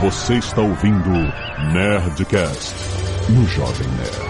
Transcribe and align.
Você 0.00 0.34
está 0.34 0.60
ouvindo 0.60 1.10
Nerdcast 1.72 2.72
no 3.30 3.44
Jovem 3.48 3.88
Nerd. 3.88 4.28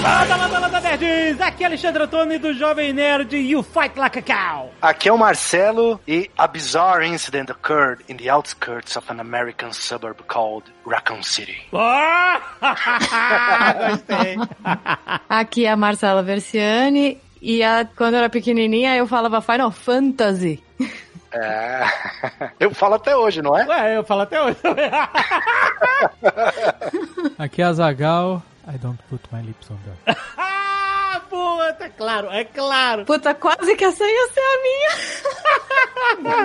Fala, 0.00 0.36
landa, 0.36 0.58
landa, 0.60 0.80
nerds! 0.80 1.40
Aqui 1.42 1.62
é 1.62 1.66
Alexandre 1.66 2.04
Antônio 2.04 2.40
do 2.40 2.54
Jovem 2.54 2.94
Nerd 2.94 3.36
e 3.36 3.54
o 3.54 3.62
Fight 3.62 3.98
Like 3.98 4.20
a 4.20 4.22
Cow. 4.22 4.72
Aqui 4.80 5.10
é 5.10 5.12
o 5.12 5.18
Marcelo 5.18 6.00
e 6.08 6.30
a 6.38 6.46
bizarre 6.46 7.06
incident 7.06 7.50
occurred 7.50 8.02
in 8.08 8.16
the 8.16 8.30
outskirts 8.30 8.96
of 8.96 9.12
an 9.12 9.20
American 9.20 9.74
suburb 9.74 10.22
called 10.26 10.64
Raccoon 10.86 11.22
City. 11.22 11.58
Oh! 11.72 12.38
Gostei. 13.90 14.36
Aqui 15.28 15.66
é 15.66 15.70
a 15.70 15.76
Marcela 15.76 16.22
Versiani 16.22 17.25
e 17.48 17.62
a- 17.62 17.86
quando 17.96 18.14
eu 18.14 18.18
era 18.18 18.28
pequenininha 18.30 18.96
eu 18.96 19.06
falava 19.06 19.40
Final 19.40 19.70
Fantasy. 19.70 20.60
É. 21.32 21.84
Eu 22.58 22.74
falo 22.74 22.94
até 22.94 23.14
hoje, 23.16 23.42
não 23.42 23.56
é? 23.58 23.66
Ué, 23.66 23.96
eu 23.98 24.04
falo 24.04 24.22
até 24.22 24.40
hoje. 24.42 24.56
Aqui 27.38 27.62
é 27.62 27.66
a 27.66 27.72
Zagal. 27.72 28.42
I 28.66 28.76
don't 28.78 28.98
put 29.08 29.22
my 29.32 29.40
lips 29.42 29.70
on 29.70 29.76
that. 30.04 30.18
ah, 30.36 31.20
puta, 31.30 31.84
é 31.84 31.88
claro, 31.90 32.28
é 32.30 32.44
claro. 32.44 33.04
Puta, 33.04 33.32
quase 33.34 33.76
que 33.76 33.84
essa 33.84 34.04
ia 34.04 34.28
ser 34.32 34.40
a 34.40 34.62
minha. 34.62 34.90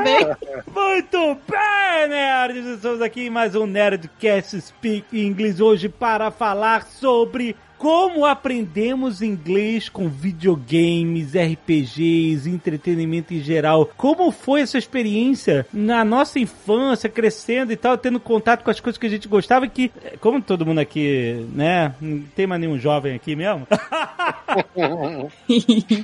Bem. 0.04 0.27
Muito 0.74 1.38
bem, 1.49 2.08
nerds! 2.10 2.66
Estamos 2.66 3.02
aqui 3.02 3.27
em 3.27 3.30
mais 3.30 3.55
um 3.55 3.66
Nerdcast 3.66 4.60
Speak 4.62 5.05
English 5.20 5.62
hoje 5.63 5.88
para 5.90 6.30
falar 6.32 6.84
sobre 6.84 7.55
como 7.81 8.27
aprendemos 8.27 9.23
inglês 9.23 9.90
com 9.90 10.08
videogames, 10.08 11.34
RPGs, 11.34 12.48
entretenimento 12.48 13.34
em 13.34 13.40
geral. 13.40 13.90
Como 13.98 14.30
foi 14.30 14.62
essa 14.62 14.77
experiência 14.77 15.65
na 15.73 16.05
nossa 16.05 16.38
infância, 16.38 17.10
crescendo 17.10 17.73
e 17.73 17.76
tal, 17.76 17.98
tendo 17.98 18.20
contato 18.20 18.63
com 18.63 18.70
as 18.70 18.79
coisas 18.79 18.99
que 18.99 19.07
a 19.07 19.10
gente 19.10 19.27
gostava 19.27 19.68
que, 19.68 19.91
como 20.20 20.40
todo 20.40 20.63
mundo 20.63 20.77
aqui, 20.77 21.43
né, 21.55 21.96
não 21.99 22.21
tem 22.35 22.46
mais 22.46 22.62
nenhum 22.62 22.77
jovem 22.77 23.15
aqui 23.15 23.35
mesmo, 23.35 23.65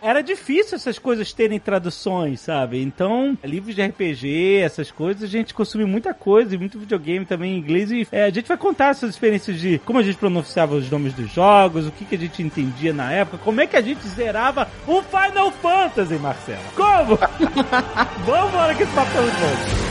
era 0.01 0.21
difícil 0.21 0.77
essas 0.77 0.97
coisas 0.97 1.31
terem 1.31 1.59
traduções, 1.59 2.41
sabe? 2.41 2.81
Então, 2.81 3.37
livros 3.43 3.75
de 3.75 3.85
RPG, 3.85 4.61
essas 4.63 4.89
coisas, 4.89 5.23
a 5.23 5.27
gente 5.27 5.53
consome 5.53 5.85
muita 5.85 6.11
coisa 6.11 6.55
e 6.55 6.57
muito 6.57 6.79
videogame 6.79 7.23
também 7.23 7.53
em 7.53 7.59
inglês. 7.59 7.91
E 7.91 8.07
é, 8.11 8.23
a 8.23 8.31
gente 8.31 8.47
vai 8.47 8.57
contar 8.57 8.89
essas 8.89 9.11
experiências 9.11 9.59
de 9.59 9.77
como 9.85 9.99
a 9.99 10.03
gente 10.03 10.17
pronunciava 10.17 10.75
os 10.75 10.89
nomes 10.89 11.13
dos 11.13 11.31
jogos, 11.31 11.66
o 11.67 11.91
que, 11.91 12.05
que 12.05 12.15
a 12.15 12.19
gente 12.19 12.41
entendia 12.41 12.93
na 12.93 13.11
época, 13.11 13.37
como 13.43 13.61
é 13.61 13.67
que 13.67 13.75
a 13.75 13.81
gente 13.81 14.07
zerava 14.07 14.67
o 14.85 15.01
Final 15.01 15.51
Fantasy, 15.51 16.15
Marcelo. 16.15 16.59
Como? 16.75 17.17
Vamos 18.25 18.49
embora 18.49 18.75
que 18.75 18.83
esse 18.83 18.93
papo 18.93 19.11
tá 19.11 19.21
muito 19.21 19.39
bom. 19.39 19.86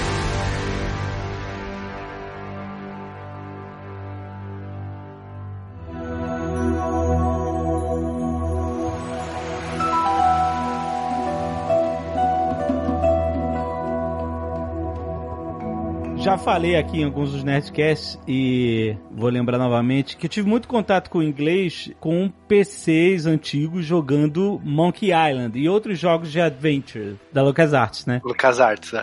Já 16.36 16.42
falei 16.42 16.76
aqui 16.76 17.00
em 17.00 17.04
alguns 17.04 17.32
dos 17.32 17.42
Nerdcasts 17.42 18.18
e 18.28 18.94
vou 19.10 19.30
lembrar 19.30 19.56
novamente 19.56 20.18
que 20.18 20.26
eu 20.26 20.28
tive 20.28 20.46
muito 20.46 20.68
contato 20.68 21.08
com 21.08 21.18
o 21.18 21.22
inglês 21.22 21.90
com 21.98 22.30
PCs 22.46 23.24
antigos 23.24 23.86
jogando 23.86 24.60
Monkey 24.62 25.12
Island 25.12 25.58
e 25.58 25.66
outros 25.66 25.98
jogos 25.98 26.30
de 26.30 26.38
adventure 26.38 27.16
da 27.32 27.42
LucasArts, 27.42 28.04
né? 28.04 28.20
Lucas 28.22 28.60
Arts. 28.60 28.92
é. 28.92 29.02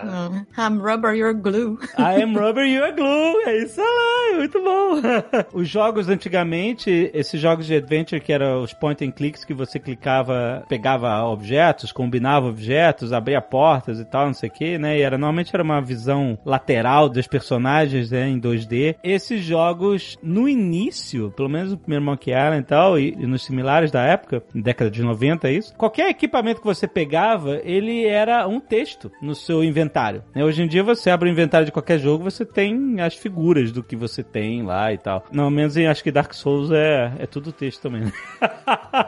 I'm 0.62 0.78
rubber, 0.80 1.16
you're 1.16 1.34
glue. 1.34 1.80
I 1.98 2.22
am 2.22 2.38
rubber, 2.38 2.66
you 2.66 2.84
are 2.84 2.94
glue. 2.94 3.42
É 3.48 3.64
isso 3.64 3.82
é 3.82 4.38
muito 4.38 4.62
bom. 4.62 5.02
Os 5.54 5.68
jogos 5.68 6.10
antigamente, 6.10 7.10
esses 7.14 7.40
jogos 7.40 7.66
de 7.66 7.76
adventure 7.76 8.22
que 8.22 8.32
eram 8.32 8.62
os 8.62 8.74
point 8.74 9.04
and 9.04 9.12
clicks 9.12 9.44
que 9.44 9.54
você 9.54 9.80
clicava, 9.80 10.64
pegava 10.68 11.24
objetos, 11.24 11.92
combinava 11.92 12.48
objetos, 12.48 13.12
abria 13.12 13.42
portas 13.42 14.00
e 14.00 14.06
tal, 14.06 14.28
não 14.28 14.34
sei 14.34 14.50
o 14.50 14.52
que, 14.52 14.78
né? 14.78 14.98
E 14.98 15.02
era, 15.02 15.18
normalmente 15.18 15.54
era 15.54 15.64
uma 15.64 15.82
visão 15.82 16.38
lateral 16.46 17.10
dos 17.24 17.28
personagens, 17.28 18.12
né, 18.12 18.28
em 18.30 18.40
2D. 18.40 18.96
Esses 19.04 19.44
jogos, 19.44 20.18
no 20.22 20.48
início, 20.48 21.32
pelo 21.32 21.50
menos 21.50 21.72
no 21.72 21.78
primeiro 21.78 22.04
Monkey 22.06 22.32
Island 22.32 22.60
e 22.60 22.64
tal, 22.64 23.00
e, 23.00 23.14
e 23.18 23.26
nos 23.26 23.44
similares 23.44 23.92
da 23.92 24.02
época, 24.04 24.44
década 24.54 24.92
de 24.92 25.02
90 25.02 25.50
isso, 25.50 25.74
qualquer 25.76 26.10
equipamento 26.10 26.60
que 26.62 26.68
você 26.68 26.88
pegava, 26.88 27.60
ele 27.64 28.06
era 28.06 28.48
um 28.48 28.60
texto 28.60 29.12
no 29.22 29.34
seu 29.36 29.64
inventário. 29.64 30.24
né? 30.36 30.44
Hoje 30.44 30.62
em 30.64 30.68
dia 30.68 30.84
você 30.84 31.10
abre 31.10 31.30
o 31.30 31.32
inventário 31.32 31.66
de 31.66 31.72
qualquer 31.72 32.00
jogo, 32.00 32.24
você 32.24 32.46
tem 32.46 33.00
as 33.02 33.16
figuras 33.16 33.72
do 33.72 33.82
que 33.84 33.96
você 33.96 34.22
tem 34.24 34.64
lá 34.64 34.92
e 34.94 34.98
tal. 34.98 35.24
Não, 35.32 35.50
menos 35.50 35.78
em 35.78 35.88
acho 35.88 36.04
que 36.04 36.12
Dark 36.12 36.34
Souls 36.34 36.72
é, 36.72 37.12
é 37.20 37.26
tudo 37.26 37.52
texto 37.52 37.82
também. 37.82 38.02
né? 38.02 38.12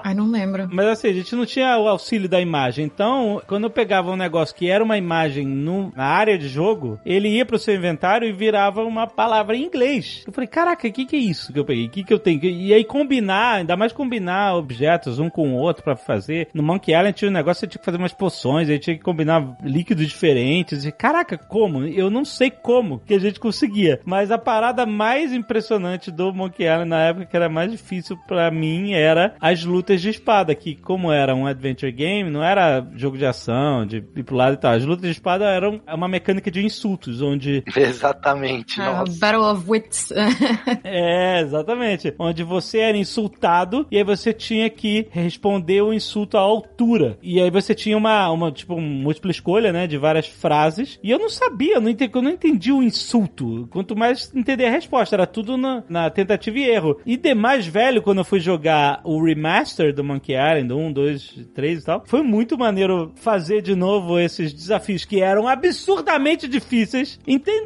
Ai, 0.03 0.13
não 0.13 0.29
lembro. 0.29 0.67
Mas 0.71 0.85
assim, 0.87 1.07
a 1.09 1.13
gente 1.13 1.35
não 1.35 1.45
tinha 1.45 1.77
o 1.77 1.87
auxílio 1.87 2.29
da 2.29 2.39
imagem. 2.39 2.85
Então, 2.85 3.41
quando 3.47 3.65
eu 3.65 3.69
pegava 3.69 4.11
um 4.11 4.15
negócio 4.15 4.55
que 4.55 4.69
era 4.69 4.83
uma 4.83 4.97
imagem 4.97 5.45
no- 5.45 5.91
na 5.95 6.05
área 6.05 6.37
de 6.37 6.47
jogo, 6.47 6.99
ele 7.05 7.27
ia 7.29 7.45
pro 7.45 7.57
seu 7.59 7.75
inventário 7.75 8.04
e 8.25 8.31
virava 8.31 8.83
uma 8.83 9.07
palavra 9.07 9.55
em 9.55 9.63
inglês. 9.63 10.23
Eu 10.25 10.33
falei, 10.33 10.47
caraca, 10.47 10.88
o 10.88 10.91
que, 10.91 11.05
que 11.05 11.16
é 11.16 11.19
isso 11.19 11.51
que 11.51 11.59
eu 11.59 11.66
peguei? 11.66 11.85
O 11.85 11.89
que, 11.89 12.03
que 12.03 12.13
eu 12.13 12.19
tenho? 12.19 12.39
que-" 12.39 12.49
E 12.49 12.73
aí 12.73 12.83
combinar, 12.83 13.55
ainda 13.55 13.75
mais 13.75 13.91
combinar 13.91 14.55
objetos 14.55 15.19
um 15.19 15.29
com 15.29 15.53
o 15.53 15.57
outro 15.57 15.83
pra 15.83 15.95
fazer. 15.95 16.47
No 16.53 16.63
Monkey 16.63 16.91
Island 16.91 17.13
tinha 17.13 17.29
um 17.29 17.33
negócio, 17.33 17.61
você 17.61 17.67
tinha 17.67 17.79
que 17.79 17.85
fazer 17.85 17.97
umas 17.97 18.13
poções, 18.13 18.69
aí 18.69 18.79
tinha 18.79 18.95
que 18.95 19.03
combinar 19.03 19.57
líquidos 19.63 20.07
diferentes. 20.07 20.85
E, 20.85 20.91
caraca, 20.91 21.38
como? 21.38 21.85
Eu 21.85 22.09
não 22.09 22.23
sei 22.23 22.49
como 22.49 22.99
que 22.99 23.13
a 23.13 23.19
gente 23.19 23.39
conseguia. 23.39 23.99
Mas 24.05 24.31
a 24.31 24.38
parada 24.38 24.85
mais 24.85 25.33
impressionante 25.33 26.11
do 26.11 26.33
Monkey 26.33 26.63
Island 26.63 26.89
na 26.89 27.01
época, 27.01 27.25
que 27.25 27.35
era 27.35 27.49
mais 27.49 27.71
difícil 27.71 28.17
pra 28.27 28.51
mim, 28.51 28.94
era 28.94 29.35
as 29.39 29.63
lutas 29.63 30.01
de 30.01 30.09
espada, 30.09 30.53
que 30.55 30.75
como 30.75 31.11
era 31.11 31.35
um 31.35 31.45
adventure 31.45 31.91
game, 31.91 32.29
não 32.29 32.44
era 32.44 32.85
jogo 32.95 33.17
de 33.17 33.25
ação, 33.25 33.85
de 33.85 33.97
ir 34.15 34.23
pro 34.23 34.35
lado 34.35 34.53
e 34.53 34.57
tal. 34.57 34.73
As 34.73 34.85
lutas 34.85 35.05
de 35.05 35.11
espada 35.11 35.45
eram 35.45 35.81
uma 35.88 36.07
mecânica 36.07 36.51
de 36.51 36.63
insultos, 36.63 37.21
onde 37.21 37.63
Exatamente. 37.95 38.79
Nossa. 38.79 39.19
Battle 39.19 39.51
of 39.51 39.63
Wits. 39.67 40.09
É, 40.83 41.41
exatamente. 41.41 42.13
Onde 42.19 42.44
você 42.44 42.79
era 42.79 42.97
insultado 42.97 43.88
e 43.89 43.97
aí 43.97 44.03
você 44.03 44.31
tinha 44.31 44.69
que 44.69 45.07
responder 45.11 45.81
o 45.81 45.94
insulto 45.94 46.38
à 46.38 46.41
altura. 46.41 47.17
E 47.22 47.41
aí 47.41 47.50
você 47.50 47.73
tinha 47.73 47.97
uma, 47.97 48.29
uma 48.29 48.51
tipo, 48.51 48.79
múltipla 48.79 49.31
escolha, 49.31 49.72
né, 49.73 49.88
de 49.88 49.97
várias 49.97 50.28
frases. 50.28 51.00
E 51.03 51.11
eu 51.11 51.19
não 51.19 51.29
sabia, 51.29 51.75
eu 51.75 51.81
não 51.81 51.89
entendi, 51.89 52.11
eu 52.13 52.22
não 52.22 52.31
entendi 52.31 52.72
o 52.72 52.83
insulto. 52.83 53.67
Quanto 53.72 53.95
mais 53.95 54.33
entender 54.35 54.66
a 54.66 54.72
resposta, 54.72 55.16
era 55.16 55.25
tudo 55.25 55.57
na, 55.57 55.83
na 55.89 56.09
tentativa 56.09 56.57
e 56.59 56.69
erro. 56.69 57.00
E 57.06 57.17
de 57.17 57.33
mais 57.33 57.66
velho, 57.66 58.01
quando 58.01 58.19
eu 58.19 58.25
fui 58.25 58.39
jogar 58.39 59.01
o 59.03 59.23
remaster 59.23 59.94
do 59.94 60.03
Monkey 60.03 60.33
Island, 60.33 60.72
1, 60.73 60.94
2, 60.94 61.47
3 61.53 61.81
e 61.81 61.85
tal, 61.85 62.03
foi 62.06 62.22
muito 62.22 62.57
maneiro 62.57 63.12
fazer 63.16 63.62
de 63.62 63.75
novo 63.75 64.19
esses 64.19 64.53
desafios 64.53 65.06
que 65.06 65.22
eram 65.22 65.47
absurdamente 65.47 66.47
difíceis, 66.47 67.19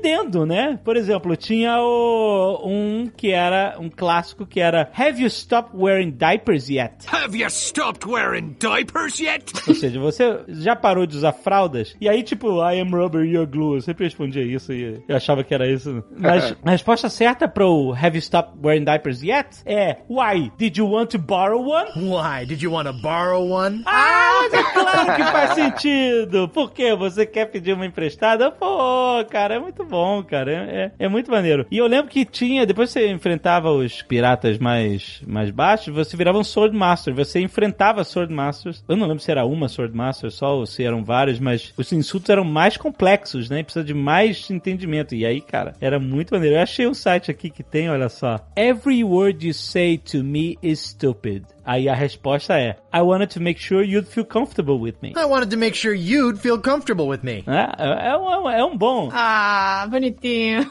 entendendo, 0.10 0.46
né? 0.46 0.80
Por 0.84 0.98
exemplo, 0.98 1.36
tinha 1.36 1.78
o, 1.80 2.62
um 2.66 3.08
que 3.16 3.32
era 3.32 3.78
um 3.80 3.90
clássico 3.90 4.46
que 4.46 4.60
era 4.60 4.90
Have 4.98 5.22
you 5.22 5.28
stopped 5.28 5.76
wearing 5.78 6.12
diapers 6.12 6.70
yet? 6.70 7.06
Have 7.08 7.38
you 7.38 7.48
stopped 7.50 8.08
wearing 8.08 8.56
diapers 8.60 9.20
yet? 9.20 9.46
Ou 9.68 9.76
seja, 9.76 10.00
você 10.00 10.40
já 10.48 10.76
parou 10.76 11.06
de 11.06 11.18
usar 11.18 11.34
fraldas? 11.34 11.96
E 12.02 12.10
aí, 12.10 12.24
tipo, 12.24 12.62
I 12.62 12.80
am 12.80 12.92
rubber, 12.92 13.24
you're 13.24 13.50
glue. 13.50 13.76
Eu 13.76 13.82
sempre 13.82 14.06
respondia 14.06 14.44
isso 14.44 14.74
e 14.74 15.02
eu 15.08 15.16
achava 15.16 15.44
que 15.44 15.54
era 15.54 15.70
isso. 15.70 16.04
Mas 16.18 16.56
a 16.64 16.72
resposta 16.72 17.10
certa 17.10 17.48
pro 17.48 17.94
Have 17.94 18.16
you 18.16 18.22
stopped 18.22 18.60
wearing 18.64 18.84
diapers 18.84 19.22
yet 19.22 19.62
é 19.66 19.98
Why? 20.10 20.52
Did 20.58 20.78
you 20.78 20.90
want 20.90 21.12
to 21.12 21.20
borrow 21.20 21.62
one? 21.62 21.90
Why? 21.96 22.46
Did 22.46 22.62
you 22.62 22.72
want 22.72 22.88
to 22.88 22.94
borrow 22.94 23.44
one? 23.44 23.84
Ah, 23.86 24.48
é 24.52 24.64
claro 24.74 25.16
que 25.16 25.24
faz 25.24 25.54
sentido. 25.54 26.50
Por 26.50 26.72
quê? 26.72 26.96
Você 26.96 27.26
quer 27.26 27.46
pedir 27.46 27.74
uma 27.74 27.86
emprestada? 27.86 28.52
Pô, 28.52 29.24
cara, 29.30 29.56
é 29.56 29.60
muito 29.60 29.86
bom, 29.86 29.99
cara. 30.24 30.52
É, 30.52 30.56
é- 30.56 30.92
é 31.06 31.08
muito 31.08 31.30
maneiro. 31.32 31.66
E 31.72 31.78
eu 31.78 31.88
lembro 31.88 32.10
que 32.12 32.26
tinha, 32.26 32.66
depois 32.66 32.90
você 32.90 33.10
enfrentava 33.12 33.72
os 33.72 34.02
piratas 34.02 34.58
mais, 34.58 35.22
mais 35.28 35.50
baixos, 35.52 35.94
você 35.94 36.16
virava 36.18 36.38
um 36.38 36.44
Sword 36.44 36.76
Master. 36.76 37.14
Você 37.14 37.40
enfrentava 37.40 38.04
Sword 38.04 38.34
Masters. 38.34 38.84
Eu 38.88 38.96
não 38.96 39.08
lembro 39.08 39.22
se 39.24 39.32
era 39.32 39.46
uma 39.46 39.68
Sword 39.68 39.96
Master 39.96 40.32
só 40.32 40.58
ou 40.58 40.66
se 40.66 40.84
eram 40.84 41.04
várias, 41.04 41.40
mas 41.40 41.74
os 41.78 41.92
insultos 41.92 42.30
eram 42.30 42.44
mais 42.44 42.78
complexos, 42.78 43.50
né? 43.50 43.64
Precisa 43.64 43.86
de 43.86 43.94
mais 43.94 44.50
entendimento. 44.50 45.16
E 45.16 45.26
aí, 45.26 45.42
cara, 45.42 45.74
era 45.82 46.00
muito 46.00 46.34
maneiro. 46.34 46.56
Eu 46.56 46.62
achei 46.62 46.88
um 46.88 46.94
site 46.94 47.32
aqui 47.32 47.50
que 47.50 47.64
tem, 47.64 47.90
olha 47.90 48.10
só. 48.10 48.40
Every 48.56 49.04
word 49.04 49.46
you 49.48 49.54
say 49.54 49.98
to 49.98 50.24
me 50.24 50.58
is 50.62 50.80
stupid. 50.80 51.44
Aí 51.70 51.88
a 51.88 51.94
resposta 51.94 52.60
é: 52.60 52.78
I 52.92 53.00
wanted 53.02 53.32
to 53.36 53.40
make 53.40 53.62
sure 53.62 53.86
you'd 53.86 54.08
feel 54.08 54.26
comfortable 54.26 54.80
with 54.80 54.96
me. 55.04 55.14
I 55.16 55.26
wanted 55.26 55.52
to 55.52 55.58
make 55.58 55.78
sure 55.78 55.94
you'd 55.94 56.40
feel 56.40 56.60
comfortable 56.60 57.08
with 57.08 57.20
me. 57.22 57.44
É, 57.46 58.10
é, 58.10 58.18
um, 58.18 58.50
é 58.50 58.66
um 58.66 58.76
bom. 58.76 59.12
Ah, 59.14 59.86
bonitinho. 59.88 60.66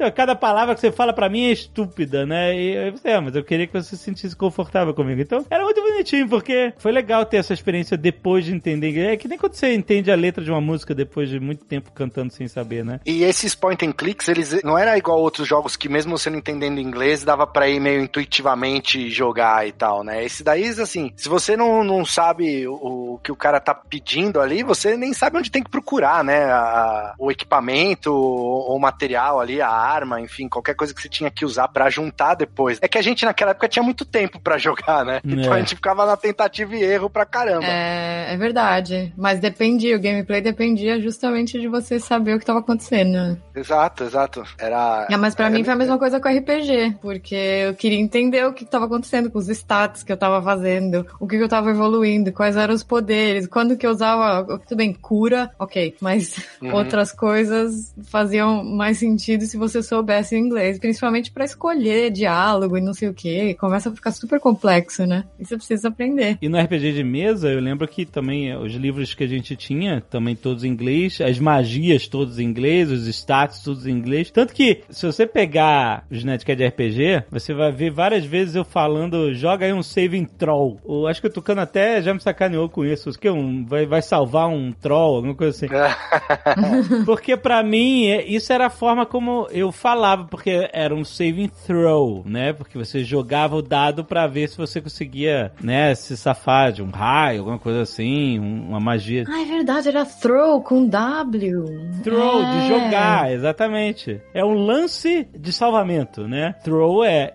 É. 0.00 0.10
Cada 0.10 0.34
palavra 0.34 0.74
que 0.74 0.80
você 0.80 0.90
fala 0.90 1.12
pra 1.12 1.28
mim 1.28 1.44
é 1.44 1.52
estúpida, 1.52 2.26
né? 2.26 2.56
E 2.56 2.74
eu 2.74 2.92
você, 2.92 3.08
é, 3.08 3.20
mas 3.20 3.36
eu 3.36 3.44
queria 3.44 3.68
que 3.68 3.72
você 3.72 3.96
se 3.96 4.02
sentisse 4.02 4.34
confortável 4.34 4.92
comigo. 4.92 5.20
Então, 5.20 5.46
era 5.48 5.62
muito 5.62 5.80
bonitinho, 5.80 6.28
porque 6.28 6.72
foi 6.78 6.90
legal 6.90 7.24
ter 7.24 7.36
essa 7.36 7.54
experiência 7.54 7.96
depois 7.96 8.44
de 8.44 8.52
entender 8.52 8.90
inglês. 8.90 9.12
É 9.12 9.16
que 9.16 9.28
nem 9.28 9.38
quando 9.38 9.54
você 9.54 9.72
entende 9.72 10.10
a 10.10 10.16
letra 10.16 10.42
de 10.42 10.50
uma 10.50 10.60
música 10.60 10.92
depois 10.92 11.28
de 11.28 11.38
muito 11.38 11.64
tempo 11.64 11.92
cantando 11.92 12.32
sem 12.32 12.48
saber, 12.48 12.84
né? 12.84 12.98
E 13.06 13.22
esses 13.22 13.54
point 13.54 13.86
and 13.86 13.92
clicks, 13.92 14.26
eles 14.26 14.60
não 14.64 14.76
era 14.76 14.98
igual 14.98 15.20
outros 15.20 15.46
jogos 15.46 15.76
que 15.76 15.88
mesmo 15.88 16.18
você 16.18 16.28
não 16.28 16.38
entendendo 16.38 16.80
inglês, 16.80 17.22
dava 17.22 17.46
pra 17.46 17.68
ir 17.68 17.78
meio 17.78 18.02
intuitivamente 18.02 19.08
jogar 19.08 19.68
e 19.68 19.72
tal, 19.72 19.99
né? 20.04 20.24
Esse 20.24 20.42
daí, 20.42 20.68
assim, 20.68 21.12
se 21.16 21.28
você 21.28 21.56
não, 21.56 21.82
não 21.84 22.04
sabe 22.04 22.66
o, 22.66 22.74
o 23.14 23.18
que 23.22 23.32
o 23.32 23.36
cara 23.36 23.60
tá 23.60 23.74
pedindo 23.74 24.40
ali, 24.40 24.62
você 24.62 24.96
nem 24.96 25.12
sabe 25.12 25.38
onde 25.38 25.50
tem 25.50 25.62
que 25.62 25.70
procurar, 25.70 26.22
né? 26.24 26.44
A- 26.44 27.14
o 27.18 27.30
equipamento, 27.30 28.12
ou 28.12 28.76
o 28.76 28.80
material 28.80 29.40
ali, 29.40 29.60
a 29.60 29.68
arma, 29.68 30.20
enfim, 30.20 30.48
qualquer 30.48 30.74
coisa 30.74 30.94
que 30.94 31.00
você 31.02 31.08
tinha 31.08 31.30
que 31.30 31.44
usar 31.44 31.68
pra 31.68 31.90
juntar 31.90 32.34
depois. 32.34 32.78
É 32.80 32.88
que 32.88 32.98
a 32.98 33.02
gente 33.02 33.24
naquela 33.24 33.50
época 33.52 33.68
tinha 33.68 33.82
muito 33.82 34.04
tempo 34.04 34.40
pra 34.40 34.58
jogar, 34.58 35.04
né? 35.04 35.20
Então 35.24 35.52
É. 35.52 35.56
a 35.56 35.58
gente 35.60 35.74
ficava 35.74 36.06
na 36.06 36.16
tentativa 36.16 36.74
e 36.76 36.82
erro 36.82 37.10
pra 37.10 37.26
caramba. 37.26 37.66
É, 37.66 38.32
é 38.32 38.36
verdade. 38.36 39.12
Mas 39.16 39.40
dependia, 39.40 39.96
o 39.96 40.00
gameplay 40.00 40.40
dependia 40.40 41.00
justamente 41.00 41.58
de 41.60 41.68
você 41.68 41.98
saber 41.98 42.34
o 42.34 42.38
que 42.38 42.42
estava 42.44 42.60
acontecendo. 42.60 43.40
Exato, 43.54 44.04
exato. 44.04 44.44
Era. 44.58 45.06
É, 45.10 45.16
mas 45.16 45.34
pra 45.34 45.46
era- 45.46 45.54
mim 45.54 45.64
foi 45.64 45.72
a 45.74 45.76
mesma 45.76 45.98
coisa 45.98 46.20
com 46.20 46.28
RPG, 46.28 46.96
porque 47.00 47.34
eu 47.34 47.74
queria 47.74 47.98
entender 48.00 48.44
o 48.46 48.52
que 48.52 48.64
estava 48.64 48.86
acontecendo 48.86 49.30
com 49.30 49.38
os 49.38 49.48
stats 49.80 50.02
que 50.02 50.12
eu 50.12 50.16
tava 50.16 50.42
fazendo, 50.42 51.06
o 51.18 51.26
que, 51.26 51.36
que 51.36 51.42
eu 51.42 51.48
tava 51.48 51.70
evoluindo, 51.70 52.32
quais 52.32 52.56
eram 52.56 52.74
os 52.74 52.82
poderes, 52.82 53.46
quando 53.46 53.76
que 53.76 53.86
eu 53.86 53.90
usava, 53.90 54.58
tudo 54.66 54.76
bem, 54.76 54.92
cura, 54.92 55.50
ok, 55.58 55.94
mas 56.00 56.36
Uhum. 56.60 56.74
outras 56.74 57.12
coisas 57.12 57.94
faziam 58.04 58.64
mais 58.64 58.98
sentido 58.98 59.44
se 59.44 59.56
você 59.56 59.82
soubesse 59.82 60.36
inglês, 60.36 60.78
principalmente 60.78 61.30
pra 61.30 61.44
escolher 61.44 62.10
diálogo 62.10 62.76
e 62.76 62.80
não 62.80 62.92
sei 62.92 63.08
o 63.08 63.14
que, 63.14 63.54
começa 63.54 63.88
a 63.88 63.94
ficar 63.94 64.12
super 64.12 64.40
complexo, 64.40 65.06
né? 65.06 65.24
E 65.38 65.44
você 65.44 65.56
precisa 65.56 65.88
aprender. 65.88 66.38
E 66.40 66.48
no 66.48 66.58
RPG 66.58 66.92
de 66.92 67.04
mesa, 67.04 67.48
eu 67.48 67.60
lembro 67.60 67.86
que 67.88 68.04
também 68.04 68.50
eh, 68.50 68.58
os 68.58 68.74
livros 68.74 69.14
que 69.14 69.24
a 69.24 69.26
gente 69.26 69.56
tinha, 69.56 70.00
também 70.00 70.36
todos 70.36 70.64
em 70.64 70.68
inglês, 70.68 71.20
as 71.20 71.38
magias 71.38 72.08
todos 72.08 72.38
em 72.38 72.44
inglês, 72.44 72.90
os 72.90 73.06
stats 73.06 73.62
todos 73.62 73.86
em 73.86 73.92
inglês. 73.92 74.30
Tanto 74.30 74.52
que, 74.52 74.82
se 74.90 75.06
você 75.06 75.26
pegar 75.26 76.04
os 76.10 76.24
Netcast 76.24 76.56
de 76.56 76.66
RPG, 76.66 77.24
você 77.30 77.54
vai 77.54 77.72
ver 77.72 77.90
várias 77.90 78.24
vezes 78.24 78.54
eu 78.54 78.64
falando, 78.64 79.32
joga 79.34 79.66
aí 79.70 79.78
um 79.78 79.82
saving 79.82 80.24
troll. 80.24 80.78
Ou 80.84 81.06
acho 81.06 81.20
que 81.20 81.26
o 81.26 81.32
Tucano 81.32 81.60
até 81.60 82.00
já 82.02 82.12
me 82.14 82.20
sacaneou 82.20 82.68
com 82.68 82.84
isso. 82.84 83.10
Que 83.18 83.28
um, 83.30 83.64
vai, 83.64 83.86
vai 83.86 84.02
salvar 84.02 84.48
um 84.48 84.72
troll, 84.72 85.16
alguma 85.16 85.34
coisa 85.34 85.56
assim. 85.56 85.66
Porque 87.04 87.36
pra 87.36 87.62
mim, 87.62 88.06
é- 88.08 88.24
isso 88.24 88.52
era 88.52 88.66
a 88.66 88.70
forma 88.70 89.06
como 89.06 89.46
eu 89.50 89.70
falava, 89.72 90.24
porque 90.24 90.68
era 90.72 90.94
um 90.94 91.04
saving 91.04 91.48
throw, 91.66 92.22
né? 92.26 92.52
Porque 92.52 92.76
você 92.78 93.02
jogava 93.04 93.56
o 93.56 93.62
dado 93.62 94.04
pra 94.04 94.26
ver 94.26 94.48
se 94.48 94.56
você 94.56 94.80
conseguia, 94.80 95.52
né, 95.62 95.94
se 95.94 96.16
safar 96.16 96.72
de 96.72 96.82
um 96.82 96.90
raio, 96.90 97.40
alguma 97.40 97.58
coisa 97.58 97.82
assim, 97.82 98.38
um- 98.38 98.68
uma 98.70 98.80
magia. 98.80 99.24
Ah, 99.28 99.40
é 99.42 99.44
verdade, 99.44 99.88
era 99.88 100.04
throw 100.04 100.60
com 100.62 100.86
W. 100.86 101.64
Throw, 102.02 102.42
É. 102.42 102.50
de 102.60 102.68
jogar, 102.68 103.32
exatamente. 103.32 104.20
É 104.34 104.44
um 104.44 104.54
lance 104.54 105.26
de 105.36 105.52
salvamento, 105.52 106.26
né? 106.26 106.54
Throw 106.64 107.04
é 107.04 107.28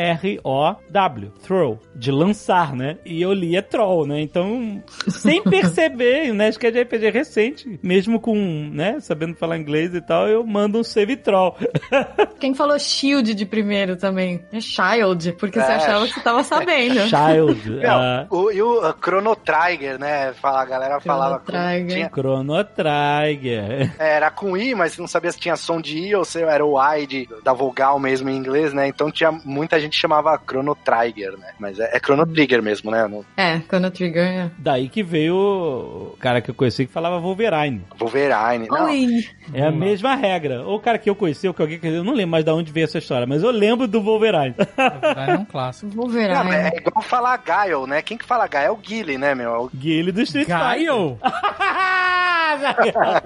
T-H-R-O-W. 0.00 1.19
Throw. 1.42 1.78
De 1.94 2.10
lançar, 2.10 2.74
né? 2.74 2.98
E 3.04 3.20
eu 3.22 3.32
li 3.32 3.56
é 3.56 3.62
troll, 3.62 4.06
né? 4.06 4.20
Então, 4.20 4.82
sem 5.08 5.42
perceber, 5.42 6.32
né? 6.34 6.48
Acho 6.48 6.58
que 6.58 6.66
é 6.66 6.70
de 6.70 6.82
RPG 6.82 7.10
recente. 7.10 7.78
Mesmo 7.82 8.20
com, 8.20 8.34
né? 8.72 8.98
Sabendo 9.00 9.34
falar 9.36 9.58
inglês 9.58 9.94
e 9.94 10.00
tal, 10.00 10.26
eu 10.28 10.44
mando 10.46 10.78
um 10.78 10.84
save 10.84 11.16
troll. 11.16 11.56
Quem 12.40 12.54
falou 12.54 12.78
shield 12.78 13.34
de 13.34 13.44
primeiro 13.46 13.96
também? 13.96 14.42
É 14.52 14.60
child, 14.60 15.32
porque 15.38 15.60
você 15.60 15.72
É. 15.72 15.74
achava 15.76 16.06
que 16.06 16.14
você 16.14 16.20
tava 16.20 16.42
sabendo. 16.42 17.00
Child. 17.10 17.70
Não, 17.82 17.90
ah, 18.00 18.26
o, 18.30 18.50
e 18.50 18.62
o 18.62 18.88
uh, 18.88 18.94
Chrono 19.02 19.36
Trigger, 19.36 19.98
né? 19.98 20.32
Fala, 20.34 20.62
a 20.62 20.64
galera 20.64 21.00
falava. 21.00 21.42
Chrono 21.44 21.62
Trigger. 21.64 21.88
tinha- 21.96 22.08
Chrono 22.10 22.64
Trigger. 22.64 23.92
é, 23.98 24.16
era 24.16 24.30
com 24.30 24.56
I, 24.56 24.74
mas 24.74 24.96
não 24.98 25.06
sabia 25.06 25.32
se 25.32 25.38
tinha 25.38 25.56
som 25.56 25.80
de 25.80 25.98
I 25.98 26.14
ou 26.14 26.24
se 26.24 26.40
era 26.42 26.64
o 26.64 26.76
I 26.80 27.06
de, 27.06 27.28
da 27.42 27.52
vogal 27.52 27.98
mesmo 27.98 28.28
em 28.28 28.36
inglês, 28.36 28.72
né? 28.72 28.86
Então 28.88 29.10
tinha 29.10 29.30
muita 29.44 29.78
gente 29.80 29.96
chamava 29.96 30.38
Chrono 30.48 30.74
Trigger, 30.74 31.09
né? 31.38 31.48
Mas 31.58 31.78
é, 31.78 31.96
é 31.96 31.98
Chrono 31.98 32.26
Trigger 32.26 32.62
mesmo, 32.62 32.90
né? 32.90 33.08
É, 33.36 33.58
Chrono 33.60 33.90
Trigger. 33.90 34.24
é. 34.24 34.50
Daí 34.58 34.88
que 34.88 35.02
veio 35.02 35.34
o 35.36 36.16
cara 36.18 36.40
que 36.40 36.50
eu 36.50 36.54
conheci 36.54 36.86
que 36.86 36.92
falava 36.92 37.18
Wolverine. 37.18 37.82
Wolverine. 37.98 38.68
Não, 38.68 38.84
Oi! 38.86 39.06
É 39.52 39.64
a 39.66 39.70
mesma 39.72 40.14
regra. 40.14 40.62
Ou 40.62 40.76
o 40.76 40.80
cara 40.80 40.98
que 40.98 41.08
eu 41.10 41.14
conheci, 41.14 41.46
ou 41.48 41.54
que 41.54 41.62
alguém 41.62 41.78
que 41.78 41.86
eu 41.86 42.04
não 42.04 42.12
lembro 42.14 42.30
mais 42.32 42.44
de 42.44 42.50
onde 42.50 42.72
veio 42.72 42.84
essa 42.84 42.98
história, 42.98 43.26
mas 43.26 43.42
eu 43.42 43.50
lembro 43.50 43.86
do 43.88 44.00
Wolverine. 44.00 44.54
Verdade, 44.76 45.30
é 45.32 45.34
um 45.38 45.44
clássico. 45.46 45.90
Wolverine. 45.94 46.28
não, 46.34 46.52
é 46.52 46.68
igual 46.76 47.02
falar 47.02 47.36
Gaio, 47.38 47.86
né? 47.86 48.02
Quem 48.02 48.16
que 48.16 48.24
fala 48.24 48.46
Gaio 48.46 48.66
é 48.68 48.70
o 48.70 48.76
Guile, 48.76 49.18
né, 49.18 49.34
meu? 49.34 49.54
É 49.54 49.58
o- 49.58 49.70
Guile 49.74 50.12
do 50.12 50.22
Street 50.22 50.46
Fighter. 50.46 51.16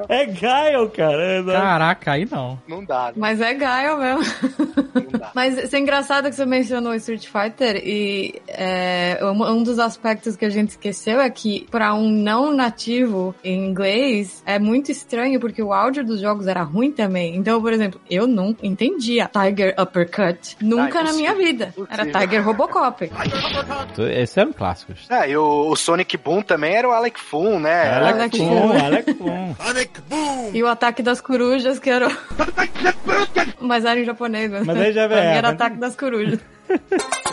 É 0.08 0.26
Gaio, 0.26 0.90
cara. 0.90 1.22
É, 1.22 1.38
exato. 1.38 1.60
Caraca, 1.60 2.12
aí 2.12 2.28
não. 2.30 2.58
Não 2.66 2.84
dá, 2.84 3.06
né? 3.06 3.12
Mas 3.16 3.40
é 3.40 3.54
Gaio 3.54 3.98
mesmo. 3.98 4.22
Não 4.94 5.18
dá. 5.18 5.30
Mas 5.34 5.58
isso 5.58 5.74
é 5.74 5.78
engraçado 5.78 6.28
que 6.28 6.34
você 6.34 6.46
mencionou 6.46 6.94
Street 6.94 7.26
Fighter 7.26 7.76
e 7.84 8.40
é, 8.48 9.18
um, 9.22 9.42
um 9.50 9.62
dos 9.62 9.78
aspectos 9.78 10.36
que 10.36 10.44
a 10.44 10.50
gente 10.50 10.70
esqueceu 10.70 11.20
é 11.20 11.28
que 11.30 11.66
para 11.70 11.94
um 11.94 12.08
não 12.08 12.52
nativo 12.52 13.34
em 13.42 13.66
inglês 13.66 14.42
é 14.46 14.58
muito 14.58 14.90
estranho 14.90 15.40
porque 15.40 15.62
o 15.62 15.72
áudio 15.72 16.04
dos 16.04 16.20
jogos 16.20 16.46
era 16.46 16.62
ruim 16.62 16.92
também. 16.92 17.36
Então, 17.36 17.60
por 17.60 17.72
exemplo, 17.72 18.00
eu 18.10 18.26
não 18.26 18.56
entendia 18.62 19.28
Tiger 19.32 19.74
Uppercut 19.80 20.56
nunca 20.60 21.02
na 21.02 21.12
minha 21.12 21.34
vida. 21.34 21.74
Era. 21.90 22.04
Tiger 22.06 22.44
Robocop. 22.44 23.10
Esses 23.98 24.36
eram 24.36 24.52
clássicos. 24.52 25.06
É, 25.10 25.30
e 25.30 25.36
o, 25.36 25.68
o 25.70 25.76
Sonic 25.76 26.16
Boom 26.16 26.42
também 26.42 26.74
era 26.74 26.88
o 26.88 26.92
Alec 26.92 27.18
Foon, 27.20 27.58
né? 27.58 27.90
Alec 27.94 28.14
Alec 28.20 28.38
Boom, 28.38 28.72
Alec 29.58 30.00
Boom. 30.08 30.50
E 30.54 30.62
o 30.62 30.66
ataque 30.68 31.02
das 31.02 31.20
corujas, 31.20 31.78
que 31.78 31.90
era. 31.90 32.08
o- 32.08 32.12
Mas 33.60 33.84
era 33.84 33.98
em 34.00 34.04
japonês, 34.04 34.50
né? 34.50 34.62
Mas 34.64 34.76
aí 34.78 34.92
já 34.92 35.02
é, 35.02 35.36
era 35.36 35.48
mas- 35.48 35.54
ataque 35.54 35.76
das 35.76 35.96
corujas. 35.96 36.38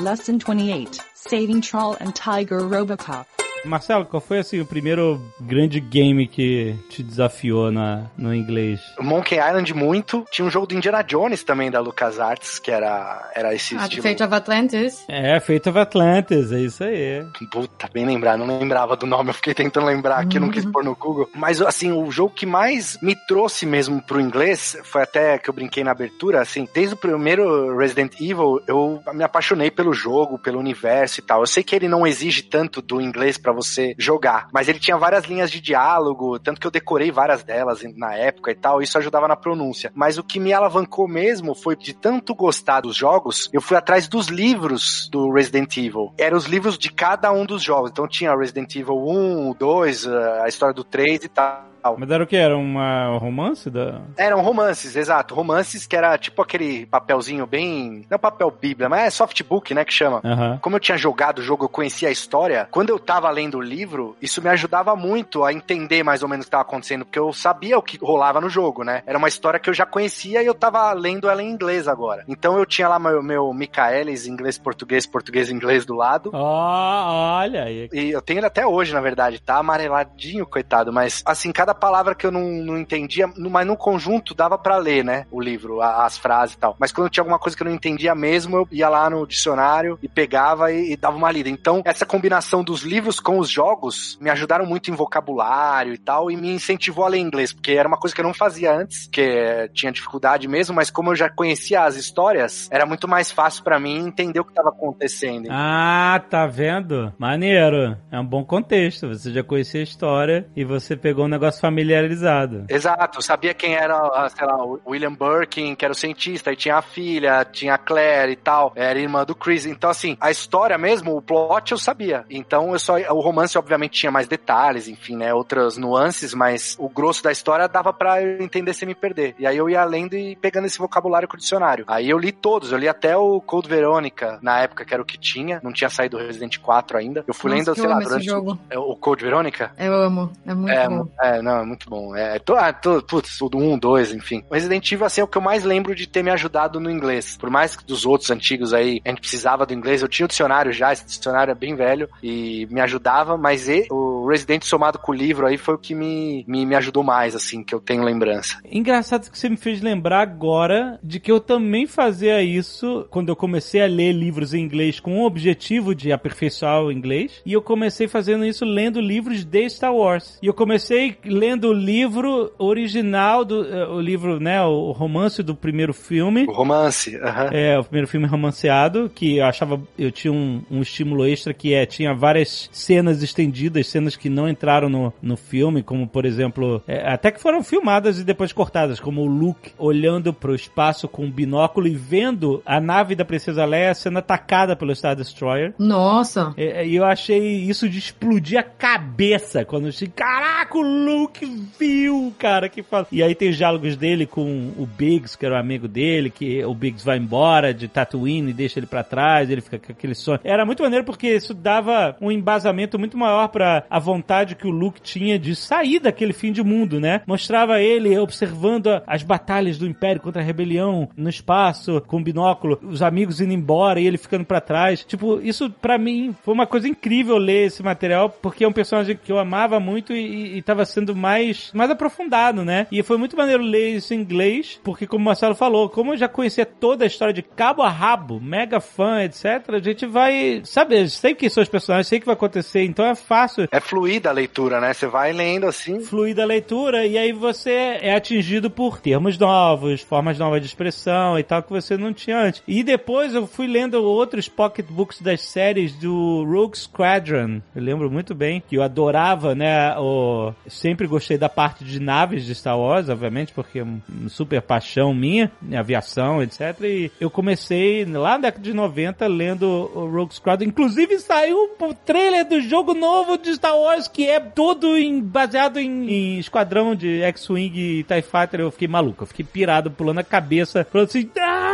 Lesson 0.02 0.38
28 0.46 1.00
Saving 1.16 1.62
Troll 1.62 1.96
and 2.02 2.12
Tiger 2.12 2.62
Robocop. 2.68 3.26
Marcelo, 3.66 4.06
qual 4.06 4.22
foi 4.22 4.40
assim 4.40 4.60
o 4.60 4.66
primeiro 4.66 5.22
grande 5.40 5.80
game 5.80 6.28
que 6.28 6.76
te 6.90 7.04
desafiou 7.04 7.72
na, 7.72 8.06
no 8.18 8.34
inglês? 8.34 8.80
O 9.00 9.04
Monkey 9.04 9.36
Island 9.36 9.74
muito. 9.74 10.26
Tinha 10.32 10.46
um 10.46 10.50
jogo 10.52 10.68
do 10.68 10.76
Indiana 10.76 11.02
Jones 11.02 11.44
também 11.44 11.70
da 11.70 11.80
LucasArts, 11.80 12.60
que 12.60 12.72
era, 12.72 13.30
era 13.36 13.54
esse 13.54 13.76
Ah, 13.76 13.84
estilo. 13.84 14.04
Fate 14.04 14.24
of 14.24 14.34
Atlantis. 14.34 15.04
É, 15.08 15.40
Fate 15.40 15.70
of 15.70 15.78
Atlantis, 15.78 16.52
é 16.52 16.60
isso 16.60 16.84
aí. 16.84 17.24
Puta, 17.52 17.90
bem 17.94 18.06
lembrar, 18.06 18.38
não 18.38 18.60
lembrava 18.60 18.96
do 18.96 19.06
nome, 19.06 19.30
eu 19.30 19.34
fiquei 19.34 19.54
tentando 19.54 19.86
lembrar 19.86 20.18
aqui, 20.18 20.38
eu 20.38 20.42
não 20.42 20.50
quis 20.52 20.66
pôr 20.66 20.84
no 20.84 20.96
Google. 20.96 21.30
Mas, 21.36 21.62
assim, 21.62 21.92
o 21.92 22.10
jogo 22.12 22.34
que 22.34 22.46
mais 22.46 22.98
me 23.02 23.16
trouxe 23.28 23.66
mesmo 23.66 24.02
pro 24.02 24.20
inglês, 24.20 24.78
foi 24.84 25.04
até 25.04 25.38
que 25.38 25.50
eu 25.50 25.54
brinquei 25.54 25.84
na 25.84 25.92
abertura, 25.92 26.42
assim, 26.42 26.68
desde 26.74 26.94
o 26.94 26.98
primeiro 26.98 27.78
Resident 27.78 28.14
Evil, 28.20 28.62
eu 28.68 29.02
me 29.14 29.24
apaixonei 29.24 29.70
pelo 29.72 29.94
jogo, 29.94 30.40
pelo 30.40 30.60
universo 30.60 31.20
e 31.20 31.24
tal. 31.24 31.42
Eu 31.42 31.48
sei 31.48 31.64
que 31.64 31.76
ele 31.76 31.88
não 31.88 32.06
exige 32.06 32.44
tanto 32.44 32.82
do 32.82 33.02
inglês 33.02 33.38
pra 33.54 33.62
você 33.62 33.96
jogar, 33.98 34.48
mas 34.54 34.68
ele 34.68 34.80
tinha 34.80 34.98
várias 34.98 35.26
linhas 35.26 35.52
de 35.52 35.60
diálogo, 35.60 36.40
tanto 36.40 36.60
que 36.60 36.68
eu 36.68 36.72
decorei 36.72 37.12
várias 37.12 37.44
delas 37.44 37.82
na 37.96 38.14
época 38.16 38.52
e 38.52 38.56
tal, 38.56 38.82
isso 38.82 38.98
ajudava 38.98 39.28
na 39.28 39.36
pronúncia. 39.36 39.92
Mas 39.96 40.18
o 40.18 40.24
que 40.24 40.40
me 40.40 40.54
alavancou 40.54 41.08
mesmo 41.08 41.54
foi 41.56 41.76
de 41.76 41.94
tanto 41.94 42.36
gostar 42.36 42.82
dos 42.82 42.96
jogos, 42.96 43.50
eu 43.54 43.62
fui 43.62 43.78
atrás 43.78 44.08
dos 44.08 44.28
livros 44.28 45.10
do 45.12 45.32
Resident 45.32 45.76
Evil. 45.78 46.14
Eram 46.18 46.38
os 46.38 46.46
livros 46.46 46.78
de 46.78 46.92
cada 46.92 47.32
um 47.32 47.46
dos 47.46 47.62
jogos. 47.62 47.92
Então 47.92 48.08
tinha 48.08 48.36
Resident 48.36 48.76
Evil 48.76 48.96
1, 48.96 49.50
o 49.50 49.54
2, 49.54 50.08
a 50.08 50.48
história 50.48 50.74
do 50.74 50.84
3 50.84 51.24
e 51.24 51.30
tal. 51.30 51.71
Mas 51.98 52.10
era 52.10 52.24
o 52.24 52.28
que? 52.28 52.36
Era 52.36 52.58
uma 52.58 53.18
romance 53.18 53.70
da. 53.70 54.02
Eram 54.18 54.42
romances, 54.42 54.96
exato. 54.96 55.36
Romances 55.36 55.86
que 55.86 55.96
era 55.96 56.18
tipo 56.18 56.42
aquele 56.42 56.86
papelzinho 56.86 57.46
bem. 57.46 58.06
Não 58.10 58.16
é 58.16 58.18
papel 58.18 58.52
bíblia, 58.52 58.90
mas 58.90 59.02
é 59.02 59.10
softbook, 59.10 59.74
né? 59.74 59.86
Que 59.86 59.94
chama. 59.94 60.22
Aham. 60.24 60.60
Como 60.62 60.76
eu 60.76 60.80
tinha 60.80 60.98
jogado 60.98 61.40
o 61.40 61.44
jogo, 61.44 61.66
eu 61.66 61.70
conhecia 61.70 62.10
a 62.10 62.12
história. 62.12 62.68
Quando 62.72 62.90
eu 62.90 63.00
tava 63.00 63.30
lendo 63.30 63.58
o 63.58 63.62
livro, 63.62 64.16
isso 64.22 64.42
me 64.42 64.50
ajudava 64.50 64.96
muito 64.96 65.44
a 65.44 65.54
entender 65.54 66.04
mais 66.04 66.24
ou 66.24 66.30
menos 66.30 66.46
o 66.46 66.48
que 66.48 66.50
estava 66.50 66.64
acontecendo, 66.64 67.06
porque 67.06 67.20
eu 67.20 67.32
sabia 67.34 67.78
o 67.78 67.82
que 67.82 67.98
rolava 67.98 68.42
no 68.42 68.50
jogo, 68.50 68.84
né? 68.84 69.04
Era 69.06 69.18
uma 69.18 69.28
história 69.28 69.60
que 69.60 69.70
eu 69.70 69.74
já 69.74 69.86
conhecia 69.86 70.42
e 70.42 70.46
eu 70.46 70.54
tava 70.54 70.92
lendo 70.94 71.30
ela 71.30 71.42
em 71.42 71.50
inglês 71.50 71.88
agora. 71.88 72.24
Então 72.28 72.58
eu 72.58 72.66
tinha 72.66 72.88
lá 72.88 73.00
meu, 73.00 73.22
meu 73.24 73.54
Michaelis, 73.54 74.28
inglês, 74.28 74.58
português, 74.58 75.06
português, 75.06 75.50
inglês 75.50 75.86
do 75.86 75.96
lado. 75.96 76.32
Ó, 76.34 77.40
olha 77.40 77.64
aí. 77.64 77.90
E 77.92 78.12
eu 78.12 78.22
tenho 78.22 78.40
ele 78.40 78.46
até 78.46 78.66
hoje, 78.66 78.94
na 78.94 79.02
verdade, 79.02 79.42
tá 79.42 79.58
amareladinho, 79.58 80.46
coitado. 80.46 80.92
Mas, 80.92 81.22
assim, 81.26 81.52
cada 81.52 81.71
cada 81.72 81.76
palavra 81.76 82.14
que 82.14 82.26
eu 82.26 82.32
não, 82.32 82.44
não 82.44 82.78
entendia, 82.78 83.28
mas 83.38 83.66
no 83.66 83.78
conjunto 83.78 84.34
dava 84.36 84.58
pra 84.58 84.78
ler, 84.78 85.04
né? 85.04 85.26
O 85.32 85.40
livro, 85.42 85.82
a- 85.82 86.06
as 86.06 86.18
frases 86.18 86.56
e 86.56 86.58
tal. 86.60 86.76
Mas 86.80 86.92
quando 86.92 87.10
tinha 87.10 87.22
alguma 87.22 87.40
coisa 87.40 87.56
que 87.56 87.64
eu 87.64 87.68
não 87.68 87.74
entendia 87.74 88.14
mesmo, 88.14 88.58
eu 88.58 88.68
ia 88.72 88.90
lá 88.90 89.10
no 89.10 89.26
dicionário 89.26 89.98
e 90.04 90.08
pegava 90.08 90.72
e, 90.72 90.92
e 90.94 90.98
dava 90.98 91.16
uma 91.18 91.32
lida. 91.32 91.50
Então, 91.50 91.82
essa 91.86 92.06
combinação 92.06 92.64
dos 92.64 92.82
livros 92.84 93.20
com 93.20 93.40
os 93.40 93.50
jogos 93.50 94.18
me 94.22 94.30
ajudaram 94.30 94.66
muito 94.66 94.92
em 94.92 94.96
vocabulário 94.96 95.94
e 95.94 95.98
tal, 95.98 96.30
e 96.30 96.36
me 96.36 96.52
incentivou 96.52 97.06
a 97.06 97.10
ler 97.10 97.20
inglês, 97.20 97.54
porque 97.54 97.72
era 97.72 97.88
uma 97.88 97.98
coisa 97.98 98.14
que 98.14 98.22
eu 98.22 98.26
não 98.26 98.34
fazia 98.34 98.74
antes, 98.76 99.08
que 99.08 99.70
tinha 99.74 99.92
dificuldade 99.92 100.48
mesmo, 100.48 100.76
mas 100.76 100.90
como 100.90 101.12
eu 101.12 101.16
já 101.16 101.30
conhecia 101.30 101.84
as 101.84 101.96
histórias, 101.96 102.68
era 102.72 102.86
muito 102.86 103.08
mais 103.08 103.32
fácil 103.32 103.64
pra 103.64 103.80
mim 103.80 104.08
entender 104.08 104.40
o 104.40 104.46
que 104.46 104.54
tava 104.54 104.70
acontecendo. 104.70 105.48
Ah, 105.50 106.22
tá 106.30 106.46
vendo? 106.48 107.14
Maneiro. 107.18 107.98
É 108.12 108.20
um 108.20 108.26
bom 108.26 108.44
contexto. 108.44 109.08
Você 109.08 109.32
já 109.32 109.44
conhecia 109.44 109.80
a 109.80 109.84
história 109.84 110.48
e 110.56 110.64
você 110.66 110.96
pegou 110.98 111.26
um 111.26 111.30
negócio 111.30 111.61
familiarizado. 111.62 112.66
Exato, 112.70 113.20
eu 113.20 113.22
sabia 113.22 113.54
quem 113.54 113.76
era, 113.76 114.30
sei 114.36 114.46
lá, 114.46 114.58
o 114.66 114.80
William 114.88 115.14
Birkin, 115.14 115.76
que 115.76 115.86
era 115.86 115.92
o 115.92 115.96
cientista, 115.96 116.52
e 116.52 116.56
tinha 116.56 116.78
a 116.78 116.82
filha, 116.82 117.46
tinha 117.46 117.76
a 117.76 117.78
Claire 117.78 118.32
e 118.32 118.36
tal, 118.36 118.72
era 118.76 119.00
irmã 119.00 119.24
do 119.24 119.36
Chris. 119.36 119.66
Então, 119.66 119.90
assim, 119.90 120.18
a 120.20 120.32
história 120.32 120.78
mesmo, 120.78 121.16
o 121.16 121.22
plot 121.22 121.72
eu 121.72 121.78
sabia. 121.78 122.26
Então, 122.30 122.74
eu 122.74 122.80
só. 122.80 122.96
O 123.12 123.20
romance, 123.20 123.58
obviamente, 123.58 124.00
tinha 124.00 124.12
mais 124.12 124.28
detalhes, 124.28 124.88
enfim, 124.88 125.16
né? 125.16 125.34
Outras 125.34 125.78
nuances, 125.78 126.34
mas 126.34 126.76
o 126.80 126.90
grosso 126.90 127.24
da 127.24 127.32
história 127.32 127.68
dava 127.68 127.94
pra 127.94 128.22
eu 128.22 128.42
entender 128.42 128.74
sem 128.74 128.88
me 128.88 128.96
perder. 128.96 129.36
E 129.38 129.46
aí 129.46 129.58
eu 129.58 129.70
ia 129.70 129.84
lendo 129.84 130.16
e 130.16 130.36
pegando 130.36 130.66
esse 130.66 130.78
vocabulário 130.78 131.28
com 131.28 131.36
o 131.36 131.40
dicionário. 131.40 131.86
Aí 131.88 132.10
eu 132.10 132.18
li 132.18 132.32
todos, 132.32 132.72
eu 132.72 132.78
li 132.78 132.88
até 132.88 133.16
o 133.16 133.40
Code 133.42 133.68
Verônica, 133.70 134.40
na 134.42 134.60
época 134.62 134.84
que 134.86 134.94
era 134.94 135.02
o 135.02 135.06
que 135.06 135.18
tinha, 135.18 135.60
não 135.64 135.72
tinha 135.72 135.90
saído 135.90 136.18
o 136.18 136.20
Resident 136.20 136.58
4 136.60 136.98
ainda. 136.98 137.24
Eu 137.28 137.34
fui 137.34 137.52
Nossa, 137.52 137.72
lendo, 137.72 137.76
sei 137.80 137.88
lá, 137.90 138.00
durante 138.00 138.26
jogo. 138.26 138.60
O 138.76 138.96
Code 138.96 139.24
Verônica. 139.24 139.72
Eu 139.78 139.94
amo. 139.94 140.32
É 140.46 140.54
muito 140.54 140.72
É, 140.72 140.88
bom. 140.90 141.08
é, 141.22 141.42
não, 141.52 141.62
é 141.62 141.66
muito 141.66 141.90
bom. 141.90 142.16
É, 142.16 142.40
to, 142.40 142.56
ah, 142.56 142.72
to, 142.72 143.04
putz, 143.04 143.42
o 143.42 143.50
do 143.50 143.58
1, 143.58 143.78
2, 143.78 144.14
enfim. 144.14 144.44
O 144.50 144.54
Resident 144.54 144.90
Evil, 144.92 145.06
assim, 145.06 145.22
é 145.22 145.24
o 145.24 145.28
que 145.28 145.38
eu 145.38 145.42
mais 145.42 145.64
lembro 145.64 145.94
de 145.94 146.08
ter 146.08 146.24
me 146.24 146.32
ajudado 146.32 146.80
no 146.80 146.90
inglês. 146.90 147.38
Por 147.38 147.50
mais 147.50 147.76
que 147.76 147.86
dos 147.86 148.06
outros 148.06 148.32
antigos 148.32 148.74
aí, 148.74 149.02
a 149.06 149.10
gente 149.10 149.22
precisava 149.22 149.66
do 149.66 149.74
inglês, 149.74 150.02
eu 150.02 150.08
tinha 150.08 150.26
o 150.26 150.30
dicionário 150.30 150.72
já, 150.72 150.94
esse 150.94 151.06
dicionário 151.06 151.52
é 151.52 151.56
bem 151.56 151.76
velho, 151.76 152.10
e 152.24 152.68
me 152.72 152.82
ajudava, 152.82 153.38
mas 153.38 153.68
o 153.90 154.28
Resident 154.28 154.64
somado 154.64 155.00
com 155.00 155.12
o 155.12 155.16
livro 155.16 155.46
aí 155.46 155.58
foi 155.58 155.76
o 155.76 155.78
que 155.78 155.94
me, 155.94 156.44
me, 156.48 156.66
me 156.66 156.76
ajudou 156.76 157.04
mais, 157.04 157.36
assim, 157.36 157.64
que 157.64 157.74
eu 157.74 157.80
tenho 157.80 158.04
lembrança. 158.04 158.58
Engraçado 158.72 159.30
que 159.30 159.38
você 159.38 159.50
me 159.50 159.58
fez 159.58 159.82
lembrar 159.82 160.22
agora 160.22 161.00
de 161.04 161.20
que 161.20 161.32
eu 161.32 161.40
também 161.40 161.86
fazia 161.86 162.42
isso 162.42 163.06
quando 163.10 163.30
eu 163.30 163.36
comecei 163.36 163.82
a 163.82 163.88
ler 163.88 164.14
livros 164.14 164.54
em 164.54 164.62
inglês 164.62 165.00
com 165.00 165.20
o 165.20 165.26
objetivo 165.26 165.94
de 165.94 166.12
aperfeiçoar 166.12 166.84
o 166.84 166.92
inglês. 166.92 167.42
E 167.46 167.54
eu 167.54 167.62
comecei 167.62 168.08
fazendo 168.08 168.46
isso 168.46 168.66
lendo 168.66 169.00
livros 169.00 169.44
de 169.44 169.70
Star 169.70 169.94
Wars. 169.94 170.40
E 170.42 170.48
eu 170.48 170.54
comecei 170.54 171.18
lendo 171.42 171.70
o 171.70 171.74
livro 171.74 172.52
original 172.60 173.44
do 173.44 173.66
eh, 173.66 173.88
o 173.88 174.00
livro, 174.00 174.40
né, 174.40 174.62
o 174.62 174.92
romance 174.92 175.42
do 175.42 175.56
primeiro 175.56 175.92
filme. 175.92 176.46
O 176.48 176.52
romance, 176.52 177.18
aham. 177.18 177.50
É, 177.52 177.80
o 177.80 177.84
primeiro 177.84 178.08
filme 178.08 178.28
romanceado, 178.28 179.10
que 179.14 179.38
eu 179.38 179.46
achava, 179.46 179.82
eu 179.98 180.12
tinha 180.12 180.32
um, 180.32 180.62
um 180.70 180.82
estímulo 180.82 181.26
extra 181.26 181.52
que 181.52 181.74
é, 181.74 181.84
tinha 181.88 182.14
várias 182.14 182.70
cenas 182.72 183.24
estendidas, 183.24 183.88
cenas 183.88 184.16
que 184.16 184.30
não 184.30 184.48
entraram 184.48 184.88
no, 184.88 185.12
no 185.20 185.36
filme, 185.36 185.82
como 185.82 186.08
por 186.08 186.26
exemplo, 186.26 186.84
é, 186.88 187.12
até 187.12 187.32
que 187.32 187.42
foram 187.42 187.64
filmadas 187.64 188.20
e 188.20 188.24
depois 188.24 188.54
cortadas, 188.54 189.00
como 189.00 189.22
o 189.22 189.26
Luke 189.26 189.72
olhando 189.80 190.32
pro 190.32 190.54
espaço 190.54 191.08
com 191.08 191.26
um 191.26 191.32
binóculo 191.32 191.88
e 191.88 191.96
vendo 191.96 192.62
a 192.64 192.80
nave 192.80 193.16
da 193.16 193.26
Princesa 193.26 193.66
Leia 193.66 193.96
sendo 193.96 194.20
atacada 194.20 194.76
pelo 194.76 194.96
Star 194.96 195.16
Destroyer. 195.16 195.74
Nossa. 195.80 196.54
É, 196.56 196.86
E 196.86 196.96
eu 196.96 197.04
achei 197.04 197.62
isso 197.64 197.90
de 197.90 197.98
explodir 197.98 198.60
a 198.60 198.64
cabeça 198.64 199.66
quando 199.66 199.84
eu 199.84 199.90
achei, 199.90 200.08
caraca, 200.08 200.78
o 200.78 200.82
Luke 200.82 201.31
viu, 201.80 202.34
cara, 202.38 202.70
que 202.70 202.84
fala. 202.84 203.08
E 203.12 203.22
aí 203.24 203.36
tem 203.36 203.50
os 203.50 203.58
diálogos 203.58 203.96
dele 203.96 204.26
com 204.26 204.72
o 204.78 204.86
Biggs, 204.86 205.38
que 205.38 205.46
era 205.46 205.56
o 205.56 205.58
amigo 205.58 205.88
dele, 205.88 206.30
que 206.30 206.64
o 206.64 206.74
Biggs 206.74 207.06
vai 207.06 207.18
embora 207.18 207.74
de 207.74 207.88
Tatooine 207.88 208.52
e 208.52 208.54
deixa 208.54 208.80
ele 208.80 208.88
pra 208.88 209.04
trás, 209.04 209.50
ele 209.50 209.62
fica 209.62 209.80
com 209.80 209.92
aquele 209.92 210.16
sonho. 210.16 210.40
Era 210.44 210.66
muito 210.66 210.84
maneiro 210.84 211.06
porque 211.06 211.28
isso 211.28 211.54
dava 211.54 212.16
um 212.22 212.32
embasamento 212.32 212.98
muito 212.98 213.18
maior 213.18 213.48
pra 213.48 213.84
a 213.90 214.00
vontade 214.00 214.56
que 214.56 214.68
o 214.68 214.72
Luke 214.72 215.02
tinha 215.02 215.38
de 215.38 215.56
sair 215.56 216.00
daquele 216.00 216.34
fim 216.34 216.52
de 216.52 216.64
mundo, 216.64 217.00
né? 217.00 217.22
Mostrava 217.26 217.82
ele 217.82 218.18
observando 218.18 219.02
as 219.06 219.24
batalhas 219.24 219.78
do 219.78 219.88
Império 219.88 220.22
contra 220.22 220.42
a 220.42 220.46
rebelião 220.46 221.10
no 221.16 221.30
espaço, 221.30 222.02
com 222.08 222.22
binóculo, 222.22 222.80
os 222.84 223.02
amigos 223.02 223.42
indo 223.42 223.54
embora 223.54 224.00
e 224.00 224.08
ele 224.08 224.18
ficando 224.18 224.46
pra 224.46 224.62
trás. 224.62 225.04
Tipo, 225.04 225.40
isso 225.42 225.70
pra 225.70 225.98
mim 225.98 226.36
foi 226.44 226.54
uma 226.54 226.68
coisa 226.68 226.88
incrível 226.88 227.38
ler 227.38 227.68
esse 227.68 227.84
material, 227.84 228.30
porque 228.30 228.64
é 228.64 228.68
um 228.68 228.74
personagem 228.74 229.18
que 229.22 229.32
eu 229.32 229.40
amava 229.40 229.80
muito 229.80 230.14
e, 230.14 230.58
e 230.58 230.62
tava 230.62 230.86
sendo 230.86 231.16
mais, 231.22 231.72
mais 231.74 231.90
aprofundado, 231.90 232.66
né? 232.66 232.88
E 232.92 233.04
foi 233.04 233.18
muito 233.18 233.38
maneiro 233.38 233.64
ler 233.64 233.96
isso 233.96 234.14
em 234.14 234.18
inglês, 234.18 234.80
porque 234.84 235.06
como 235.08 235.22
o 235.22 235.26
Marcelo 235.26 235.56
falou, 235.56 235.88
como 235.90 236.14
eu 236.14 236.18
já 236.18 236.28
conhecia 236.28 236.66
toda 236.66 237.04
a 237.06 237.08
história 237.08 237.34
de 237.34 237.42
cabo 237.42 237.84
a 237.84 237.90
rabo, 237.90 238.40
mega 238.42 238.80
fã, 238.80 239.22
etc., 239.24 239.46
a 239.70 239.80
gente 239.80 240.06
vai, 240.06 240.62
sabe, 240.66 241.08
sei 241.10 241.36
quem 241.36 241.50
são 241.50 241.62
os 241.62 241.70
personagens, 241.70 242.08
sei 242.08 242.18
o 242.18 242.22
que 242.22 242.26
vai 242.26 242.36
acontecer, 242.36 242.84
então 242.84 243.06
é 243.06 243.16
fácil 243.16 243.68
É 243.72 243.80
fluida 243.80 244.30
a 244.30 244.34
leitura, 244.34 244.80
né? 244.80 244.94
Você 244.94 245.08
vai 245.08 245.32
lendo 245.32 245.68
assim. 245.68 246.00
fluida 246.02 246.44
a 246.44 246.46
leitura 246.46 247.06
e 247.06 247.18
aí 247.18 247.32
você 247.32 248.00
é 248.02 248.16
atingido 248.16 248.70
por 248.70 249.00
termos 249.00 249.38
novos, 249.38 250.02
formas 250.02 250.40
novas 250.40 250.62
de 250.62 250.68
expressão 250.68 251.38
e 251.38 251.44
tal 251.44 251.62
que 251.62 251.70
você 251.70 251.98
não 251.98 252.14
tinha 252.14 252.40
antes. 252.40 252.64
E 252.68 252.84
depois 252.84 253.36
eu 253.36 253.46
fui 253.46 253.68
lendo 253.68 254.04
outros 254.04 254.48
pocketbooks 254.48 255.22
das 255.22 255.42
séries 255.42 255.94
do 255.94 256.44
Rogue 256.44 256.78
Squadron. 256.78 257.62
Eu 257.76 257.84
lembro 257.84 258.10
muito 258.10 258.34
bem 258.34 258.64
que 258.68 258.76
eu 258.76 258.84
adorava, 258.84 259.54
né, 259.54 259.96
o 259.98 260.54
sempre 260.68 261.01
gostei 261.08 261.38
da 261.38 261.50
parte 261.50 261.84
de 261.84 262.00
naves 262.00 262.46
de 262.46 262.54
Star 262.56 262.78
Wars, 262.80 263.10
obviamente, 263.10 263.52
porque 263.54 263.80
é 263.80 263.84
uma 263.84 264.02
super 264.30 264.62
paixão 264.62 265.14
minha, 265.14 265.52
aviação, 265.78 266.42
etc. 266.42 266.76
E 266.84 267.12
eu 267.20 267.30
comecei 267.30 268.06
lá 268.06 268.32
na 268.32 268.38
década 268.50 268.64
de 268.64 268.74
90 268.74 269.28
lendo 269.28 269.66
o 269.68 270.10
Rogue 270.10 270.34
Squadron. 270.36 270.68
Inclusive 270.68 271.20
saiu 271.20 271.70
o 271.80 271.94
trailer 271.94 272.48
do 272.48 272.62
jogo 272.62 272.94
novo 272.94 273.38
de 273.38 273.54
Star 273.56 273.78
Wars 273.78 274.08
que 274.08 274.28
é 274.28 274.40
todo 274.40 274.98
em- 274.98 275.22
baseado 275.22 275.80
em, 275.80 276.10
em 276.10 276.40
esquadrão 276.40 276.96
de 276.96 277.22
X-Wing 277.22 277.78
e 277.78 278.04
TIE 278.04 278.22
Fighter. 278.22 278.60
Eu 278.62 278.72
fiquei 278.72 278.88
maluco, 278.88 279.24
eu 279.24 279.28
fiquei 279.28 279.46
pirado, 279.46 279.92
pulando 279.92 280.20
a 280.20 280.24
cabeça, 280.24 280.86
falando 280.92 281.08
assim, 281.08 281.30
ah, 281.40 281.71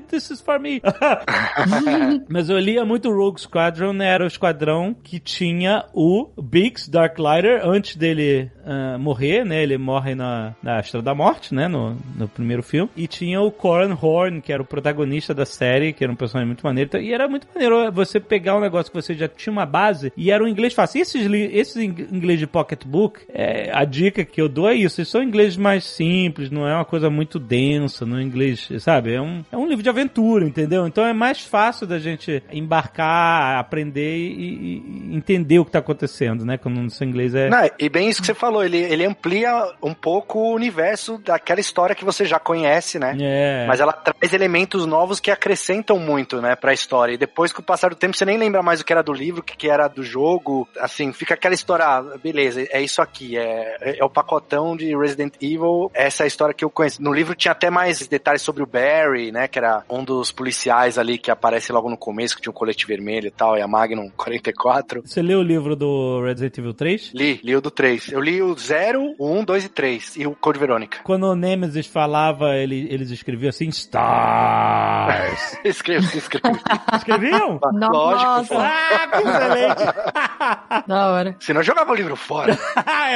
this 0.00 0.30
is 0.30 0.40
for 0.40 0.58
me. 0.58 0.80
Mas 2.28 2.48
eu 2.50 2.58
lia 2.58 2.84
muito 2.84 3.10
Rogue 3.10 3.40
Squadron, 3.40 3.92
né? 3.92 4.06
era 4.08 4.24
o 4.24 4.26
esquadrão 4.26 4.94
que 5.02 5.18
tinha 5.18 5.84
o 5.94 6.28
Biggs 6.40 6.90
Darklighter 6.90 7.60
antes 7.66 7.96
dele 7.96 8.50
ah, 8.64 8.96
morrer, 8.98 9.44
né? 9.44 9.62
Ele 9.62 9.78
morre 9.78 10.14
na, 10.14 10.54
na 10.62 10.80
Estrela 10.80 11.02
da 11.02 11.14
Morte, 11.14 11.54
né? 11.54 11.68
No, 11.68 11.96
no 12.16 12.28
primeiro 12.28 12.62
filme. 12.62 12.90
E 12.96 13.06
tinha 13.06 13.40
o 13.40 13.50
Coran 13.50 13.96
Horn, 14.00 14.40
que 14.40 14.52
era 14.52 14.62
o 14.62 14.66
protagonista 14.66 15.32
da 15.34 15.44
série, 15.46 15.92
que 15.92 16.04
era 16.04 16.12
um 16.12 16.16
personagem 16.16 16.46
muito 16.46 16.64
maneiro. 16.64 16.88
Então, 16.88 17.00
E 17.00 17.12
era 17.12 17.28
muito 17.28 17.46
maneiro 17.52 17.90
você 17.92 18.20
pegar 18.20 18.56
um 18.56 18.60
negócio 18.60 18.92
que 18.92 19.00
você 19.00 19.14
já 19.14 19.28
tinha 19.28 19.52
uma 19.52 19.66
base 19.66 20.12
e 20.16 20.30
era 20.30 20.42
um 20.42 20.48
inglês 20.48 20.74
fácil. 20.74 20.98
E 20.98 21.02
esses, 21.02 21.26
esses 21.30 21.76
ing- 21.76 22.08
inglês 22.12 22.38
de 22.38 22.46
pocketbook, 22.46 23.20
é, 23.32 23.70
a 23.72 23.84
dica 23.84 24.24
que 24.24 24.40
eu 24.40 24.48
dou 24.48 24.68
é 24.68 24.74
isso. 24.74 25.00
Eles 25.00 25.08
são 25.08 25.22
inglês 25.22 25.56
mais 25.56 25.84
simples, 25.84 26.50
não 26.50 26.66
é 26.66 26.74
uma 26.74 26.84
coisa 26.84 27.08
muito 27.10 27.38
densa, 27.38 28.04
não 28.06 28.18
é 28.18 28.22
inglês, 28.22 28.68
sabe? 28.78 29.14
É 29.14 29.20
um, 29.20 29.42
é 29.50 29.56
um 29.56 29.66
livro 29.66 29.81
de 29.82 29.88
aventura, 29.88 30.44
entendeu? 30.46 30.86
Então 30.86 31.04
é 31.04 31.12
mais 31.12 31.44
fácil 31.44 31.86
da 31.86 31.98
gente 31.98 32.42
embarcar, 32.50 33.58
aprender 33.58 34.16
e, 34.16 34.82
e 35.10 35.16
entender 35.16 35.58
o 35.58 35.64
que 35.64 35.70
tá 35.70 35.78
acontecendo, 35.78 36.44
né? 36.44 36.56
Quando 36.56 36.80
o 36.80 36.90
seu 36.90 37.06
inglês 37.06 37.34
é. 37.34 37.48
Não, 37.48 37.68
e 37.78 37.88
bem 37.88 38.08
isso 38.08 38.20
que 38.20 38.26
você 38.26 38.34
falou, 38.34 38.64
ele, 38.64 38.78
ele 38.78 39.04
amplia 39.04 39.72
um 39.82 39.94
pouco 39.94 40.38
o 40.38 40.54
universo 40.54 41.18
daquela 41.18 41.60
história 41.60 41.94
que 41.94 42.04
você 42.04 42.24
já 42.24 42.38
conhece, 42.38 42.98
né? 42.98 43.16
É. 43.20 43.66
Mas 43.66 43.80
ela 43.80 43.92
traz 43.92 44.32
elementos 44.32 44.86
novos 44.86 45.20
que 45.20 45.30
acrescentam 45.30 45.98
muito, 45.98 46.40
né, 46.40 46.56
pra 46.56 46.72
história. 46.72 47.14
E 47.14 47.18
depois, 47.18 47.52
com 47.52 47.60
o 47.60 47.64
passar 47.64 47.90
do 47.90 47.96
tempo, 47.96 48.16
você 48.16 48.24
nem 48.24 48.36
lembra 48.36 48.62
mais 48.62 48.80
o 48.80 48.84
que 48.84 48.92
era 48.92 49.02
do 49.02 49.12
livro, 49.12 49.40
o 49.40 49.44
que 49.44 49.56
que 49.56 49.68
era 49.68 49.88
do 49.88 50.02
jogo. 50.02 50.68
Assim, 50.78 51.12
fica 51.12 51.34
aquela 51.34 51.54
história, 51.54 51.84
ah, 51.84 52.18
beleza, 52.22 52.66
é 52.70 52.80
isso 52.80 53.00
aqui, 53.00 53.36
é, 53.36 53.98
é 53.98 54.04
o 54.04 54.10
pacotão 54.10 54.76
de 54.76 54.96
Resident 54.96 55.34
Evil, 55.40 55.90
essa 55.94 56.22
é 56.22 56.24
a 56.24 56.26
história 56.26 56.54
que 56.54 56.64
eu 56.64 56.70
conheço. 56.70 57.02
No 57.02 57.12
livro 57.12 57.34
tinha 57.34 57.52
até 57.52 57.70
mais 57.70 58.06
detalhes 58.06 58.42
sobre 58.42 58.62
o 58.62 58.66
Barry, 58.66 59.32
né, 59.32 59.48
que 59.48 59.58
era 59.62 59.84
um 59.88 60.02
dos 60.02 60.32
policiais 60.32 60.98
ali 60.98 61.16
que 61.16 61.30
aparece 61.30 61.72
logo 61.72 61.88
no 61.88 61.96
começo, 61.96 62.34
que 62.34 62.42
tinha 62.42 62.50
um 62.50 62.54
colete 62.54 62.86
vermelho 62.86 63.28
e 63.28 63.30
tal, 63.30 63.56
e 63.56 63.62
a 63.62 63.68
Magnum 63.68 64.10
44. 64.16 65.02
Você 65.02 65.22
leu 65.22 65.38
o 65.38 65.42
livro 65.42 65.76
do 65.76 66.20
Resident 66.24 66.58
Evil 66.58 66.74
3? 66.74 67.12
Li, 67.14 67.40
li 67.42 67.54
o 67.54 67.60
do 67.60 67.70
3. 67.70 68.12
Eu 68.12 68.20
li 68.20 68.42
o 68.42 68.54
0, 68.58 69.14
o 69.18 69.32
1, 69.32 69.44
2 69.44 69.64
e 69.64 69.68
3. 69.68 70.16
E 70.16 70.26
o 70.26 70.34
Code 70.34 70.58
Verônica. 70.58 70.98
Quando 71.04 71.24
o 71.24 71.36
Nemesis 71.36 71.86
falava, 71.86 72.56
ele, 72.56 72.88
eles 72.90 73.10
escreviam 73.10 73.50
assim, 73.50 73.68
Stars. 73.68 75.58
Escrevo, 75.64 76.06
escrevo. 76.16 76.58
Escreviam? 76.96 77.60
Lógico, 77.92 78.54
pô. 78.54 78.60
ah, 78.60 79.08
que 79.10 79.28
excelente! 79.28 80.86
Da 80.86 81.12
hora. 81.12 81.36
Senão 81.40 81.60
eu 81.60 81.64
jogava 81.64 81.92
o 81.92 81.94
livro 81.94 82.16
fora. 82.16 82.58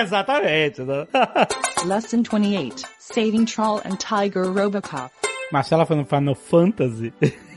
Exatamente. 0.00 0.82
Lesson 1.84 2.22
28. 2.22 2.82
Saving 2.98 3.44
Troll 3.44 3.80
and 3.84 3.96
Tiger 3.96 4.52
Robocop. 4.52 5.25
Marcela 5.52 5.86
foi 5.86 5.96
no 5.96 6.04
Final 6.04 6.34
Fantasy. 6.34 7.12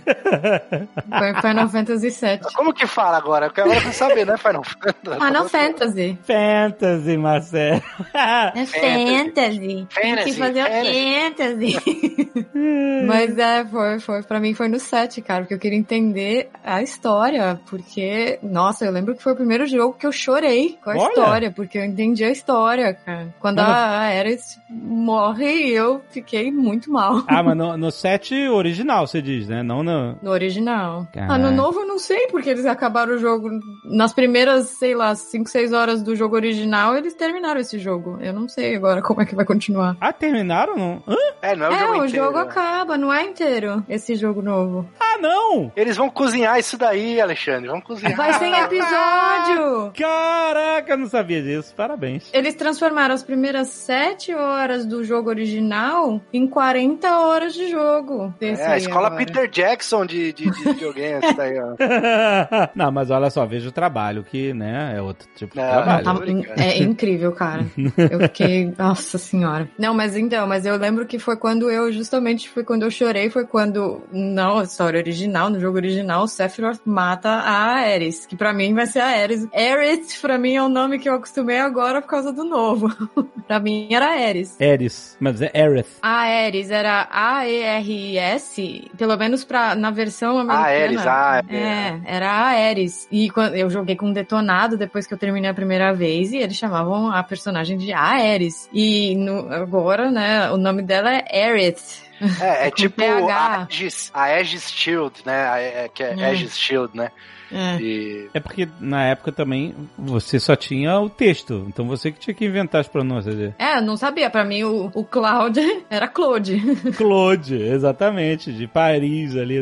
Foi 1.19 1.41
Final 1.41 1.69
Fantasy 1.69 2.09
VII. 2.09 2.39
Como 2.55 2.73
que 2.73 2.87
fala 2.87 3.17
agora? 3.17 3.47
Porque 3.47 3.61
agora 3.61 3.77
eu 3.77 3.81
quero 3.81 3.93
saber, 3.93 4.25
né, 4.25 4.37
Final 4.37 4.63
Fantasy? 4.63 5.25
Final 5.25 5.49
Fantasy. 5.49 6.19
Fantasy, 6.23 7.17
Marcelo. 7.17 7.81
É 8.13 8.65
fantasy. 8.65 9.59
Tem 9.59 9.85
que 9.85 10.01
Fantasy, 10.01 10.33
fazer 10.33 10.63
o 10.63 10.65
fantasy. 10.65 12.45
Mas 13.07 13.37
é, 13.37 13.65
foi, 13.65 13.99
foi, 13.99 14.23
pra 14.23 14.39
mim 14.39 14.53
foi 14.53 14.67
no 14.67 14.79
7, 14.79 15.21
cara, 15.21 15.41
porque 15.41 15.53
eu 15.53 15.59
queria 15.59 15.77
entender 15.77 16.49
a 16.63 16.81
história, 16.81 17.59
porque, 17.69 18.39
nossa, 18.43 18.85
eu 18.85 18.91
lembro 18.91 19.15
que 19.15 19.23
foi 19.23 19.33
o 19.33 19.35
primeiro 19.35 19.65
jogo 19.65 19.97
que 19.97 20.05
eu 20.05 20.11
chorei 20.11 20.77
com 20.83 20.89
a 20.91 20.93
Olha! 20.93 21.07
história, 21.07 21.51
porque 21.51 21.77
eu 21.77 21.85
entendi 21.85 22.23
a 22.23 22.31
história, 22.31 22.93
cara. 22.93 23.33
Quando 23.39 23.59
a 23.59 23.99
Ares 23.99 24.59
morre, 24.69 25.69
eu 25.71 26.01
fiquei 26.11 26.51
muito 26.51 26.91
mal. 26.91 27.23
ah, 27.27 27.43
mas 27.43 27.57
no, 27.57 27.77
no 27.77 27.91
set 27.91 28.33
original, 28.49 29.07
você 29.07 29.21
diz, 29.21 29.47
né? 29.47 29.63
Não 29.63 29.83
no... 29.83 29.98
No 30.21 30.31
original. 30.31 31.07
Caraca. 31.13 31.33
Ah, 31.33 31.37
no 31.37 31.51
novo 31.51 31.81
eu 31.81 31.87
não 31.87 31.99
sei, 31.99 32.27
porque 32.27 32.49
eles 32.49 32.65
acabaram 32.65 33.13
o 33.15 33.17
jogo. 33.17 33.49
Nas 33.85 34.13
primeiras, 34.13 34.67
sei 34.69 34.95
lá, 34.95 35.13
5, 35.15 35.49
6 35.49 35.73
horas 35.73 36.01
do 36.03 36.15
jogo 36.15 36.35
original, 36.35 36.95
eles 36.97 37.13
terminaram 37.13 37.59
esse 37.59 37.77
jogo. 37.79 38.17
Eu 38.21 38.33
não 38.33 38.47
sei 38.47 38.75
agora 38.75 39.01
como 39.01 39.21
é 39.21 39.25
que 39.25 39.35
vai 39.35 39.45
continuar. 39.45 39.95
Ah, 39.99 40.13
terminaram? 40.13 40.75
Não? 40.77 41.03
Hã? 41.07 41.15
É, 41.41 41.55
não 41.55 41.65
é 41.65 41.69
o 41.69 41.73
É, 41.73 41.79
jogo 41.79 41.91
o 41.91 42.05
inteiro. 42.05 42.25
jogo 42.25 42.37
acaba, 42.37 42.97
não 42.97 43.13
é 43.13 43.23
inteiro 43.23 43.83
esse 43.87 44.15
jogo 44.15 44.41
novo. 44.41 44.87
Ah, 44.99 45.17
não! 45.19 45.71
Eles 45.75 45.95
vão 45.97 46.09
cozinhar 46.09 46.59
isso 46.59 46.77
daí, 46.77 47.19
Alexandre. 47.19 47.69
Vão 47.69 47.81
cozinhar. 47.81 48.15
Vai 48.15 48.33
ser 48.33 48.49
episódio! 48.53 49.91
Caraca, 49.97 50.93
eu 50.93 50.97
não 50.97 51.07
sabia 51.07 51.41
disso. 51.41 51.73
Parabéns. 51.75 52.29
Eles 52.33 52.55
transformaram 52.55 53.13
as 53.15 53.23
primeiras 53.23 53.67
7 53.69 54.33
horas 54.33 54.85
do 54.85 55.03
jogo 55.03 55.29
original 55.29 56.21
em 56.33 56.47
40 56.47 57.19
horas 57.19 57.53
de 57.53 57.69
jogo. 57.69 58.33
É, 58.41 58.53
a 58.65 58.77
escola 58.77 59.07
agora. 59.07 59.25
Peter 59.25 59.49
Jackson 59.49 59.88
de, 60.05 60.31
de, 60.33 60.49
de 60.49 60.63
videogame, 60.63 61.21
daí, 61.35 61.59
ó. 61.59 61.75
não, 62.75 62.91
mas 62.91 63.09
olha 63.09 63.29
só, 63.29 63.45
veja 63.45 63.69
o 63.69 63.71
trabalho, 63.71 64.23
que, 64.23 64.53
né, 64.53 64.93
é 64.95 65.01
outro 65.01 65.27
tipo 65.35 65.53
de 65.53 65.59
Não, 65.61 65.67
trabalho. 65.69 66.43
Tá- 66.43 66.63
é 66.63 66.77
incrível, 66.79 67.31
cara. 67.31 67.65
Eu 68.11 68.19
fiquei. 68.21 68.73
Nossa 68.77 69.17
senhora. 69.17 69.67
Não, 69.77 69.93
mas 69.93 70.15
então, 70.15 70.47
mas 70.47 70.65
eu 70.65 70.75
lembro 70.77 71.05
que 71.05 71.19
foi 71.19 71.35
quando 71.37 71.69
eu, 71.69 71.91
justamente, 71.91 72.49
foi 72.49 72.63
quando 72.63 72.83
eu 72.83 72.91
chorei, 72.91 73.29
foi 73.29 73.45
quando, 73.45 74.01
não, 74.11 74.59
a 74.59 74.63
história 74.63 74.99
original, 74.99 75.49
no 75.49 75.59
jogo 75.59 75.77
original, 75.77 76.23
o 76.23 76.27
Sephiroth 76.27 76.79
mata 76.85 77.29
a 77.29 77.79
Ares, 77.79 78.25
que 78.25 78.35
pra 78.35 78.53
mim 78.53 78.73
vai 78.73 78.85
ser 78.87 78.99
a 78.99 79.07
Ares. 79.07 79.47
Ares, 79.53 80.17
pra 80.21 80.37
mim, 80.37 80.55
é 80.55 80.61
o 80.63 80.69
nome 80.69 80.99
que 80.99 81.09
eu 81.09 81.15
acostumei 81.15 81.59
agora 81.59 82.01
por 82.01 82.07
causa 82.09 82.31
do 82.31 82.43
novo. 82.43 82.87
pra 83.47 83.59
mim 83.59 83.87
era 83.91 84.07
Ares. 84.27 84.59
Eris, 84.59 85.17
mas 85.19 85.41
é 85.41 85.51
Aerith. 85.53 85.87
A 86.01 86.21
Ares 86.45 86.69
era 86.71 87.07
A-E-R-I-S, 87.11 88.91
pelo 88.97 89.17
menos 89.17 89.43
pra, 89.43 89.68
na 89.75 89.91
versão 89.91 90.37
americana. 90.39 90.67
Ares, 90.67 91.07
ah, 91.07 91.41
É, 91.55 91.99
era 92.05 92.31
a 92.31 92.45
Ares. 92.69 93.07
E 93.11 93.29
quando 93.29 93.55
eu 93.55 93.69
joguei 93.69 93.95
com 93.95 94.07
um 94.07 94.13
detonado 94.13 94.77
depois 94.77 95.05
que 95.07 95.13
eu 95.13 95.17
terminei 95.17 95.49
a 95.49 95.53
primeira 95.53 95.93
vez, 95.93 96.31
e 96.31 96.37
eles 96.37 96.55
chamavam 96.57 97.11
a 97.11 97.21
personagem 97.23 97.77
de 97.77 97.91
Ares. 97.93 98.69
E 98.73 99.15
no- 99.15 99.51
agora, 99.53 100.09
né, 100.11 100.49
o 100.51 100.57
nome 100.57 100.81
dela 100.81 101.11
é 101.13 101.25
Aerith. 101.45 102.08
É, 102.41 102.67
é 102.67 102.69
Com 102.69 102.75
tipo 102.77 103.01
a 103.03 103.59
Aegis, 103.61 104.11
a 104.13 104.23
Aegis 104.23 104.69
Shield, 104.71 105.13
né? 105.25 105.47
A- 105.47 105.59
é- 105.59 105.89
que 105.93 106.03
é 106.03 106.15
É. 106.17 106.25
Aegis 106.25 106.57
Shield, 106.57 106.95
né? 106.95 107.11
É. 107.51 107.81
E... 107.81 108.29
É 108.33 108.39
porque 108.39 108.67
na 108.79 109.05
época 109.05 109.31
também 109.31 109.73
você 109.97 110.39
só 110.39 110.55
tinha 110.55 110.99
o 110.99 111.09
texto, 111.09 111.65
então 111.67 111.87
você 111.87 112.11
que 112.11 112.19
tinha 112.19 112.33
que 112.33 112.45
inventar 112.45 112.81
as 112.81 112.87
pronúncias 112.87 113.33
dele. 113.35 113.55
É, 113.57 113.77
eu 113.77 113.81
não 113.81 113.97
sabia. 113.97 114.29
Pra 114.29 114.45
mim, 114.45 114.63
o, 114.63 114.91
o 114.93 115.03
Cloud 115.03 115.59
era 115.89 116.07
Claude. 116.07 116.61
Claude, 116.95 117.55
exatamente, 117.55 118.53
de 118.53 118.67
Paris 118.67 119.35
ali. 119.35 119.59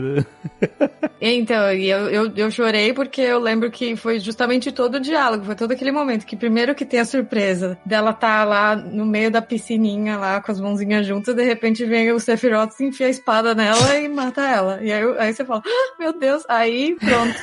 Então, 1.22 1.74
e 1.74 1.90
eu, 1.90 2.10
eu, 2.10 2.32
eu 2.36 2.52
chorei 2.52 2.94
porque 2.94 3.22
eu 3.22 3.40
lembro 3.40 3.72
que 3.72 3.96
foi 3.96 4.20
justamente 4.20 4.72
todo 4.72 4.96
o 4.96 5.00
diálogo, 5.00 5.46
foi 5.46 5.56
todo 5.56 5.72
aquele 5.72 5.92
momento 5.92 6.26
que 6.26 6.36
primeiro 6.36 6.76
que 6.76 6.86
tem 6.86 7.00
a 7.00 7.06
surpresa 7.06 7.78
dela 7.86 8.14
tá 8.14 8.44
lá 8.44 8.76
no 8.76 9.06
meio 9.06 9.32
da 9.32 9.42
piscininha 9.42 10.18
lá 10.18 10.42
com 10.42 10.52
as 10.52 10.60
mãozinhas 10.60 11.06
juntas, 11.08 11.34
de 11.36 11.44
repente 11.44 11.86
vem 11.86 12.12
o 12.12 12.20
Sephiroth, 12.48 12.80
enfia 12.80 13.08
a 13.08 13.10
espada 13.10 13.54
nela 13.54 13.96
e 13.98 14.08
mata 14.08 14.42
ela. 14.42 14.80
E 14.82 14.92
aí, 14.92 15.04
aí 15.20 15.34
você 15.34 15.44
fala, 15.44 15.62
"Ah, 15.66 15.96
meu 16.00 16.14
Deus, 16.14 16.44
aí 16.48 16.96
pronto. 16.96 17.36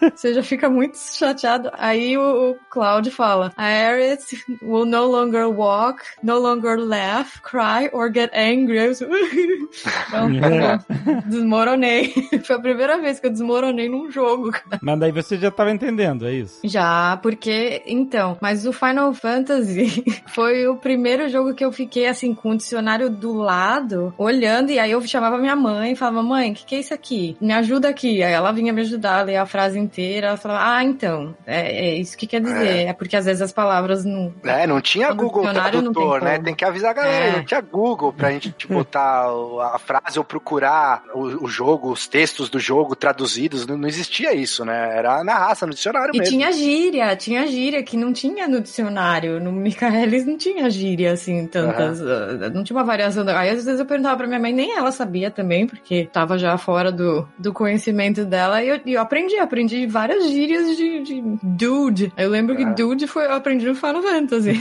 Você 0.14 0.34
já 0.34 0.42
fica 0.42 0.68
muito 0.68 0.96
chateado. 0.96 1.70
Aí 1.74 2.16
o, 2.16 2.50
o 2.50 2.54
Cloud 2.70 3.10
fala: 3.10 3.52
Aerith 3.56 4.44
will 4.62 4.84
no 4.84 5.06
longer 5.06 5.48
walk, 5.48 6.02
no 6.22 6.38
longer 6.38 6.78
laugh, 6.78 7.40
cry 7.42 7.88
or 7.92 8.12
get 8.12 8.30
angry. 8.34 8.76
Eu, 8.76 8.92
então, 8.92 10.30
desmoronei. 11.26 12.12
Foi 12.44 12.56
a 12.56 12.60
primeira 12.60 13.00
vez 13.00 13.20
que 13.20 13.26
eu 13.26 13.30
desmoronei 13.30 13.88
num 13.88 14.10
jogo, 14.10 14.50
cara. 14.50 14.78
Mas 14.82 14.98
daí 14.98 15.12
você 15.12 15.36
já 15.36 15.50
tava 15.50 15.70
entendendo, 15.70 16.26
é 16.26 16.32
isso? 16.32 16.60
Já, 16.64 17.18
porque, 17.22 17.82
então, 17.86 18.36
mas 18.40 18.66
o 18.66 18.72
Final 18.72 19.12
Fantasy 19.14 20.04
foi 20.28 20.66
o 20.66 20.76
primeiro 20.76 21.28
jogo 21.28 21.54
que 21.54 21.64
eu 21.64 21.72
fiquei 21.72 22.06
assim, 22.06 22.34
com 22.34 22.50
o 22.50 22.56
dicionário 22.56 23.10
do 23.10 23.32
lado, 23.32 24.14
olhando, 24.18 24.70
e 24.70 24.78
aí 24.78 24.90
eu 24.90 25.00
chamava 25.06 25.38
minha 25.38 25.56
mãe 25.56 25.92
e 25.92 25.96
falava, 25.96 26.22
mãe, 26.22 26.52
o 26.52 26.54
que, 26.54 26.64
que 26.64 26.74
é 26.74 26.80
isso 26.80 26.94
aqui? 26.94 27.36
Me 27.40 27.52
ajuda 27.52 27.88
aqui. 27.88 28.22
Aí 28.22 28.32
ela 28.32 28.52
vinha 28.52 28.72
me 28.72 28.80
ajudar 28.82 29.20
a 29.20 29.22
ler 29.22 29.36
a 29.36 29.46
frase 29.46 29.78
inteira, 29.86 30.28
ela 30.28 30.36
falava, 30.36 30.76
ah, 30.76 30.84
então, 30.84 31.34
é, 31.46 31.88
é 31.88 31.94
isso 31.96 32.16
que 32.16 32.26
quer 32.26 32.40
dizer. 32.40 32.86
É. 32.86 32.92
porque 32.92 33.16
às 33.16 33.24
vezes 33.24 33.40
as 33.42 33.52
palavras 33.52 34.04
não. 34.04 34.32
É, 34.44 34.66
não 34.66 34.80
tinha 34.80 35.12
Google 35.12 35.42
dicionário 35.44 35.82
não 35.82 35.92
tem 35.92 36.02
Tradutor, 36.02 36.24
né? 36.24 36.38
Tem 36.38 36.54
que 36.54 36.64
avisar 36.64 36.90
a 36.90 36.94
galera. 36.94 37.24
É. 37.24 37.36
Não 37.36 37.44
tinha 37.44 37.60
Google 37.60 38.12
pra 38.12 38.30
gente 38.32 38.50
tipo, 38.52 38.74
botar 38.86 39.26
a 39.72 39.78
frase 39.78 40.18
ou 40.18 40.24
procurar 40.24 41.02
o, 41.14 41.44
o 41.44 41.48
jogo, 41.48 41.90
os 41.90 42.06
textos 42.06 42.48
do 42.50 42.58
jogo 42.58 42.94
traduzidos. 42.96 43.66
Não, 43.66 43.76
não 43.76 43.88
existia 43.88 44.34
isso, 44.34 44.64
né? 44.64 44.96
Era 44.96 45.22
na 45.24 45.34
raça, 45.34 45.66
no 45.66 45.72
dicionário 45.72 46.10
E 46.14 46.18
mesmo. 46.18 46.32
tinha 46.36 46.52
gíria, 46.52 47.14
tinha 47.16 47.46
gíria 47.46 47.82
que 47.82 47.96
não 47.96 48.12
tinha 48.12 48.46
no 48.48 48.60
dicionário. 48.60 49.40
No 49.40 49.52
Michaelis 49.52 50.26
não 50.26 50.36
tinha 50.36 50.68
gíria, 50.70 51.12
assim, 51.12 51.46
tantas. 51.46 52.00
uh, 52.00 52.50
Não 52.52 52.62
tinha 52.64 52.76
uma 52.76 52.84
variação. 52.84 53.26
Aí 53.28 53.50
às 53.50 53.64
vezes 53.64 53.80
eu 53.80 53.86
perguntava 53.86 54.16
pra 54.16 54.26
minha 54.26 54.40
mãe, 54.40 54.52
nem 54.52 54.76
ela 54.76 54.90
sabia 54.92 55.30
também, 55.30 55.66
porque 55.66 56.08
tava 56.12 56.38
já 56.38 56.56
fora 56.58 56.90
do, 56.90 57.26
do 57.38 57.52
conhecimento 57.52 58.24
dela. 58.24 58.62
E 58.62 58.68
eu, 58.68 58.80
e 58.84 58.92
eu 58.94 59.00
aprendi, 59.00 59.38
aprendi 59.38 59.75
várias 59.84 60.28
gírias 60.30 60.76
de, 60.76 61.02
de 61.02 61.22
dude. 61.42 62.12
Eu 62.16 62.30
lembro 62.30 62.54
que 62.56 62.62
Ah. 62.62 62.70
dude 62.70 63.08
foi, 63.08 63.24
eu 63.26 63.32
aprendi 63.32 63.66
no 63.66 63.74
Final 63.74 64.00
Fantasy. 64.00 64.52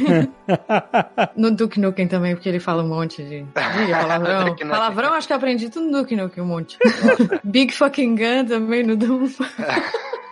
no 1.37 1.51
Duke 1.51 1.79
Nukem 1.79 2.07
também, 2.07 2.33
porque 2.35 2.49
ele 2.49 2.59
fala 2.59 2.83
um 2.83 2.87
monte 2.87 3.21
de 3.23 3.29
gíria, 3.29 3.47
palavrão. 4.01 4.55
Palavrão, 4.55 5.13
acho 5.13 5.27
que 5.27 5.33
eu 5.33 5.37
aprendi 5.37 5.69
tudo 5.69 5.85
no 5.91 5.99
Duke 5.99 6.15
Nukem, 6.15 6.43
um 6.43 6.47
monte. 6.47 6.77
Big 7.45 7.71
fucking 7.71 8.15
gun 8.15 8.45
também 8.47 8.81
no 8.83 8.97
Doom. 8.97 9.29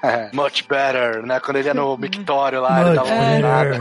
É, 0.04 0.30
much 0.34 0.64
better, 0.68 1.26
né? 1.26 1.40
Quando 1.40 1.58
ele 1.58 1.68
ia 1.68 1.74
no 1.74 1.96
mictório 1.98 2.60
lá, 2.62 2.82
ele 2.82 2.96
dava 2.96 3.14
uma 3.14 3.36
olhada. 3.36 3.80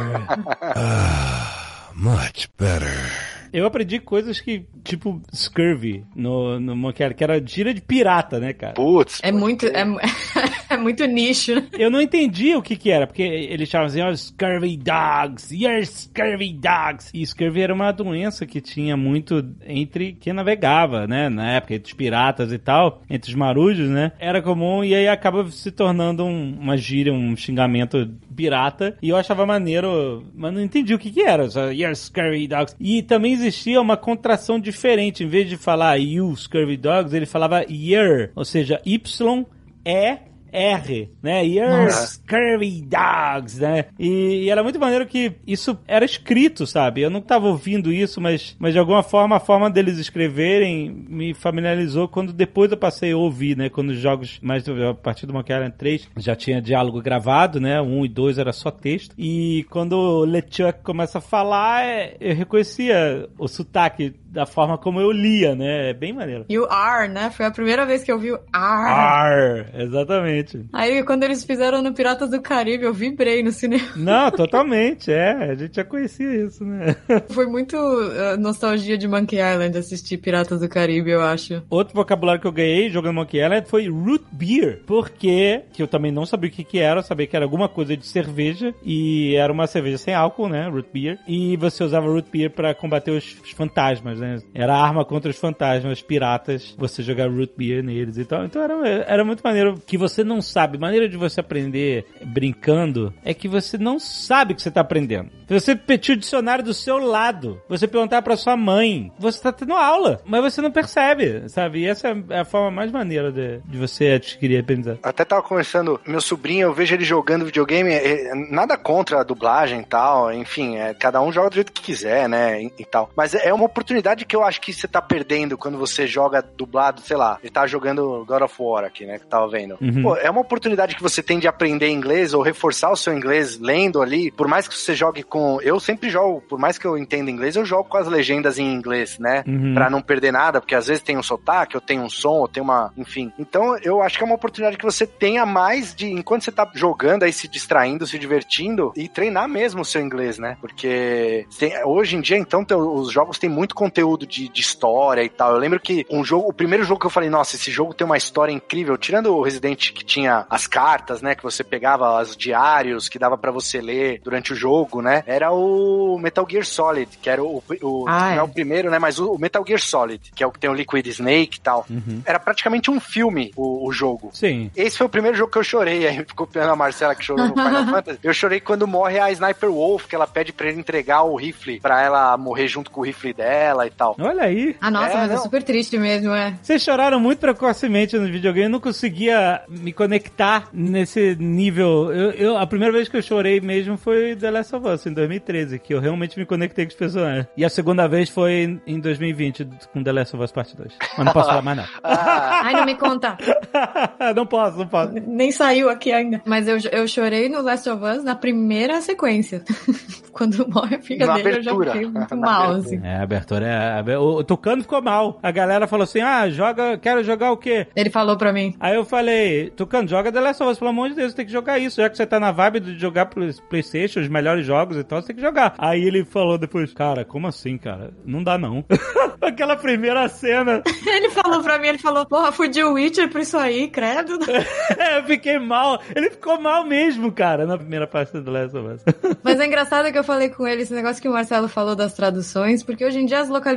Much 1.94 2.48
better. 2.58 3.31
Eu 3.52 3.66
aprendi 3.66 3.98
coisas 3.98 4.40
que, 4.40 4.64
tipo, 4.82 5.20
scurvy 5.34 6.04
no, 6.16 6.58
no 6.58 6.74
Monkey 6.76 7.02
Island, 7.02 7.14
que 7.16 7.24
era 7.24 7.46
gíria 7.46 7.74
de 7.74 7.80
pirata, 7.80 8.38
né, 8.40 8.52
cara? 8.52 8.74
Putz. 8.74 9.20
É 9.22 9.30
muito, 9.30 9.66
é, 9.66 9.84
é 10.70 10.76
muito 10.76 11.04
nicho. 11.06 11.54
né? 11.54 11.66
Eu 11.78 11.90
não 11.90 12.00
entendi 12.00 12.54
o 12.56 12.62
que 12.62 12.76
que 12.76 12.90
era, 12.90 13.06
porque 13.06 13.22
eles 13.22 13.68
chamavam 13.68 13.90
assim, 13.92 14.00
ó, 14.00 14.14
scurvy 14.14 14.76
dogs, 14.76 15.54
you're 15.54 15.84
scurvy 15.84 16.52
dogs. 16.52 17.10
E 17.12 17.26
scurvy 17.26 17.60
era 17.60 17.74
uma 17.74 17.92
doença 17.92 18.46
que 18.46 18.60
tinha 18.60 18.96
muito 18.96 19.44
entre 19.66 20.12
quem 20.14 20.32
navegava, 20.32 21.06
né, 21.06 21.28
na 21.28 21.52
época, 21.52 21.74
entre 21.74 21.90
os 21.90 21.96
piratas 21.96 22.52
e 22.52 22.58
tal, 22.58 23.02
entre 23.10 23.30
os 23.30 23.36
marujos, 23.36 23.88
né, 23.88 24.12
era 24.18 24.40
comum 24.40 24.82
e 24.84 24.94
aí 24.94 25.08
acaba 25.08 25.48
se 25.50 25.70
tornando 25.70 26.24
um- 26.24 26.56
uma 26.58 26.76
gíria, 26.76 27.12
um 27.12 27.36
xingamento 27.36 28.08
pirata, 28.34 28.96
e 29.02 29.08
eu 29.10 29.16
achava 29.16 29.44
maneiro, 29.44 30.24
mas 30.34 30.52
não 30.54 30.60
entendi 30.60 30.94
o 30.94 30.98
que 30.98 31.10
que 31.10 31.20
era, 31.22 31.48
só, 31.50 31.70
you're 31.70 31.94
scurvy 31.94 32.46
dogs. 32.48 32.74
E 32.80 33.02
também 33.02 33.32
existia 33.42 33.80
uma 33.80 33.96
contração 33.96 34.58
diferente, 34.58 35.24
em 35.24 35.28
vez 35.28 35.48
de 35.48 35.56
falar 35.56 35.96
you 35.96 36.34
scurvy 36.36 36.76
dogs, 36.76 37.14
ele 37.14 37.26
falava 37.26 37.64
year, 37.70 38.30
ou 38.34 38.44
seja, 38.44 38.80
Y, 38.84 39.44
E, 39.84 40.18
R, 40.52 41.10
né? 41.22 41.44
You're 41.46 41.90
scurvy 41.90 42.82
dogs, 42.82 43.60
né? 43.60 43.86
E, 43.98 44.44
e 44.44 44.50
era 44.50 44.62
muito 44.62 44.78
maneiro 44.78 45.06
que 45.06 45.32
isso 45.46 45.78
era 45.88 46.04
escrito, 46.04 46.66
sabe? 46.66 47.00
Eu 47.00 47.10
não 47.10 47.20
tava 47.20 47.48
ouvindo 47.48 47.92
isso, 47.92 48.20
mas, 48.20 48.54
mas 48.58 48.72
de 48.72 48.78
alguma 48.78 49.02
forma, 49.02 49.36
a 49.36 49.40
forma 49.40 49.70
deles 49.70 49.98
escreverem 49.98 50.90
me 51.08 51.34
familiarizou 51.34 52.06
quando 52.08 52.32
depois 52.32 52.70
eu 52.70 52.76
passei 52.76 53.12
a 53.12 53.16
ouvir, 53.16 53.56
né? 53.56 53.68
Quando 53.68 53.90
os 53.90 53.98
jogos, 53.98 54.38
mais 54.42 54.68
a 54.68 54.94
partir 54.94 55.26
do 55.26 55.32
Monkey 55.32 55.52
Island 55.52 55.74
3, 55.76 56.08
já 56.18 56.36
tinha 56.36 56.60
diálogo 56.60 57.00
gravado, 57.00 57.60
né? 57.60 57.80
Um 57.80 58.04
e 58.04 58.08
dois 58.08 58.38
era 58.38 58.52
só 58.52 58.70
texto. 58.70 59.14
E 59.16 59.64
quando 59.70 59.92
o 59.92 60.24
LeChuck 60.24 60.82
começa 60.82 61.18
a 61.18 61.20
falar, 61.20 61.84
é, 61.84 62.16
eu 62.20 62.34
reconhecia 62.34 63.28
o 63.38 63.48
sotaque 63.48 64.14
da 64.32 64.46
forma 64.46 64.78
como 64.78 65.00
eu 65.00 65.12
lia, 65.12 65.54
né? 65.54 65.90
É 65.90 65.94
bem 65.94 66.12
maneiro. 66.12 66.46
E 66.48 66.58
o 66.58 66.64
R, 66.64 67.08
né? 67.08 67.30
Foi 67.30 67.44
a 67.44 67.50
primeira 67.50 67.84
vez 67.84 68.02
que 68.02 68.10
eu 68.10 68.18
vi 68.18 68.32
o 68.32 68.36
R. 68.36 68.42
Ar, 68.52 69.66
exatamente. 69.74 70.66
Aí 70.72 71.02
quando 71.04 71.22
eles 71.24 71.44
fizeram 71.44 71.82
no 71.82 71.92
Piratas 71.92 72.30
do 72.30 72.40
Caribe, 72.40 72.84
eu 72.84 72.94
vibrei 72.94 73.42
no 73.42 73.52
cinema. 73.52 73.88
Não, 73.96 74.30
totalmente, 74.32 75.12
é. 75.12 75.32
A 75.50 75.54
gente 75.54 75.76
já 75.76 75.84
conhecia 75.84 76.46
isso, 76.46 76.64
né? 76.64 76.96
Foi 77.30 77.46
muito 77.46 77.76
uh, 77.76 78.36
nostalgia 78.38 78.96
de 78.96 79.06
Monkey 79.06 79.36
Island 79.36 79.76
assistir 79.76 80.16
Piratas 80.16 80.60
do 80.60 80.68
Caribe, 80.68 81.10
eu 81.10 81.22
acho. 81.22 81.62
Outro 81.68 81.94
vocabulário 81.94 82.40
que 82.40 82.46
eu 82.46 82.52
ganhei 82.52 82.88
jogando 82.88 83.16
Monkey 83.16 83.38
Island 83.38 83.68
foi 83.68 83.88
root 83.88 84.24
beer, 84.32 84.80
porque 84.86 85.62
que 85.72 85.82
eu 85.82 85.88
também 85.88 86.10
não 86.10 86.24
sabia 86.24 86.48
o 86.48 86.52
que 86.52 86.64
que 86.64 86.78
era, 86.78 87.00
eu 87.00 87.04
sabia 87.04 87.26
que 87.26 87.36
era 87.36 87.44
alguma 87.44 87.68
coisa 87.68 87.96
de 87.96 88.06
cerveja 88.06 88.74
e 88.82 89.34
era 89.36 89.52
uma 89.52 89.66
cerveja 89.66 89.98
sem 89.98 90.14
álcool, 90.14 90.48
né, 90.48 90.68
root 90.68 90.88
beer, 90.92 91.18
e 91.28 91.56
você 91.56 91.84
usava 91.84 92.06
root 92.06 92.28
beer 92.30 92.50
pra 92.50 92.74
combater 92.74 93.10
os, 93.10 93.36
os 93.42 93.50
fantasmas, 93.50 94.21
né? 94.22 94.38
Era 94.54 94.76
arma 94.76 95.04
contra 95.04 95.30
os 95.30 95.36
fantasmas 95.36 96.00
piratas, 96.00 96.74
você 96.78 97.02
jogar 97.02 97.28
root 97.28 97.52
beer 97.56 97.82
neles 97.82 98.16
e 98.16 98.24
tal. 98.24 98.44
Então 98.44 98.62
era, 98.62 98.74
era 99.06 99.24
muito 99.24 99.42
maneiro 99.42 99.80
que 99.86 99.98
você 99.98 100.22
não 100.22 100.40
sabe, 100.40 100.78
maneira 100.78 101.08
de 101.08 101.16
você 101.16 101.40
aprender 101.40 102.06
brincando 102.24 103.12
é 103.24 103.34
que 103.34 103.48
você 103.48 103.76
não 103.76 103.98
sabe 103.98 104.54
que 104.54 104.62
você 104.62 104.70
tá 104.70 104.80
aprendendo. 104.80 105.30
Se 105.48 105.60
você 105.60 105.76
pedir 105.76 106.12
o 106.12 106.16
dicionário 106.16 106.64
do 106.64 106.72
seu 106.72 106.98
lado, 106.98 107.60
você 107.68 107.86
perguntar 107.86 108.22
pra 108.22 108.36
sua 108.36 108.56
mãe, 108.56 109.12
você 109.18 109.40
tá 109.40 109.52
tendo 109.52 109.74
aula, 109.74 110.20
mas 110.24 110.42
você 110.42 110.62
não 110.62 110.70
percebe, 110.70 111.48
sabe? 111.48 111.80
E 111.80 111.86
essa 111.86 112.08
é 112.30 112.40
a 112.40 112.44
forma 112.44 112.70
mais 112.70 112.90
maneira 112.90 113.30
de, 113.30 113.58
de 113.58 113.78
você 113.78 114.12
adquirir 114.12 114.58
aprendizado. 114.58 114.98
Até 115.02 115.24
tava 115.24 115.42
conversando, 115.42 116.00
meu 116.06 116.20
sobrinho, 116.20 116.68
eu 116.68 116.74
vejo 116.74 116.94
ele 116.94 117.04
jogando 117.04 117.44
videogame, 117.44 117.92
é, 117.92 118.32
nada 118.50 118.76
contra 118.76 119.20
a 119.20 119.24
dublagem 119.24 119.80
e 119.80 119.84
tal, 119.84 120.32
enfim, 120.32 120.76
é, 120.76 120.94
cada 120.94 121.20
um 121.20 121.32
joga 121.32 121.50
do 121.50 121.54
jeito 121.54 121.72
que 121.72 121.82
quiser, 121.82 122.28
né, 122.28 122.62
e, 122.62 122.72
e 122.78 122.84
tal. 122.84 123.10
Mas 123.16 123.34
é 123.34 123.52
uma 123.52 123.64
oportunidade 123.64 124.11
que 124.16 124.36
eu 124.36 124.44
acho 124.44 124.60
que 124.60 124.72
você 124.72 124.86
tá 124.86 125.00
perdendo 125.00 125.56
quando 125.58 125.78
você 125.78 126.06
joga 126.06 126.42
dublado, 126.42 127.00
sei 127.00 127.16
lá, 127.16 127.38
ele 127.42 127.50
tá 127.52 127.66
jogando 127.66 128.24
God 128.26 128.42
of 128.42 128.54
War 128.58 128.84
aqui, 128.84 129.04
né, 129.06 129.18
que 129.18 129.24
eu 129.24 129.28
tava 129.28 129.48
vendo. 129.48 129.76
Uhum. 129.80 130.02
Pô, 130.02 130.16
é 130.16 130.30
uma 130.30 130.40
oportunidade 130.40 130.94
que 130.94 131.02
você 131.02 131.22
tem 131.22 131.38
de 131.38 131.48
aprender 131.48 131.88
inglês 131.88 132.34
ou 132.34 132.42
reforçar 132.42 132.90
o 132.90 132.96
seu 132.96 133.12
inglês 133.14 133.58
lendo 133.58 134.00
ali, 134.02 134.30
por 134.30 134.46
mais 134.48 134.68
que 134.68 134.74
você 134.76 134.94
jogue 134.94 135.22
com... 135.22 135.60
Eu 135.62 135.80
sempre 135.80 136.10
jogo, 136.10 136.40
por 136.48 136.58
mais 136.58 136.78
que 136.78 136.86
eu 136.86 136.96
entenda 136.98 137.30
inglês, 137.30 137.56
eu 137.56 137.64
jogo 137.64 137.88
com 137.88 137.96
as 137.96 138.06
legendas 138.06 138.58
em 138.58 138.72
inglês, 138.72 139.18
né, 139.18 139.42
Uhum. 139.46 139.74
pra 139.74 139.88
não 139.90 140.00
perder 140.02 140.32
nada, 140.32 140.60
porque 140.60 140.74
às 140.74 140.86
vezes 140.86 141.02
tem 141.02 141.16
um 141.16 141.22
sotaque, 141.22 141.76
ou 141.76 141.80
tem 141.80 141.98
um 142.00 142.08
som, 142.10 142.38
ou 142.40 142.48
tem 142.48 142.62
uma... 142.62 142.92
Enfim. 142.96 143.32
Então, 143.38 143.76
eu 143.78 144.02
acho 144.02 144.16
que 144.18 144.24
é 144.24 144.26
uma 144.26 144.34
oportunidade 144.34 144.76
que 144.76 144.84
você 144.84 145.06
tenha 145.06 145.44
mais 145.46 145.94
de... 145.94 146.06
Enquanto 146.12 146.42
você 146.42 146.52
tá 146.52 146.70
jogando 146.74 147.22
aí, 147.24 147.32
se 147.32 147.48
distraindo, 147.48 148.06
se 148.06 148.18
divertindo, 148.18 148.92
e 148.96 149.08
treinar 149.08 149.48
mesmo 149.48 149.82
o 149.82 149.84
seu 149.84 150.00
inglês, 150.00 150.38
né? 150.38 150.56
Porque 150.60 151.46
tem- 151.58 151.72
hoje 151.84 152.16
em 152.16 152.20
dia, 152.20 152.36
então, 152.38 152.64
os 152.94 153.10
jogos 153.10 153.38
têm 153.38 153.48
muito 153.50 153.74
conteúdo 153.74 154.01
de, 154.26 154.48
de 154.48 154.60
história 154.60 155.22
e 155.22 155.28
tal. 155.28 155.52
Eu 155.52 155.58
lembro 155.58 155.80
que 155.80 156.06
um 156.10 156.24
jogo... 156.24 156.48
O 156.48 156.52
primeiro 156.52 156.84
jogo 156.84 157.00
que 157.00 157.06
eu 157.06 157.10
falei, 157.10 157.30
nossa, 157.30 157.56
esse 157.56 157.70
jogo 157.70 157.94
tem 157.94 158.04
uma 158.04 158.16
história 158.16 158.52
incrível, 158.52 158.96
tirando 158.96 159.34
o 159.34 159.42
Resident 159.42 159.92
que 159.92 160.04
tinha 160.04 160.46
as 160.50 160.66
cartas, 160.66 161.22
né? 161.22 161.34
Que 161.34 161.42
você 161.42 161.64
pegava 161.64 162.20
os 162.20 162.36
diários 162.36 163.08
que 163.08 163.18
dava 163.18 163.36
pra 163.38 163.50
você 163.50 163.80
ler 163.80 164.20
durante 164.22 164.52
o 164.52 164.56
jogo, 164.56 165.00
né? 165.00 165.22
Era 165.26 165.52
o 165.52 166.18
Metal 166.18 166.46
Gear 166.48 166.64
Solid, 166.64 167.18
que 167.20 167.30
era 167.30 167.42
o... 167.42 167.62
o 167.82 168.04
Ah, 168.08 168.20
não 168.20 168.32
é. 168.32 168.36
é 168.36 168.42
o 168.42 168.48
primeiro, 168.48 168.90
né? 168.90 168.98
Mas 168.98 169.18
o, 169.18 169.32
o 169.32 169.38
Metal 169.38 169.64
Gear 169.66 169.80
Solid, 169.80 170.32
que 170.34 170.42
é 170.42 170.46
o 170.46 170.50
que 170.50 170.58
tem 170.58 170.70
o 170.70 170.74
Liquid 170.74 171.06
Snake 171.06 171.58
e 171.58 171.60
tal. 171.60 171.86
Uhum. 171.88 172.22
Era 172.24 172.38
praticamente 172.38 172.90
um 172.90 173.00
filme 173.00 173.52
o, 173.56 173.86
o 173.86 173.92
jogo. 173.92 174.30
Sim. 174.32 174.70
Esse 174.76 174.98
foi 174.98 175.06
o 175.06 175.10
primeiro 175.10 175.36
jogo 175.36 175.50
que 175.50 175.58
eu 175.58 175.64
chorei, 175.64 176.06
aí 176.06 176.24
copiando 176.34 176.70
a 176.70 176.76
Marcela 176.76 177.14
que 177.14 177.24
chorou 177.24 177.46
no 177.48 177.54
Final 177.54 177.86
Fantasy. 177.92 178.18
Eu 178.22 178.34
chorei 178.34 178.60
quando 178.60 178.86
morre 178.86 179.18
a 179.18 179.30
Sniper 179.30 179.70
Wolf, 179.70 180.06
que 180.06 180.14
ela 180.14 180.26
pede 180.26 180.52
pra 180.52 180.68
ele 180.68 180.80
entregar 180.80 181.22
o 181.22 181.36
rifle, 181.36 181.80
pra 181.80 182.02
ela 182.02 182.36
morrer 182.36 182.68
junto 182.68 182.90
com 182.90 183.00
o 183.00 183.04
rifle 183.04 183.32
dela 183.32 183.86
e 183.86 183.90
tal. 183.96 184.16
Olha 184.20 184.42
aí. 184.44 184.76
Ah, 184.80 184.90
nossa, 184.90 185.12
É, 185.12 185.16
mas 185.16 185.30
é 185.30 185.34
não. 185.34 185.42
super 185.42 185.62
triste 185.62 185.98
mesmo, 185.98 186.32
é. 186.34 186.54
Vocês 186.62 186.82
choraram 186.82 187.20
muito 187.20 187.38
precocemente 187.38 188.16
no 188.18 188.26
videogame, 188.26 188.66
eu 188.66 188.70
não 188.70 188.80
conseguia 188.80 189.62
me 189.68 189.92
conectar 189.92 190.68
nesse 190.72 191.36
nível. 191.38 192.12
Eu, 192.12 192.30
eu- 192.32 192.56
a 192.58 192.66
primeira 192.66 192.92
vez 192.92 193.08
que 193.08 193.16
eu 193.16 193.22
chorei 193.22 193.60
mesmo 193.60 193.96
foi 193.96 194.36
The 194.36 194.50
Last 194.50 194.74
of 194.76 194.86
Us, 194.88 195.06
em 195.06 195.12
2013, 195.12 195.78
que 195.78 195.94
eu 195.94 196.00
realmente 196.00 196.38
me 196.38 196.44
conectei 196.46 196.84
com 196.84 196.90
os 196.90 196.96
personagens. 196.96 197.46
E 197.56 197.64
a 197.64 197.68
segunda 197.68 198.06
vez 198.08 198.28
foi 198.28 198.52
em- 198.64 198.80
em 198.86 199.00
2020, 199.00 199.66
com 199.92 200.02
The 200.02 200.12
Last 200.12 200.34
of 200.36 200.44
Us 200.44 200.52
Parte 200.52 200.76
2. 200.76 200.92
Mas 201.16 201.26
não 201.26 201.32
posso 201.32 201.48
falar 201.48 201.62
mais 201.62 201.76
não. 201.78 201.84
Ah, 202.04 202.62
Ai, 202.64 202.74
não 202.74 202.84
me 202.86 202.94
conta. 202.94 203.36
não 204.34 204.46
posso, 204.46 204.78
não 204.78 204.86
posso. 204.86 205.12
Nem 205.26 205.50
saiu 205.50 205.88
aqui 205.88 206.12
ainda. 206.12 206.40
Mas 206.44 206.68
eu, 206.68 206.78
eu 206.90 207.06
chorei 207.08 207.48
no 207.48 207.62
Last 207.62 207.88
of 207.88 208.02
Us 208.04 208.22
na 208.24 208.34
primeira 208.34 209.00
sequência. 209.00 209.62
Quando 210.32 210.66
morre 210.68 210.96
a 210.96 211.00
filha 211.02 211.26
Na 211.26 211.34
dele, 211.36 211.58
eu 211.58 211.62
já 211.62 211.70
abertura. 211.72 211.92
fiquei 211.92 212.08
muito 212.10 212.36
mal, 212.36 212.70
abertura. 212.70 212.96
assim. 212.96 213.06
É, 213.06 213.16
a 213.16 213.22
abertura 213.22 213.66
é. 213.66 213.81
A- 214.00 214.20
O, 214.20 214.36
o 214.38 214.44
Tucano 214.44 214.82
ficou 214.82 215.02
mal. 215.02 215.38
A 215.42 215.50
galera 215.50 215.86
falou 215.86 216.04
assim: 216.04 216.20
ah, 216.20 216.48
joga, 216.50 216.96
quero 216.98 217.22
jogar 217.24 217.52
o 217.52 217.56
quê? 217.56 217.86
Ele 217.96 218.10
falou 218.10 218.36
pra 218.36 218.52
mim. 218.52 218.74
Aí 218.80 218.94
eu 218.94 219.04
falei, 219.04 219.70
Tucano, 219.70 220.08
joga 220.08 220.30
The 220.32 220.40
Last 220.40 220.62
of 220.62 220.72
Us, 220.72 220.78
pelo 220.78 220.90
amor 220.90 221.08
de 221.10 221.16
Deus, 221.16 221.30
você 221.32 221.36
tem 221.36 221.46
que 221.46 221.52
jogar 221.52 221.78
isso. 221.78 222.00
Já 222.00 222.08
que 222.08 222.16
você 222.16 222.26
tá 222.26 222.38
na 222.38 222.52
vibe 222.52 222.80
de 222.80 222.98
jogar 222.98 223.26
Playstation, 223.68 224.20
os 224.20 224.28
melhores 224.28 224.64
jogos 224.66 224.96
e 224.96 225.04
tal, 225.04 225.20
você 225.20 225.28
tem 225.28 225.36
que 225.36 225.42
jogar. 225.42 225.74
Aí 225.78 226.02
ele 226.02 226.24
falou 226.24 226.58
depois, 226.58 226.92
cara, 226.92 227.24
como 227.24 227.46
assim, 227.46 227.76
cara? 227.78 228.10
Não 228.24 228.42
dá 228.42 228.56
não. 228.58 228.84
Aquela 229.40 229.76
primeira 229.76 230.28
cena, 230.28 230.82
Ele 231.06 231.30
falou 231.30 231.62
pra 231.62 231.78
mim, 231.78 231.88
ele 231.88 231.98
falou, 231.98 232.24
porra, 232.24 232.52
fui 232.52 232.68
de 232.68 232.82
Witcher 232.82 233.28
por 233.28 233.40
isso 233.40 233.56
aí, 233.58 233.88
credo. 233.88 234.38
eu 235.16 235.24
fiquei 235.26 235.58
mal. 235.58 236.00
Ele 236.14 236.30
ficou 236.30 236.60
mal 236.60 236.84
mesmo, 236.86 237.30
cara, 237.32 237.66
na 237.66 237.76
primeira 237.76 238.06
parte 238.06 238.32
do 238.32 238.42
The 238.44 238.50
Last 238.50 238.76
of 238.76 238.88
Us. 238.94 239.02
Mas 239.42 239.58
é 239.60 239.66
engraçado 239.66 240.10
que 240.12 240.18
eu 240.18 240.24
falei 240.24 240.48
com 240.48 240.66
ele 240.66 240.82
esse 240.82 240.94
negócio 240.94 241.20
que 241.20 241.28
o 241.28 241.32
Marcelo 241.32 241.68
falou 241.68 241.96
das 241.96 242.14
traduções, 242.14 242.82
porque 242.82 243.04
hoje 243.04 243.18
em 243.18 243.26
dia 243.26 243.40
as 243.40 243.48
localizações 243.48 243.71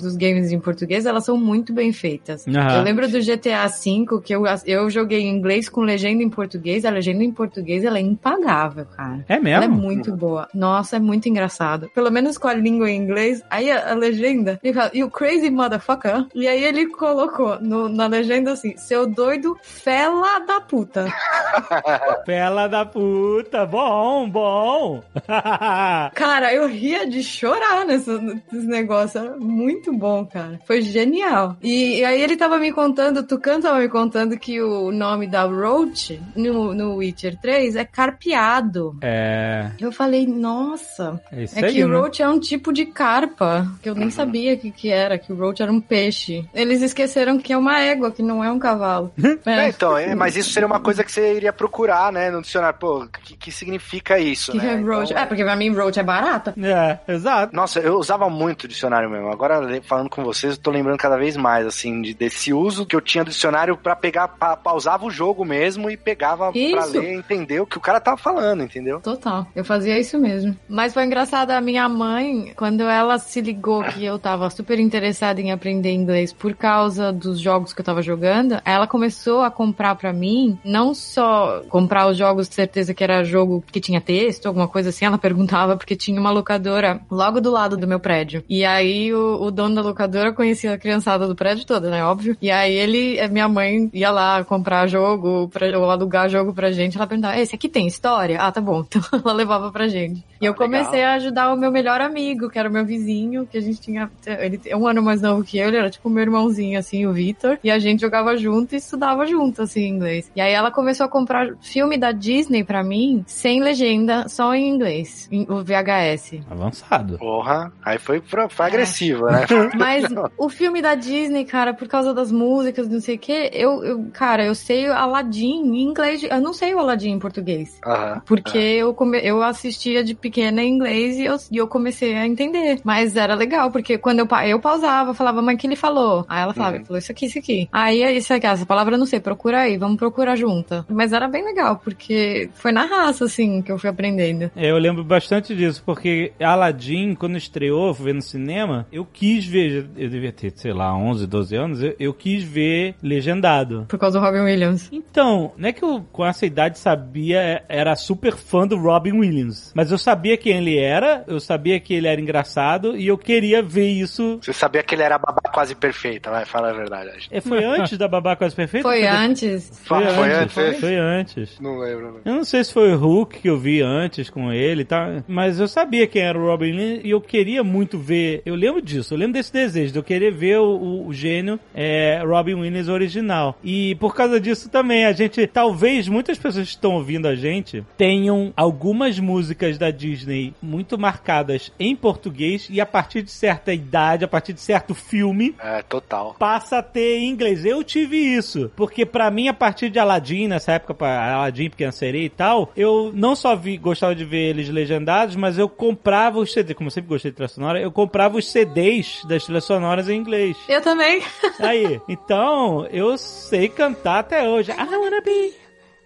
dos 0.00 0.16
games 0.16 0.52
em 0.52 0.58
português, 0.60 1.06
elas 1.06 1.24
são 1.24 1.36
muito 1.36 1.72
bem 1.72 1.92
feitas. 1.92 2.46
Aham. 2.46 2.76
Eu 2.78 2.82
lembro 2.82 3.08
do 3.08 3.18
GTA 3.20 3.66
V, 3.68 4.20
que 4.22 4.34
eu, 4.34 4.44
eu 4.66 4.90
joguei 4.90 5.20
em 5.20 5.30
inglês 5.36 5.68
com 5.68 5.80
legenda 5.80 6.22
em 6.22 6.30
português, 6.30 6.84
a 6.84 6.90
legenda 6.90 7.22
em 7.24 7.30
português 7.32 7.84
ela 7.84 7.98
é 7.98 8.02
impagável, 8.02 8.86
cara. 8.96 9.24
É 9.28 9.34
Ela 9.34 9.64
é 9.64 9.68
mesmo? 9.68 9.76
muito 9.76 10.14
boa. 10.16 10.48
Nossa, 10.54 10.96
é 10.96 10.98
muito 10.98 11.28
engraçado. 11.28 11.90
Pelo 11.94 12.10
menos 12.10 12.38
com 12.38 12.48
a 12.48 12.54
língua 12.54 12.90
em 12.90 12.96
inglês. 12.96 13.42
Aí 13.50 13.70
a, 13.70 13.92
a 13.92 13.94
legenda, 13.94 14.58
ele 14.62 14.72
fala, 14.74 14.90
you 14.94 15.10
crazy 15.10 15.50
motherfucker. 15.50 16.26
E 16.34 16.46
aí 16.48 16.62
ele 16.64 16.86
colocou 16.86 17.58
no- 17.60 17.88
na 17.88 18.06
legenda 18.06 18.52
assim, 18.52 18.76
seu 18.76 19.06
doido 19.06 19.56
fela 19.62 20.38
da 20.40 20.60
puta. 20.60 21.06
Pela 22.24 22.66
da 22.66 22.84
puta, 22.84 23.64
bom, 23.66 24.28
bom. 24.28 25.02
Cara, 26.14 26.52
eu 26.52 26.66
ria 26.66 27.06
de 27.06 27.22
chorar 27.22 27.84
nesse, 27.86 28.10
nesse 28.10 28.66
negócio. 28.66 29.13
Era 29.18 29.36
muito 29.36 29.92
bom, 29.92 30.24
cara. 30.26 30.58
Foi 30.66 30.80
genial. 30.82 31.56
E, 31.62 31.98
e 32.00 32.04
aí 32.04 32.20
ele 32.20 32.36
tava 32.36 32.58
me 32.58 32.72
contando, 32.72 33.18
o 33.18 33.22
Tucan 33.22 33.60
tava 33.60 33.78
me 33.80 33.88
contando 33.88 34.38
que 34.38 34.60
o 34.60 34.90
nome 34.90 35.26
da 35.26 35.44
Roach 35.44 36.20
no, 36.34 36.74
no 36.74 36.96
Witcher 36.96 37.36
3 37.40 37.76
é 37.76 37.84
carpeado. 37.84 38.96
é. 39.02 39.70
Eu 39.80 39.92
falei, 39.92 40.26
nossa, 40.26 41.20
É 41.32 41.42
isso 41.44 41.58
é 41.58 41.66
aí, 41.66 41.72
que 41.74 41.84
o 41.84 41.88
né? 41.88 41.96
roach 41.96 42.22
é 42.22 42.28
um 42.28 42.38
tipo 42.38 42.72
de 42.72 42.86
carpa, 42.86 43.66
que 43.82 43.88
eu 43.88 43.94
nem 43.94 44.10
sabia 44.10 44.56
que, 44.56 44.70
que 44.70 44.88
era, 44.90 45.18
que 45.18 45.32
o 45.32 45.36
roach 45.36 45.62
era 45.62 45.70
um 45.70 45.80
peixe. 45.80 46.46
Eles 46.54 46.80
esqueceram 46.82 47.38
que 47.38 47.52
é 47.52 47.56
uma 47.56 47.80
égua, 47.80 48.10
que 48.10 48.22
não 48.22 48.42
é 48.42 48.50
um 48.50 48.58
cavalo. 48.58 49.12
É, 49.44 49.64
É, 49.64 49.68
então, 49.68 49.96
é, 49.96 50.14
mas 50.14 50.36
isso 50.36 50.50
seria 50.50 50.66
uma 50.66 50.80
coisa 50.80 51.04
que 51.04 51.10
você 51.12 51.34
iria 51.34 51.52
procurar, 51.52 52.12
né, 52.12 52.30
no 52.30 52.40
dicionário. 52.42 52.78
Pô, 52.78 53.04
o 53.04 53.08
que, 53.08 53.36
que 53.36 53.52
significa 53.52 54.18
isso, 54.18 54.52
que 54.52 54.58
né? 54.58 54.74
é 54.74 54.76
roach. 54.76 55.12
Então, 55.12 55.22
É, 55.22 55.26
porque 55.26 55.44
pra 55.44 55.56
mim 55.56 55.70
roach 55.74 55.98
é 55.98 56.02
barata. 56.02 56.54
É, 56.60 56.98
exato. 57.12 57.54
Nossa, 57.54 57.80
eu 57.80 57.94
usava 57.96 58.28
muito 58.28 58.64
o 58.64 58.68
dicionário 58.68 59.03
mesmo. 59.08 59.30
Agora, 59.30 59.80
falando 59.82 60.08
com 60.08 60.22
vocês, 60.24 60.54
eu 60.54 60.60
tô 60.62 60.70
lembrando 60.70 60.98
cada 60.98 61.16
vez 61.16 61.36
mais, 61.36 61.66
assim, 61.66 62.00
de- 62.02 62.14
desse 62.14 62.52
uso 62.52 62.86
que 62.86 62.94
eu 62.96 63.00
tinha 63.00 63.24
do 63.24 63.30
dicionário 63.30 63.76
pra 63.76 63.94
pegar, 63.96 64.28
pa, 64.28 64.56
pausava 64.56 65.04
o 65.06 65.10
jogo 65.10 65.44
mesmo 65.44 65.90
e 65.90 65.96
pegava 65.96 66.50
pra 66.52 66.60
Isso. 66.60 66.92
ler 66.92 67.12
e 67.12 67.16
entender 67.16 67.60
o 67.60 67.66
que 67.66 67.76
o 67.78 67.80
cara 67.80 68.00
tava 68.00 68.16
falando, 68.16 68.62
entendeu? 68.62 69.00
Total, 69.00 69.46
eu 69.54 69.64
fazia 69.64 69.98
isso 69.98 70.18
mesmo. 70.18 70.56
Mas 70.68 70.92
foi 70.94 71.04
engraçado, 71.04 71.50
a 71.50 71.60
minha 71.60 71.88
mãe, 71.88 72.52
quando 72.56 72.82
ela 72.82 73.18
se 73.18 73.40
ligou 73.40 73.82
que 73.84 74.04
eu 74.04 74.18
tava 74.18 74.48
super 74.50 74.78
interessada 74.78 75.40
em 75.40 75.52
aprender 75.52 75.92
inglês 75.92 76.32
por 76.32 76.54
causa 76.54 77.12
dos 77.12 77.40
jogos 77.40 77.72
que 77.72 77.80
eu 77.80 77.84
tava 77.84 78.02
jogando, 78.02 78.60
ela 78.64 78.86
começou 78.86 79.42
a 79.42 79.50
comprar 79.50 79.94
pra 79.96 80.12
mim, 80.12 80.58
não 80.64 80.94
só 80.94 81.62
comprar 81.68 82.06
os 82.08 82.16
jogos 82.16 82.48
certeza 82.48 82.94
que 82.94 83.02
era 83.02 83.24
jogo 83.24 83.62
que 83.70 83.80
tinha 83.80 84.00
texto, 84.00 84.46
alguma 84.46 84.68
coisa 84.68 84.90
assim, 84.90 85.04
ela 85.04 85.18
perguntava 85.18 85.76
porque 85.76 85.96
tinha 85.96 86.20
uma 86.20 86.30
locadora 86.30 87.00
logo 87.10 87.40
do 87.40 87.50
lado 87.50 87.76
do 87.76 87.86
meu 87.86 87.98
prédio. 88.00 88.44
E 88.48 88.64
aí 88.64 88.93
o, 89.12 89.42
o 89.42 89.50
dono 89.50 89.74
da 89.74 89.80
locadora 89.82 90.32
conhecia 90.32 90.72
a 90.74 90.78
criançada 90.78 91.26
do 91.26 91.34
prédio 91.34 91.64
toda, 91.66 91.90
né, 91.90 92.04
óbvio. 92.04 92.36
E 92.40 92.50
aí 92.50 92.74
ele, 92.74 93.18
eh, 93.18 93.28
minha 93.28 93.48
mãe 93.48 93.90
ia 93.92 94.10
lá 94.10 94.44
comprar 94.44 94.86
jogo, 94.86 95.48
pra, 95.52 95.66
ou 95.78 95.90
alugar 95.90 96.28
jogo 96.28 96.52
pra 96.52 96.70
gente, 96.70 96.96
ela 96.96 97.06
perguntava, 97.06 97.38
esse 97.38 97.54
aqui 97.54 97.68
tem 97.68 97.86
história? 97.86 98.38
Ah, 98.40 98.52
tá 98.52 98.60
bom. 98.60 98.84
Então 98.94 99.02
ela 99.24 99.32
levava 99.32 99.70
pra 99.72 99.88
gente. 99.88 100.24
E 100.40 100.44
eu 100.46 100.52
Ah, 100.52 100.54
legal. 100.54 100.68
comecei 100.82 101.02
a 101.02 101.14
ajudar 101.14 101.52
o 101.52 101.56
meu 101.56 101.70
melhor 101.72 102.00
amigo, 102.00 102.48
que 102.50 102.58
era 102.58 102.68
o 102.68 102.72
meu 102.72 102.84
vizinho, 102.84 103.46
que 103.46 103.56
a 103.58 103.60
gente 103.60 103.80
tinha, 103.80 104.10
ele 104.26 104.60
é 104.66 104.76
um 104.76 104.86
ano 104.86 105.02
mais 105.02 105.20
novo 105.22 105.42
que 105.42 105.58
eu, 105.58 105.68
ele 105.68 105.76
era 105.78 105.90
tipo 105.90 106.08
meu 106.10 106.22
irmãozinho, 106.22 106.78
assim, 106.78 107.06
o 107.06 107.12
Vitor. 107.12 107.58
E 107.64 107.70
a 107.70 107.78
gente 107.78 108.00
jogava 108.00 108.36
junto 108.36 108.74
e 108.74 108.78
estudava 108.78 109.26
junto, 109.26 109.62
assim, 109.62 109.86
inglês. 109.86 110.30
E 110.36 110.40
aí 110.40 110.52
ela 110.52 110.70
começou 110.70 111.06
a 111.06 111.08
comprar 111.08 111.48
filme 111.60 111.96
da 111.96 112.12
Disney 112.12 112.62
pra 112.64 112.82
mim, 112.84 113.24
sem 113.26 113.62
legenda, 113.62 114.28
só 114.28 114.54
em 114.54 114.68
inglês, 114.68 115.28
em- 115.32 115.46
o 115.48 115.62
VHS. 115.64 116.40
Avançado. 116.50 117.18
Porra, 117.18 117.72
aí 117.84 117.98
foi, 117.98 118.20
pra- 118.20 118.48
foi 118.48 118.66
agressivo. 118.66 118.83
Né? 119.30 119.44
Mas 119.74 120.04
o 120.36 120.48
filme 120.48 120.80
da 120.82 120.94
Disney, 120.94 121.44
cara, 121.44 121.72
por 121.74 121.88
causa 121.88 122.12
das 122.14 122.30
músicas, 122.30 122.88
não 122.88 123.00
sei 123.00 123.16
o 123.16 123.18
quê, 123.18 123.50
eu, 123.52 123.84
eu, 123.84 124.06
cara, 124.12 124.44
eu 124.44 124.54
sei 124.54 124.86
Aladdin 124.88 125.62
em 125.64 125.82
inglês, 125.82 126.22
eu 126.22 126.40
não 126.40 126.52
sei 126.52 126.74
o 126.74 126.78
Aladdin 126.78 127.10
em 127.10 127.18
português. 127.18 127.78
Aham. 127.86 128.22
Porque 128.26 128.58
eu, 128.58 128.94
come, 128.94 129.18
eu 129.22 129.42
assistia 129.42 130.02
de 130.04 130.14
pequena 130.14 130.62
em 130.62 130.68
inglês 130.74 131.16
e 131.18 131.24
eu, 131.24 131.36
e 131.52 131.56
eu 131.56 131.66
comecei 131.68 132.14
a 132.14 132.26
entender. 132.26 132.80
Mas 132.84 133.16
era 133.16 133.34
legal, 133.34 133.70
porque 133.70 133.98
quando 133.98 134.20
eu, 134.20 134.26
pa- 134.26 134.46
eu 134.46 134.60
pausava, 134.60 135.14
falava, 135.14 135.42
mas 135.42 135.54
o 135.54 135.58
que 135.58 135.66
ele 135.66 135.76
falou? 135.76 136.24
Aí 136.28 136.42
ela 136.42 136.54
falava, 136.54 136.76
ele 136.76 136.84
falou 136.84 136.98
isso 136.98 137.12
aqui, 137.12 137.26
isso 137.26 137.38
aqui. 137.38 137.68
Aí 137.72 138.02
é 138.02 138.12
isso 138.12 138.32
aqui, 138.32 138.46
essa 138.46 138.66
palavra 138.66 138.94
eu 138.94 138.98
não 138.98 139.06
sei, 139.06 139.20
procura 139.20 139.60
aí, 139.60 139.76
vamos 139.76 139.96
procurar 139.96 140.36
junta. 140.36 140.84
Mas 140.88 141.12
era 141.12 141.28
bem 141.28 141.44
legal, 141.44 141.80
porque 141.82 142.48
foi 142.54 142.72
na 142.72 142.84
raça, 142.84 143.24
assim, 143.24 143.62
que 143.62 143.70
eu 143.72 143.78
fui 143.78 143.90
aprendendo. 143.90 144.50
É, 144.56 144.70
Eu 144.70 144.78
lembro 144.78 145.04
bastante 145.04 145.54
disso, 145.54 145.82
porque 145.84 146.32
Aladdin, 146.40 147.14
quando 147.14 147.36
estreou, 147.36 147.92
fui 147.94 148.06
ver 148.06 148.14
no 148.14 148.22
cinema, 148.22 148.73
eu 148.90 149.04
quis 149.04 149.46
ver, 149.46 149.86
eu 149.96 150.08
devia 150.08 150.32
ter, 150.32 150.52
sei 150.56 150.72
lá, 150.72 150.94
11, 150.96 151.26
12 151.26 151.56
anos, 151.56 151.82
eu, 151.82 151.94
eu 151.98 152.14
quis 152.14 152.42
ver 152.42 152.94
legendado. 153.02 153.86
Por 153.88 153.98
causa 153.98 154.18
do 154.18 154.24
Robin 154.24 154.40
Williams. 154.40 154.88
Então, 154.92 155.52
não 155.56 155.68
é 155.68 155.72
que 155.72 155.84
eu 155.84 156.04
com 156.12 156.24
essa 156.24 156.46
idade 156.46 156.78
sabia, 156.78 157.62
era 157.68 157.94
super 157.96 158.36
fã 158.36 158.66
do 158.66 158.76
Robin 158.76 159.12
Williams, 159.12 159.72
mas 159.74 159.90
eu 159.90 159.98
sabia 159.98 160.36
quem 160.36 160.56
ele 160.56 160.78
era, 160.78 161.24
eu 161.26 161.40
sabia 161.40 161.78
que 161.78 161.94
ele 161.94 162.08
era 162.08 162.20
engraçado 162.20 162.96
e 162.96 163.06
eu 163.06 163.18
queria 163.18 163.62
ver 163.62 163.88
isso. 163.88 164.38
Você 164.40 164.52
sabia 164.52 164.82
que 164.82 164.94
ele 164.94 165.02
era 165.02 165.16
a 165.16 165.18
babá 165.18 165.42
quase 165.52 165.74
perfeita, 165.74 166.30
vai, 166.30 166.44
fala 166.44 166.70
a 166.70 166.72
verdade. 166.72 167.28
É, 167.30 167.40
foi 167.40 167.64
antes 167.64 167.98
da 167.98 168.08
Babá 168.08 168.36
Quase 168.36 168.54
Perfeita? 168.54 168.88
Foi 168.88 168.94
Foi 168.94 169.06
antes. 169.06 169.70
Foi, 169.84 170.04
Foi 170.06 170.32
antes, 170.32 170.58
antes? 170.58 170.80
Foi 170.80 170.96
antes. 170.96 171.60
Não 171.60 171.78
lembro. 171.78 172.12
né? 172.12 172.20
Eu 172.24 172.34
não 172.34 172.44
sei 172.44 172.64
se 172.64 172.72
foi 172.72 172.92
o 172.94 172.96
Hulk 172.96 173.40
que 173.40 173.48
eu 173.48 173.58
vi 173.58 173.82
antes 173.82 174.30
com 174.30 174.52
ele 174.52 174.82
e 174.82 174.84
tal, 174.84 175.22
mas 175.26 175.60
eu 175.60 175.68
sabia 175.68 176.06
quem 176.06 176.22
era 176.22 176.38
o 176.38 176.46
Robin 176.46 176.72
Williams 176.72 177.04
e 177.04 177.10
eu 177.10 177.20
queria 177.20 177.62
muito 177.62 177.98
ver. 177.98 178.42
Eu 178.46 178.54
lembro 178.64 178.82
disso, 178.82 179.14
eu 179.14 179.18
lembro 179.18 179.34
desse 179.34 179.52
desejo 179.52 179.92
de 179.92 179.98
eu 179.98 180.02
querer 180.02 180.32
ver 180.32 180.58
o, 180.58 180.64
o- 180.76 181.06
o 181.08 181.12
gênio 181.14 181.58
é, 181.74 182.22
Robin 182.24 182.54
Williams 182.54 182.88
original. 182.88 183.58
E 183.62 183.94
por 183.96 184.14
causa 184.14 184.40
disso 184.40 184.68
também, 184.68 185.04
a 185.04 185.12
gente, 185.12 185.46
talvez 185.46 186.08
muitas 186.08 186.38
pessoas 186.38 186.66
que 186.68 186.74
estão 186.74 186.94
ouvindo 186.94 187.26
a 187.28 187.34
gente 187.34 187.84
tenham 187.96 188.52
algumas 188.56 189.18
músicas 189.18 189.78
da 189.78 189.90
Disney 189.90 190.52
muito 190.62 190.98
marcadas 190.98 191.72
em 191.78 191.94
português 191.94 192.68
e 192.70 192.80
a 192.80 192.86
partir 192.86 193.22
de 193.22 193.30
certa 193.30 193.72
idade, 193.72 194.24
a 194.24 194.28
partir 194.28 194.52
de 194.52 194.60
certo 194.60 194.94
filme, 194.94 195.54
É, 195.62 195.82
total. 195.82 196.34
passa 196.38 196.78
a 196.78 196.82
ter 196.82 197.18
em 197.18 197.28
inglês. 197.30 197.64
Eu 197.64 197.82
tive 197.84 198.16
isso, 198.16 198.70
porque 198.76 199.04
pra 199.06 199.30
mim, 199.30 199.48
a 199.48 199.54
partir 199.54 199.90
de 199.90 199.98
Aladdin, 199.98 200.48
nessa 200.48 200.72
época, 200.72 201.06
Aladdin, 201.06 201.70
Pequena 201.70 201.92
Sereia 201.92 202.24
e 202.26 202.30
tal, 202.30 202.72
eu 202.76 203.12
não 203.14 203.34
só 203.36 203.54
vi, 203.54 203.76
gostava 203.76 204.14
de 204.14 204.24
ver 204.24 204.50
eles 204.50 204.68
legendados, 204.68 205.36
mas 205.36 205.58
eu 205.58 205.68
comprava 205.68 206.38
os 206.38 206.52
CDs, 206.52 206.76
como 206.76 206.86
eu 206.88 206.90
sempre 206.92 207.08
gostei 207.08 207.30
de 207.30 207.36
trilha 207.36 207.48
sonora, 207.48 207.80
eu 207.80 207.90
comprava 207.92 208.36
os 208.38 208.50
CDs 208.54 209.24
das 209.24 209.42
trilhas 209.42 209.64
sonoras 209.64 210.08
em 210.08 210.16
inglês. 210.16 210.56
Eu 210.68 210.80
também. 210.80 211.20
Aí, 211.58 212.00
então, 212.08 212.86
eu 212.86 213.18
sei 213.18 213.68
cantar 213.68 214.20
até 214.20 214.48
hoje. 214.48 214.70
I 214.70 214.96
wanna 214.96 215.20
be 215.22 215.52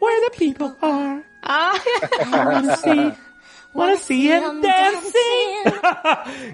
where 0.00 0.30
the 0.30 0.30
people 0.30 0.74
are. 0.80 1.22
Ah, 1.42 1.74
I 1.74 2.46
wanna 2.46 2.76
see, 2.78 3.12
wanna 3.74 3.96
see 3.96 4.28
him 4.28 4.62
dancing. 4.62 5.62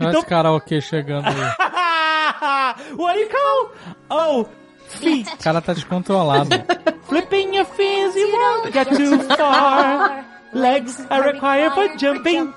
Olha 0.05 0.19
esse 0.19 0.27
karaokê 0.27 0.81
chegando 0.81 1.29
aí. 1.29 1.35
What 2.99 3.15
do 3.15 3.21
you 3.21 3.29
call? 3.29 3.71
Oh, 4.11 4.47
feet. 4.89 5.33
O 5.33 5.45
cara 5.45 5.61
tá 5.61 5.75
descontrolado. 5.75 6.51
Flipping 7.07 7.55
your 7.55 7.67
fins, 7.67 8.17
you 8.17 8.33
won't 8.33 8.73
get 8.73 8.89
too 8.89 9.17
far. 9.37 10.34
Legs 10.55 11.05
are 11.11 11.33
required 11.33 11.73
for 11.75 11.97
jumping, 11.97 12.55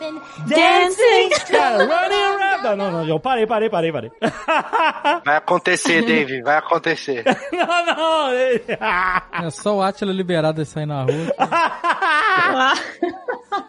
dancing, 0.48 1.32
running 1.52 2.24
around. 2.24 2.64
Não, 2.64 2.76
não, 2.76 2.92
não, 2.92 3.08
eu 3.08 3.20
parei, 3.20 3.48
parei, 3.48 3.70
parei, 3.70 3.92
parei. 3.92 4.12
Vai 5.26 5.38
acontecer, 5.38 6.06
Dave, 6.06 6.42
vai 6.42 6.58
acontecer. 6.58 7.24
não, 7.52 7.86
não. 7.86 8.32
É 9.46 9.50
só 9.50 9.78
o 9.78 9.82
Atila 9.82 10.12
liberado 10.12 10.62
e 10.62 10.66
sair 10.66 10.86
na 10.86 11.04
rua. 11.04 11.34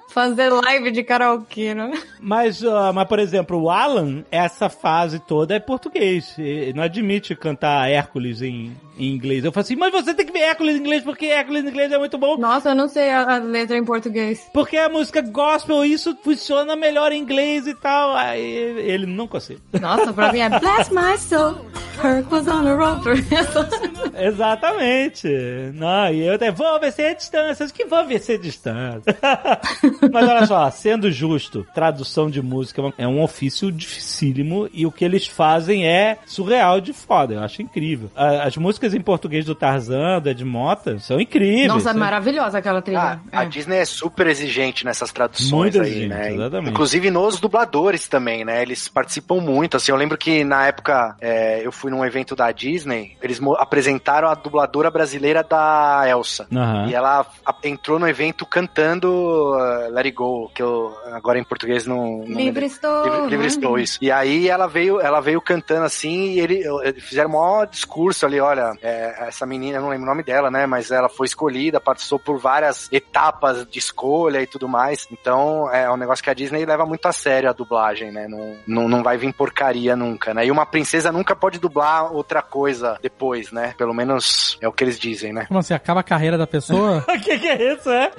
Fazer 0.08 0.50
live 0.50 0.90
de 0.90 1.02
karaokê, 1.02 1.74
né? 1.74 1.92
Mas, 2.20 2.64
ah, 2.64 2.92
mas, 2.92 3.06
por 3.06 3.18
exemplo, 3.18 3.62
o 3.62 3.70
Alan, 3.70 4.24
essa 4.30 4.68
fase 4.68 5.20
toda 5.20 5.54
é 5.54 5.60
português. 5.60 6.34
Ele 6.38 6.72
não 6.72 6.82
admite 6.82 7.36
cantar 7.36 7.88
Hércules 7.88 8.42
em, 8.42 8.76
em 8.98 9.14
inglês. 9.14 9.44
Eu 9.44 9.52
falo 9.52 9.62
assim, 9.62 9.76
mas 9.76 9.92
você 9.92 10.14
tem 10.14 10.26
que 10.26 10.32
ver 10.32 10.40
Hércules 10.40 10.76
em 10.76 10.80
inglês, 10.80 11.02
porque 11.04 11.26
Hércules 11.26 11.64
em 11.64 11.68
inglês 11.68 11.92
é 11.92 11.98
muito 11.98 12.18
bom. 12.18 12.36
Nossa, 12.36 12.70
eu 12.70 12.74
não 12.74 12.88
sei 12.88 13.10
a, 13.10 13.36
a 13.36 13.38
letra 13.38 13.76
em 13.76 13.84
português. 13.84 14.48
Porque 14.52 14.76
a 14.76 14.88
música 14.88 15.20
gospel, 15.20 15.84
isso 15.84 16.16
funciona 16.22 16.74
melhor 16.74 17.12
em 17.12 17.20
inglês 17.20 17.66
e 17.66 17.74
tal. 17.74 18.16
Aí 18.16 18.42
ele 18.42 19.06
não 19.06 19.28
consegue. 19.28 19.60
Nossa, 19.80 20.12
pra 20.12 20.32
mim 20.32 20.40
é 20.40 20.48
Bless 20.48 20.92
my 20.92 21.16
soul, 21.18 21.56
Herc 22.02 22.30
was 22.32 22.46
on 22.46 22.66
a 22.66 22.74
rope. 22.74 23.08
Exatamente. 24.16 25.28
Não, 25.74 26.10
e 26.12 26.26
eu 26.26 26.34
até 26.34 26.50
vou 26.50 26.78
vencer 26.80 27.10
a 27.10 27.14
distância. 27.14 27.66
Que 27.68 27.84
vou 27.84 28.04
vencer 28.06 28.38
a 28.38 28.42
distância. 28.42 29.16
Mas 30.12 30.28
olha 30.28 30.46
só, 30.46 30.70
sendo 30.70 31.10
justo, 31.10 31.66
tradução 31.74 32.30
de 32.30 32.40
música 32.42 32.82
é 32.96 33.06
um 33.06 33.22
ofício 33.22 33.70
dificílimo 33.72 34.68
e 34.72 34.86
o 34.86 34.92
que 34.92 35.04
eles 35.04 35.26
fazem 35.26 35.86
é 35.86 36.18
surreal 36.26 36.80
de 36.80 36.92
foda. 36.92 37.34
Eu 37.34 37.40
acho 37.42 37.62
incrível. 37.62 38.10
A- 38.14 38.44
As 38.48 38.56
músicas 38.56 38.94
em 38.94 39.00
português 39.00 39.44
do 39.44 39.54
Tarzan, 39.54 40.20
do 40.20 40.28
Ed 40.30 40.44
Mota, 40.44 40.98
são 40.98 41.20
incríveis. 41.20 41.68
Nossa, 41.68 41.90
é 41.90 41.94
maravilhosa 41.94 42.58
aquela 42.58 42.78
Ah, 42.78 42.82
trilha. 42.82 43.20
a 43.32 43.44
É. 43.44 43.46
Disney 43.48 43.78
é 43.78 43.84
super 43.84 44.26
exigente 44.26 44.84
nessas 44.84 45.12
traduções 45.12 45.50
Muito 45.52 45.80
aí, 45.80 45.88
exigente, 45.90 46.08
né? 46.08 46.32
exatamente. 46.34 46.70
Inclusive 46.70 47.10
nos 47.10 47.40
dubladores 47.40 48.08
também, 48.08 48.44
né? 48.44 48.62
Eles 48.62 48.88
participam 48.88 49.36
muito. 49.40 49.76
Assim, 49.76 49.92
eu 49.92 49.96
lembro 49.96 50.16
que 50.16 50.44
na 50.44 50.66
época 50.66 51.16
é, 51.20 51.60
eu 51.64 51.72
fui 51.72 51.87
num 51.90 52.04
evento 52.04 52.34
da 52.34 52.50
Disney, 52.52 53.16
eles 53.22 53.40
apresentaram 53.58 54.28
a 54.28 54.34
dubladora 54.34 54.90
brasileira 54.90 55.42
da 55.42 56.04
Elsa. 56.08 56.46
Aham. 56.52 56.88
E 56.88 56.94
ela 56.94 57.26
entrou 57.64 57.98
no 57.98 58.08
evento 58.08 58.46
cantando 58.46 59.08
uh, 59.08 59.92
Let 59.92 60.06
It 60.06 60.12
Go, 60.12 60.50
que 60.54 60.62
eu 60.62 60.94
agora 61.12 61.38
em 61.38 61.44
português 61.44 61.86
não. 61.86 62.24
não 62.26 62.38
Livre 62.38 62.66
estou. 62.66 63.04
Livre, 63.04 63.20
livre 63.22 63.38
né? 63.38 63.46
estou, 63.46 63.78
isso. 63.78 63.98
E 64.00 64.10
aí 64.10 64.48
ela 64.48 64.66
veio, 64.66 65.00
ela 65.00 65.20
veio 65.20 65.40
cantando 65.40 65.84
assim, 65.84 66.32
e 66.32 66.40
ele, 66.40 66.62
eles 66.82 67.04
fizeram 67.04 67.30
um 67.30 67.32
maior 67.32 67.66
discurso 67.66 68.26
ali, 68.26 68.40
olha, 68.40 68.72
é, 68.82 69.28
essa 69.28 69.46
menina, 69.46 69.78
eu 69.78 69.82
não 69.82 69.88
lembro 69.88 70.04
o 70.04 70.08
nome 70.08 70.22
dela, 70.22 70.50
né, 70.50 70.66
mas 70.66 70.90
ela 70.90 71.08
foi 71.08 71.26
escolhida, 71.26 71.80
passou 71.80 72.18
por 72.18 72.38
várias 72.38 72.88
etapas 72.92 73.66
de 73.66 73.78
escolha 73.78 74.42
e 74.42 74.46
tudo 74.46 74.68
mais, 74.68 75.06
então 75.10 75.72
é 75.72 75.90
um 75.90 75.96
negócio 75.96 76.22
que 76.22 76.30
a 76.30 76.34
Disney 76.34 76.64
leva 76.64 76.84
muito 76.84 77.06
a 77.06 77.12
sério 77.12 77.48
a 77.48 77.52
dublagem, 77.52 78.10
né, 78.10 78.26
não, 78.28 78.56
não, 78.66 78.88
não 78.88 79.02
vai 79.02 79.16
vir 79.16 79.32
porcaria 79.32 79.94
nunca, 79.94 80.34
né, 80.34 80.46
e 80.46 80.50
uma 80.50 80.66
princesa 80.66 81.12
nunca 81.12 81.34
pode 81.34 81.58
dublar 81.58 81.77
outra 82.10 82.42
coisa 82.42 82.98
depois, 83.02 83.50
né, 83.52 83.74
pelo 83.78 83.92
menos 83.94 84.58
é 84.60 84.68
o 84.68 84.72
que 84.72 84.84
eles 84.84 84.98
dizem, 84.98 85.32
né. 85.32 85.46
Como 85.46 85.60
assim? 85.60 85.74
Acaba 85.74 86.00
a 86.00 86.04
carreira 86.04 86.36
da 86.38 86.46
pessoa? 86.46 87.04
O 87.18 87.20
que, 87.20 87.38
que 87.38 87.48
é 87.48 87.74
isso, 87.74 87.90
é? 87.90 88.10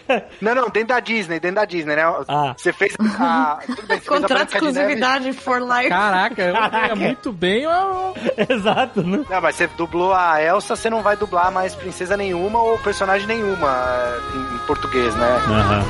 Não, 0.41 0.53
não, 0.53 0.69
dentro 0.69 0.89
da 0.89 0.99
Disney, 0.99 1.39
dentro 1.39 1.55
da 1.55 1.65
Disney, 1.65 1.95
né, 1.95 2.03
Ah. 2.27 2.53
você 2.57 2.71
fez 2.73 2.95
a... 3.19 3.59
Tudo 3.65 3.87
bem, 3.87 3.97
você 3.99 4.05
fez 4.05 4.07
a 4.07 4.09
Contrato 4.19 4.27
de 4.29 4.35
Neve- 4.35 4.67
exclusividade 4.67 5.33
for 5.33 5.59
life. 5.61 5.89
Caraca, 5.89 6.41
eu 6.41 6.55
é 6.55 6.95
muito 6.95 7.31
bem. 7.31 7.63
Eu... 7.63 8.13
Exato, 8.49 9.01
né? 9.03 9.23
Não, 9.29 9.41
mas 9.41 9.55
você 9.55 9.67
dublou 9.77 10.13
a 10.13 10.41
Elsa, 10.41 10.75
você 10.75 10.89
não 10.89 11.01
vai 11.01 11.15
dublar 11.15 11.51
mais 11.51 11.73
princesa 11.75 12.15
nenhuma 12.17 12.61
ou 12.61 12.77
personagem 12.79 13.27
nenhuma 13.27 13.67
é, 13.69 14.55
em, 14.55 14.57
português, 14.67 15.15
né? 15.15 15.41
Aham. 15.47 15.83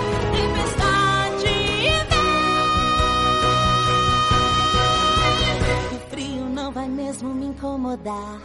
O 0.46 0.49
incomodar. 7.80 8.42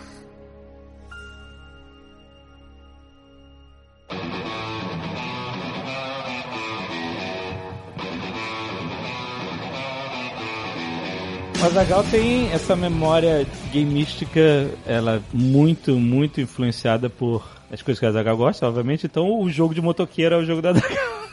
O 11.61 11.67
Azagal 11.67 12.05
tem 12.05 12.53
essa 12.53 12.77
memória 12.77 13.47
gameística, 13.73 14.71
ela 14.87 15.17
é 15.17 15.21
muito, 15.33 15.93
muito 15.93 16.41
influenciada 16.41 17.09
por 17.09 17.43
as 17.71 17.81
coisas 17.81 17.99
que 17.99 18.07
a 18.07 18.11
Azagal 18.11 18.37
gosta, 18.37 18.69
obviamente. 18.69 19.07
Então 19.07 19.41
o 19.41 19.51
jogo 19.51 19.75
de 19.75 19.81
motoqueiro 19.81 20.35
é 20.35 20.39
o 20.39 20.45
jogo 20.45 20.63
da 20.63 20.71
Azagal. 20.71 21.24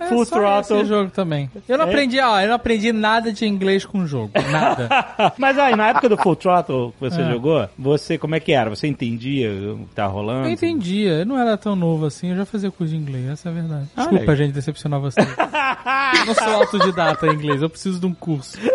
É 0.00 0.06
Full 0.08 0.24
Throttle. 0.26 0.80
esse 0.80 0.88
jogo 0.88 1.10
também. 1.10 1.50
Eu 1.68 1.76
não 1.78 1.84
É? 1.86 1.88
aprendi, 1.88 2.18
ó, 2.20 2.40
eu 2.40 2.48
não 2.48 2.54
aprendi 2.54 2.92
nada 2.92 3.32
de 3.32 3.46
inglês 3.46 3.84
com 3.84 3.98
o 4.00 4.06
jogo. 4.06 4.30
Nada. 4.50 4.88
Mas 5.38 5.58
aí, 5.58 5.74
na 5.76 5.88
época 5.88 6.08
do 6.08 6.16
Full 6.16 6.36
Throttle 6.36 6.92
que 6.92 7.00
você 7.00 7.20
É. 7.22 7.30
jogou, 7.30 7.68
você, 7.78 8.16
como 8.18 8.34
é 8.34 8.40
que 8.40 8.52
era? 8.52 8.70
Você 8.70 8.86
entendia 8.86 9.50
o 9.50 9.86
que 9.86 9.94
tava 9.94 10.12
rolando? 10.12 10.46
Eu 10.48 10.52
entendia, 10.52 11.10
eu 11.18 11.26
não 11.26 11.38
era 11.38 11.56
tão 11.56 11.74
novo 11.76 12.06
assim, 12.06 12.30
eu 12.30 12.36
já 12.36 12.44
fazia 12.46 12.70
curso 12.70 12.92
de 12.92 12.98
inglês, 12.98 13.28
essa 13.28 13.48
é 13.48 13.52
a 13.52 13.54
verdade. 13.54 13.86
Ah, 13.96 14.00
Desculpa, 14.02 14.20
legal. 14.20 14.36
gente, 14.36 14.52
decepcionar 14.52 15.00
vocês. 15.00 15.26
eu 15.28 16.26
não 16.26 16.34
sou 16.34 16.54
autodidata 16.54 17.26
em 17.26 17.32
inglês, 17.34 17.60
eu 17.62 17.68
preciso 17.70 17.98
de 18.00 18.06
um 18.06 18.14
curso. 18.14 18.56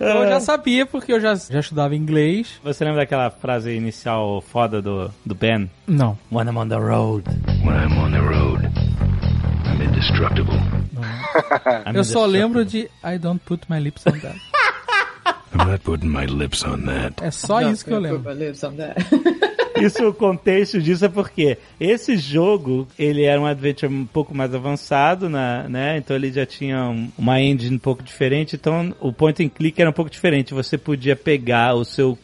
eu 0.00 0.28
já 0.28 0.40
sabia 0.40 0.86
porque 0.86 1.12
eu 1.12 1.20
já, 1.20 1.34
já 1.34 1.60
estudava 1.60 1.94
inglês. 1.94 2.60
Você 2.62 2.84
lembra 2.84 3.00
daquela 3.02 3.30
frase 3.30 3.70
inicial 3.72 4.40
foda 4.40 4.80
do, 4.82 5.10
do 5.24 5.34
Ben? 5.34 5.70
Não. 5.86 6.16
When 6.30 6.46
I'm 6.48 6.56
on 6.58 6.68
the 6.68 6.76
road. 6.76 7.24
When 7.64 7.76
I'm 7.76 7.98
on 7.98 8.10
the 8.10 8.20
road, 8.20 8.65
I'm 9.78 9.82
indestructible. 9.88 10.54
Eu 11.94 12.04
só 12.04 12.24
lembro 12.24 12.64
de 12.64 12.88
I 13.04 13.18
don't 13.18 13.40
put 13.44 13.66
my 13.68 13.78
lips 13.78 14.06
on 14.06 14.12
that. 14.20 14.36
I'm 15.54 15.66
not 15.70 15.78
putting 15.84 16.08
my 16.08 16.26
lips 16.26 16.64
on 16.64 16.78
that. 16.86 17.22
É 17.22 17.30
só 17.30 17.60
isso 17.60 17.84
que 17.84 17.92
eu 17.92 17.98
lembro. 18.00 18.22
Isso, 19.78 20.08
o 20.08 20.14
contexto 20.14 20.80
disso 20.80 21.04
é 21.04 21.08
porque 21.10 21.58
esse 21.78 22.16
jogo, 22.16 22.88
ele 22.98 23.24
era 23.24 23.38
um 23.38 23.44
adventure 23.44 23.92
um 23.92 24.06
pouco 24.06 24.34
mais 24.34 24.54
avançado, 24.54 25.28
na, 25.28 25.68
né? 25.68 25.98
Então 25.98 26.16
ele 26.16 26.32
já 26.32 26.46
tinha 26.46 26.84
um- 26.84 27.10
uma 27.18 27.42
engine 27.42 27.76
um 27.76 27.78
pouco 27.78 28.02
diferente, 28.02 28.56
então 28.56 28.94
o 28.98 29.12
point 29.12 29.44
and 29.44 29.50
click 29.50 29.78
era 29.78 29.90
um 29.90 29.92
pouco 29.92 30.10
diferente. 30.10 30.54
Você 30.54 30.78
podia 30.78 31.14
pegar 31.14 31.74
o 31.74 31.84
seu 31.84 32.16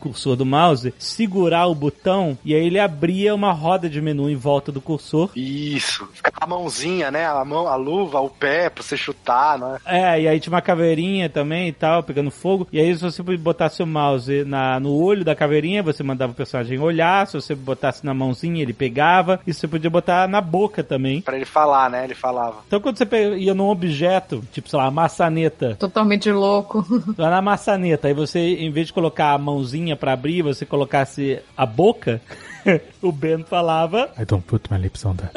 cursor 0.00 0.36
do 0.36 0.46
mouse, 0.46 0.92
segurar 0.98 1.66
o 1.66 1.74
botão 1.74 2.36
e 2.44 2.54
aí 2.54 2.66
ele 2.66 2.78
abria 2.78 3.34
uma 3.34 3.52
roda 3.52 3.88
de 3.88 4.00
menu 4.00 4.28
em 4.30 4.36
volta 4.36 4.72
do 4.72 4.80
cursor. 4.80 5.30
Isso. 5.36 6.08
Fica 6.12 6.32
a 6.40 6.46
mãozinha, 6.46 7.10
né? 7.10 7.26
A 7.26 7.44
mão, 7.44 7.66
a 7.68 7.76
luva, 7.76 8.20
o 8.20 8.30
pé 8.30 8.70
pra 8.70 8.82
você 8.82 8.96
chutar, 8.96 9.58
né? 9.58 9.78
É, 9.84 10.20
e 10.22 10.28
aí 10.28 10.40
tinha 10.40 10.52
uma 10.52 10.62
caveirinha 10.62 11.28
também 11.28 11.68
e 11.68 11.72
tal, 11.72 12.02
pegando 12.02 12.30
fogo. 12.30 12.66
E 12.72 12.80
aí, 12.80 12.94
se 12.96 13.02
você 13.02 13.22
botasse 13.22 13.76
seu 13.76 13.86
mouse 13.86 14.44
na, 14.44 14.78
no 14.80 14.94
olho 14.94 15.24
da 15.24 15.34
caveirinha, 15.34 15.82
você 15.82 16.02
mandava 16.02 16.32
o 16.32 16.34
personagem 16.34 16.78
olhar. 16.78 17.26
Se 17.26 17.34
você 17.34 17.54
botasse 17.54 18.04
na 18.04 18.14
mãozinha, 18.14 18.62
ele 18.62 18.72
pegava. 18.72 19.40
E 19.46 19.52
você 19.52 19.66
podia 19.68 19.90
botar 19.90 20.28
na 20.28 20.40
boca 20.40 20.82
também. 20.82 21.20
Pra 21.20 21.36
ele 21.36 21.44
falar, 21.44 21.90
né? 21.90 22.04
Ele 22.04 22.14
falava. 22.14 22.56
Então, 22.66 22.80
quando 22.80 22.96
você 22.98 23.06
ia 23.36 23.54
num 23.54 23.68
objeto, 23.68 24.42
tipo, 24.52 24.68
sei 24.68 24.78
lá, 24.78 24.90
maçaneta, 24.90 25.76
Totalmente 25.78 26.30
louco. 26.30 26.84
lá 27.16 27.30
na 27.30 27.42
maçaneta, 27.42 28.08
aí 28.08 28.14
você, 28.14 28.38
em 28.38 28.70
vez 28.70 28.88
de 28.88 28.92
colocar 28.92 29.32
a 29.32 29.38
mãozinha 29.58 29.96
pra 29.96 30.12
abrir, 30.12 30.42
você 30.42 30.64
colocasse 30.64 31.40
a 31.56 31.66
boca, 31.66 32.20
o 33.02 33.12
Ben 33.12 33.44
falava. 33.44 34.10
I 34.18 34.24
don't 34.24 34.44
put 34.46 34.68
my 34.70 34.78
lips 34.78 35.04
on 35.04 35.14
that. 35.16 35.32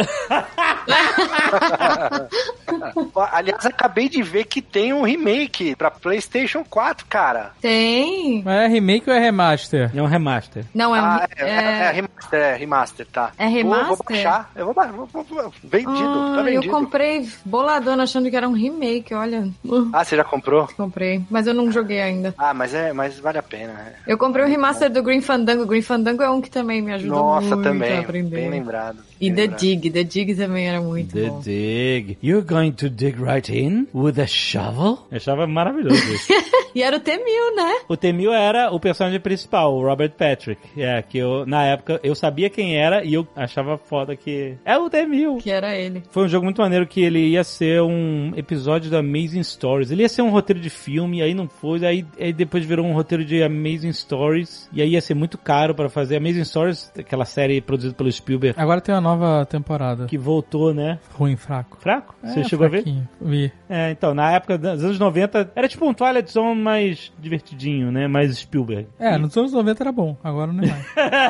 Aliás, 3.31 3.65
acabei 3.65 4.09
de 4.09 4.21
ver 4.23 4.45
que 4.45 4.61
tem 4.61 4.93
um 4.93 5.03
remake 5.03 5.75
pra 5.75 5.91
PlayStation 5.91 6.63
4, 6.69 7.05
cara. 7.07 7.51
Tem. 7.61 8.41
Mas 8.43 8.61
é 8.61 8.67
remake 8.67 9.09
ou 9.09 9.15
é 9.15 9.19
remaster? 9.19 9.91
É 9.95 10.01
um 10.01 10.05
remaster. 10.05 10.65
Não, 10.73 10.95
é 10.95 11.01
um. 11.01 11.05
Ah, 11.05 11.27
é, 11.37 11.43
é, 11.43 11.47
é 11.49 11.61
é... 11.87 11.91
remaster, 11.91 12.39
é 12.41 12.55
remaster, 12.55 13.07
tá. 13.11 13.31
É 13.37 13.49
Vou- 13.49 13.61
Vou, 13.63 13.73
remaster? 13.73 14.05
baixar. 14.09 14.51
Eu 14.55 14.65
vou 14.65 14.73
baixar. 14.73 14.91
Vou, 14.93 15.07
vou, 15.07 15.23
vou- 15.23 15.53
vendido, 15.63 15.91
tá 15.91 16.35
Ah, 16.35 16.37
eu 16.39 16.43
vendido. 16.43 16.73
comprei 16.73 17.29
boladona 17.45 18.03
achando 18.03 18.29
que 18.29 18.35
era 18.35 18.47
um 18.47 18.53
remake, 18.53 19.13
olha. 19.13 19.47
Ah, 19.93 20.03
você 20.03 20.15
já 20.15 20.23
comprou? 20.23 20.67
comprei, 20.75 21.23
mas 21.29 21.47
eu 21.47 21.53
não 21.53 21.71
joguei 21.71 22.01
ainda. 22.01 22.33
Ah, 22.37 22.53
mas 22.53 22.73
é, 22.73 22.93
mas 22.93 23.19
vale 23.19 23.37
a 23.37 23.43
pena. 23.43 23.73
né? 23.73 23.93
Eu 24.07 24.17
comprei 24.17 24.45
o 24.45 24.47
remaster 24.47 24.89
do 24.89 25.03
Green 25.03 25.21
Fandango. 25.21 25.65
Green 25.65 25.81
Fandango 25.81 26.23
é 26.23 26.29
um 26.29 26.41
que 26.41 26.49
também 26.49 26.81
me 26.81 26.91
ajuda 27.15 27.21
Nossa, 27.21 27.55
muito 27.55 27.63
também. 27.63 27.91
a 27.93 27.99
aprender. 27.99 28.35
Bem 28.35 28.49
lembrado. 28.49 28.97
E 29.19 29.31
The. 29.31 29.47
Dig, 29.47 29.89
The 29.89 30.03
Dig 30.03 30.35
também 30.35 30.67
era 30.67 30.81
muito 30.81 31.13
The 31.13 31.27
bom. 31.29 31.39
dig. 31.41 32.17
You're 32.23 32.45
going 32.45 32.71
to 32.73 32.89
dig 32.89 33.15
right 33.21 33.51
in 33.51 33.87
with 33.93 34.19
a 34.19 34.27
shovel? 34.27 34.99
Eu 35.11 35.17
achava 35.17 35.45
maravilhoso 35.47 35.95
isso. 36.13 36.27
E 36.75 36.81
era 36.83 36.95
o 36.97 36.99
T-1000, 36.99 37.55
né? 37.55 37.73
O 37.87 37.97
Temil 37.97 38.33
era 38.33 38.71
o 38.71 38.79
personagem 38.79 39.19
principal, 39.19 39.73
o 39.75 39.83
Robert 39.83 40.11
Patrick. 40.11 40.61
É, 40.77 41.01
que 41.01 41.17
eu, 41.17 41.45
na 41.45 41.63
época, 41.65 41.99
eu 42.03 42.15
sabia 42.15 42.49
quem 42.49 42.75
era 42.77 43.03
e 43.03 43.13
eu 43.13 43.27
achava 43.35 43.77
foda 43.77 44.15
que. 44.15 44.55
É 44.65 44.77
o 44.77 44.89
Temil! 44.89 45.37
Que 45.37 45.51
era 45.51 45.75
ele. 45.75 46.03
Foi 46.11 46.25
um 46.25 46.27
jogo 46.27 46.45
muito 46.45 46.61
maneiro 46.61 46.87
que 46.87 47.01
ele 47.01 47.19
ia 47.29 47.43
ser 47.43 47.81
um 47.81 48.31
episódio 48.35 48.89
da 48.89 48.99
Amazing 48.99 49.43
Stories. 49.43 49.91
Ele 49.91 50.01
ia 50.03 50.09
ser 50.09 50.21
um 50.21 50.29
roteiro 50.29 50.59
de 50.59 50.69
filme, 50.69 51.21
aí 51.21 51.33
não 51.33 51.47
foi, 51.47 51.85
aí, 51.85 52.05
aí 52.19 52.31
depois 52.33 52.65
virou 52.65 52.85
um 52.85 52.93
roteiro 52.93 53.23
de 53.25 53.41
Amazing 53.43 53.93
Stories, 53.93 54.69
e 54.73 54.81
aí 54.81 54.89
ia 54.91 55.01
ser 55.01 55.13
muito 55.13 55.37
caro 55.37 55.73
pra 55.75 55.89
fazer. 55.89 56.17
Amazing 56.17 56.43
Stories, 56.45 56.91
aquela 56.97 57.25
série 57.25 57.61
produzida 57.61 57.93
pelo 57.93 58.11
Spielberg, 58.11 58.59
Agora 58.59 58.81
tem 58.81 58.93
uma 58.93 59.01
nova 59.01 59.45
temporada. 59.45 60.05
que 60.05 60.17
voltou, 60.17 60.73
né? 60.73 60.99
Ruim, 61.13 61.35
fraco. 61.35 61.77
Fraco? 61.79 62.15
Você 62.23 62.39
É, 62.41 62.43
chegou 62.43 62.65
a 62.65 62.69
ver? 62.69 62.83
fraquinho. 62.83 63.07
Vi. 63.19 63.51
É, 63.69 63.91
então, 63.91 64.13
na 64.13 64.31
época 64.31 64.57
dos 64.57 64.83
anos 64.83 64.99
90, 64.99 65.51
era 65.55 65.67
tipo 65.67 65.87
um 65.87 65.93
Twilight 65.93 66.31
Zone 66.31 66.60
mais 66.61 67.11
divertidinho, 67.19 67.91
né? 67.91 68.07
Mais 68.07 68.37
Spielberg. 68.37 68.87
É, 68.99 69.17
nos 69.17 69.35
anos 69.35 69.51
90 69.51 69.83
era 69.83 69.91
bom, 69.91 70.15
agora 70.23 70.53
não 70.53 70.63
é 70.63 70.67
mais. 70.67 70.85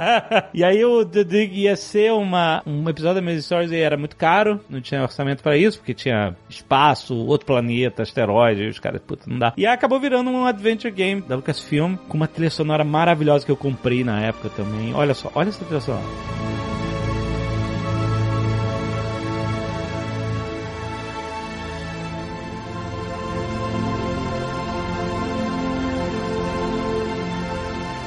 e 0.54 0.64
aí 0.64 0.84
o 0.84 1.06
The 1.06 1.24
Dig 1.24 1.60
ia 1.62 1.76
ser 1.76 2.12
uma, 2.14 2.62
um 2.66 2.88
episódio 2.90 3.16
da 3.16 3.22
Amazing 3.22 3.42
Stories 3.42 3.72
e 3.72 3.78
era 3.78 3.98
muito 3.98 4.16
caro, 4.16 4.60
não 4.70 4.82
tinha 4.82 5.02
orçamento 5.02 5.42
pra 5.42 5.58
isso, 5.58 5.80
porque 5.80 5.94
tinha 5.94 6.36
espaço, 6.50 7.16
outro 7.16 7.48
planeta, 7.48 8.04
asteroide, 8.04 8.68
os 8.68 8.80
caras, 8.80 9.02
puta, 9.02 9.24
não 9.28 9.40
dá. 9.40 9.54
E 9.58 9.66
acabou 9.66 10.00
virando 10.00 10.30
um 10.30 10.46
adventure 10.46 10.94
game 10.94 11.22
da 11.22 11.36
Lucasfilm, 11.36 11.96
com 12.08 12.18
uma 12.18 12.28
trilha 12.28 12.50
sonora 12.50 12.84
maravilhosa 12.84 13.46
que 13.46 13.52
eu 13.52 13.58
comprei 13.58 14.04
na 14.04 14.22
época 14.22 14.50
também. 14.50 14.94
Olha 14.94 15.14
só, 15.14 15.32
olha 15.34 15.50
essa 15.50 15.64
trilha 15.64 15.82
sonora. 15.82 16.61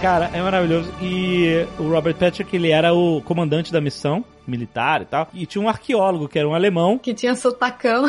Cara, 0.05 0.31
é 0.35 0.43
maravilhoso. 0.43 0.93
E 1.01 1.67
o 1.79 1.88
Robert 1.88 2.14
Patrick, 2.17 2.55
ele 2.55 2.71
era 2.71 2.93
o 2.93 3.23
comandante 3.23 3.73
da 3.73 3.81
missão 3.81 4.23
militar 4.47 5.01
e 5.01 5.07
tal. 5.07 5.29
E 5.33 5.47
tinha 5.47 5.64
um 5.64 5.67
arqueólogo, 5.67 6.29
que 6.29 6.38
era 6.38 6.47
um 6.47 6.55
alemão, 6.55 6.99
Que 6.99 7.14
tinha 7.14 7.35
sotacão. 7.35 8.07